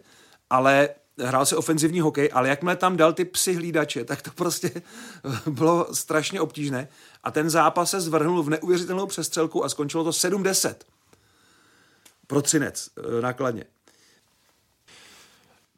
Ale 0.50 0.88
hrál 1.18 1.46
se 1.46 1.56
ofenzivní 1.56 2.00
hokej, 2.00 2.30
ale 2.32 2.48
jakmile 2.48 2.76
tam 2.76 2.96
dal 2.96 3.12
ty 3.12 3.24
psy 3.24 3.54
hlídače, 3.54 4.04
tak 4.04 4.22
to 4.22 4.30
prostě 4.30 4.82
bylo 5.50 5.94
strašně 5.94 6.40
obtížné. 6.40 6.88
A 7.24 7.30
ten 7.30 7.50
zápas 7.50 7.90
se 7.90 8.00
zvrhnul 8.00 8.42
v 8.42 8.50
neuvěřitelnou 8.50 9.06
přestřelku 9.06 9.64
a 9.64 9.68
skončilo 9.68 10.04
to 10.04 10.10
7-10 10.10 10.74
pro 12.26 12.42
Třinec 12.42 12.88
eh, 12.98 13.20
nákladně. 13.20 13.64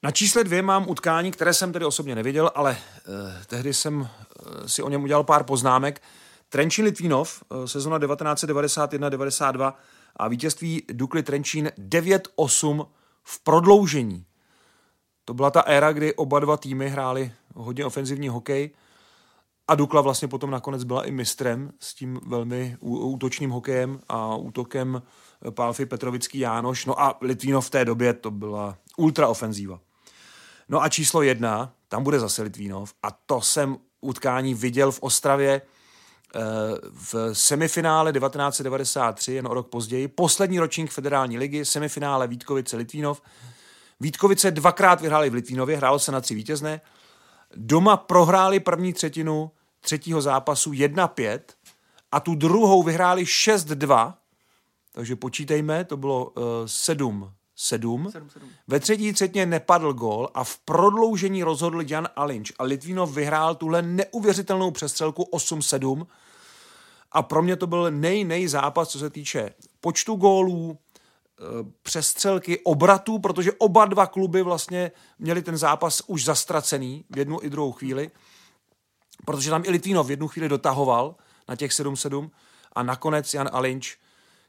Na 0.03 0.11
čísle 0.11 0.45
dvě 0.45 0.62
mám 0.62 0.91
utkání, 0.91 1.30
které 1.30 1.55
jsem 1.55 1.72
tedy 1.72 1.84
osobně 1.84 2.14
neviděl, 2.14 2.51
ale 2.55 2.76
eh, 2.78 3.45
tehdy 3.47 3.74
jsem 3.74 4.09
eh, 4.09 4.68
si 4.68 4.82
o 4.82 4.89
něm 4.89 5.03
udělal 5.03 5.24
pár 5.24 5.45
poznámek. 5.45 6.03
Trenčín 6.49 6.84
Litvínov, 6.84 7.43
eh, 7.43 7.68
sezona 7.68 7.99
1991-92 7.99 9.74
a 10.16 10.28
vítězství 10.28 10.82
Dukly 10.93 11.22
Trenčín 11.22 11.70
9-8 11.78 12.87
v 13.22 13.41
prodloužení. 13.41 14.24
To 15.27 15.35
byla 15.35 15.51
ta 15.51 15.61
éra, 15.61 15.93
kdy 15.93 16.14
oba 16.14 16.41
dva 16.41 16.57
týmy 16.57 16.89
hráli 16.89 17.33
hodně 17.55 17.85
ofenzivní 17.85 18.29
hokej 18.29 18.70
A 19.68 19.74
Dukla 19.74 20.01
vlastně 20.01 20.29
potom 20.29 20.51
nakonec 20.51 20.85
byla 20.85 21.05
i 21.05 21.11
mistrem 21.11 21.72
s 21.81 21.95
tím 21.95 22.20
velmi 22.27 22.77
útočným 22.81 23.51
hokejem 23.51 24.01
a 24.09 24.37
útokem 24.37 25.03
Pálfy 25.51 25.87
Petrovický 25.87 26.39
Jánoš. 26.39 26.87
No 26.87 27.01
a 27.01 27.18
Litvínov 27.20 27.66
v 27.66 27.70
té 27.70 27.85
době 27.85 28.12
to 28.12 28.31
byla 28.31 28.79
ultraofenzíva. 28.97 29.81
No 30.68 30.83
a 30.83 30.89
číslo 30.89 31.22
jedna, 31.22 31.72
tam 31.89 32.03
bude 32.03 32.20
zase 32.20 32.43
Litvínov 32.43 32.95
a 33.03 33.11
to 33.11 33.41
jsem 33.41 33.77
utkání 34.01 34.55
viděl 34.55 34.93
v 34.93 35.03
Ostravě 35.03 35.62
eh, 36.35 36.41
v 36.93 37.35
semifinále 37.35 38.12
1993, 38.12 39.33
jen 39.33 39.47
o 39.47 39.55
rok 39.55 39.68
později, 39.68 40.09
poslední 40.09 40.59
ročník 40.59 40.91
federální 40.91 41.39
ligy, 41.39 41.64
semifinále 41.64 42.29
Vítkovice 42.29 42.77
Litvínov. 42.77 43.22
Vítkovice 44.01 44.51
dvakrát 44.51 45.01
vyhráli 45.01 45.30
v 45.30 45.34
Litvínově, 45.34 45.76
hrálo 45.76 45.99
se 45.99 46.12
na 46.12 46.20
tři 46.20 46.34
vítězné. 46.34 46.80
Doma 47.57 47.97
prohráli 47.97 48.61
první 48.61 48.92
třetinu 48.92 49.51
třetího 49.80 50.22
zápasu 50.22 50.70
1-5 50.70 51.40
a 52.12 52.20
tu 52.20 52.34
druhou 52.34 52.82
vyhráli 52.82 53.24
6-2, 53.24 54.14
takže 54.92 55.16
počítejme, 55.16 55.84
to 55.84 55.97
bylo 55.97 56.24
uh, 56.30 56.42
7 56.66 57.32
7. 57.57 58.12
Ve 58.66 58.80
třetí 58.80 59.12
třetině 59.12 59.47
nepadl 59.47 59.92
gól 59.92 60.28
a 60.34 60.44
v 60.44 60.59
prodloužení 60.59 61.42
rozhodl 61.42 61.80
Jan 61.86 62.09
Alinč 62.16 62.53
a 62.59 62.64
Litvinov 62.64 63.14
vyhrál 63.14 63.55
tuhle 63.55 63.82
neuvěřitelnou 63.82 64.70
přestřelku 64.70 65.22
8-7 65.32 66.07
a 67.12 67.22
pro 67.22 67.42
mě 67.42 67.57
to 67.57 67.66
byl 67.66 67.90
nej, 67.90 68.24
nej 68.24 68.49
zápas, 68.49 68.88
co 68.88 68.99
se 68.99 69.11
týče 69.11 69.51
počtu 69.80 70.14
gólů, 70.14 70.78
eh, 70.78 70.86
přestřelky, 71.82 72.61
obratů, 72.64 73.18
protože 73.18 73.53
oba 73.53 73.84
dva 73.84 74.07
kluby 74.07 74.43
vlastně 74.43 74.93
měli 75.18 75.43
ten 75.43 75.57
zápas 75.57 76.03
už 76.07 76.24
zastracený 76.24 77.05
v 77.11 77.18
jednu 77.18 77.39
i 77.43 77.51
druhou 77.51 77.72
chvíli, 77.72 78.11
protože 79.24 79.51
tam 79.51 79.62
i 79.66 79.70
Litvínov 79.70 80.07
v 80.07 80.11
jednu 80.11 80.28
chvíli 80.28 80.49
dotahoval 80.49 81.14
na 81.49 81.57
těch 81.57 81.70
7-7 81.70 82.30
a 82.72 82.82
nakonec 82.82 83.34
Jan 83.34 83.51
Alinč, 83.53 83.97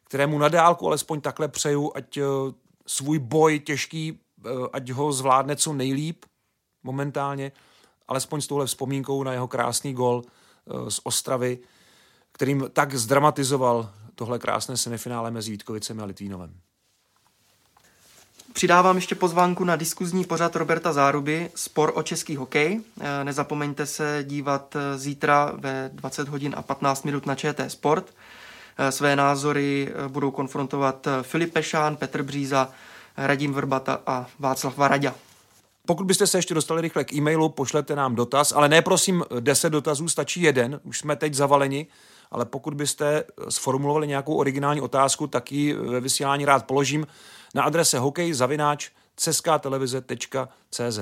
kterému 0.03 0.37
na 0.37 0.47
dálku 0.47 0.87
alespoň 0.87 1.21
takhle 1.21 1.47
přeju, 1.47 1.91
ať 1.95 2.17
eh, 2.17 2.23
svůj 2.87 3.19
boj 3.19 3.59
těžký, 3.59 4.19
eh, 4.45 4.49
ať 4.73 4.89
ho 4.89 5.11
zvládne 5.11 5.55
co 5.55 5.73
nejlíp 5.73 6.25
momentálně, 6.83 7.51
alespoň 8.07 8.41
s 8.41 8.47
touhle 8.47 8.65
vzpomínkou 8.65 9.23
na 9.23 9.33
jeho 9.33 9.47
krásný 9.47 9.93
gol 9.93 10.21
eh, 10.25 10.91
z 10.91 10.99
Ostravy, 11.03 11.59
kterým 12.31 12.69
tak 12.73 12.95
zdramatizoval 12.95 13.93
tohle 14.15 14.39
krásné 14.39 14.77
semifinále 14.77 15.31
mezi 15.31 15.51
Vítkovicemi 15.51 16.01
a 16.01 16.05
Litvínovem. 16.05 16.59
Přidávám 18.57 18.95
ještě 18.95 19.15
pozvánku 19.15 19.63
na 19.63 19.75
diskuzní 19.75 20.25
pořad 20.25 20.55
Roberta 20.55 20.93
Záruby 20.93 21.49
Spor 21.55 21.91
o 21.95 22.03
český 22.03 22.35
hokej. 22.35 22.81
Eh, 23.01 23.23
nezapomeňte 23.23 23.85
se 23.85 24.23
dívat 24.27 24.77
zítra 24.95 25.51
ve 25.55 25.89
20 25.93 26.27
hodin 26.27 26.53
a 26.57 26.61
15 26.61 27.03
minut 27.03 27.25
na 27.25 27.35
ČT 27.35 27.71
Sport. 27.71 28.13
Eh, 28.77 28.91
své 28.91 29.15
názory 29.15 29.89
eh, 29.89 30.07
budou 30.07 30.31
konfrontovat 30.31 31.07
eh, 31.07 31.23
Filip 31.23 31.53
Pešán, 31.53 31.95
Petr 31.95 32.23
Bříza, 32.23 32.69
Radim 33.17 33.53
Vrbata 33.53 34.01
a 34.07 34.25
Václav 34.39 34.77
Varaďa. 34.77 35.15
Pokud 35.85 36.07
byste 36.07 36.27
se 36.27 36.37
ještě 36.37 36.53
dostali 36.53 36.81
rychle 36.81 37.03
k 37.03 37.13
e-mailu, 37.13 37.49
pošlete 37.49 37.95
nám 37.95 38.15
dotaz, 38.15 38.53
ale 38.55 38.69
ne 38.69 38.81
prosím 38.81 39.23
10 39.39 39.69
dotazů, 39.69 40.09
stačí 40.09 40.41
jeden, 40.41 40.79
už 40.83 40.99
jsme 40.99 41.15
teď 41.15 41.33
zavaleni, 41.33 41.87
ale 42.31 42.45
pokud 42.45 42.73
byste 42.73 43.23
sformulovali 43.49 44.07
nějakou 44.07 44.35
originální 44.35 44.81
otázku, 44.81 45.27
tak 45.27 45.51
ji 45.51 45.73
ve 45.73 45.99
vysílání 45.99 46.45
rád 46.45 46.65
položím 46.65 47.07
na 47.55 47.63
adrese 47.63 47.99
hokejzavináč 47.99 48.89
cz. 50.69 50.99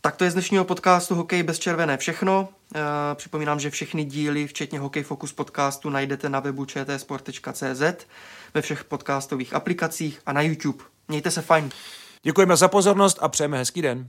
Tak 0.00 0.16
to 0.16 0.24
je 0.24 0.30
z 0.30 0.32
dnešního 0.32 0.64
podcastu 0.64 1.14
Hokej 1.14 1.42
bez 1.42 1.58
červené 1.58 1.96
všechno. 1.96 2.48
E, 2.74 3.14
připomínám, 3.14 3.60
že 3.60 3.70
všechny 3.70 4.04
díly, 4.04 4.46
včetně 4.46 4.78
Hokej 4.78 5.02
Focus 5.02 5.32
podcastu, 5.32 5.90
najdete 5.90 6.28
na 6.28 6.40
webu 6.40 6.64
čtsport.cz, 6.64 8.06
ve 8.54 8.62
všech 8.62 8.84
podcastových 8.84 9.54
aplikacích 9.54 10.20
a 10.26 10.32
na 10.32 10.40
YouTube. 10.40 10.84
Mějte 11.08 11.30
se 11.30 11.42
fajn. 11.42 11.70
Děkujeme 12.22 12.56
za 12.56 12.68
pozornost 12.68 13.18
a 13.20 13.28
přejeme 13.28 13.58
hezký 13.58 13.82
den. 13.82 14.08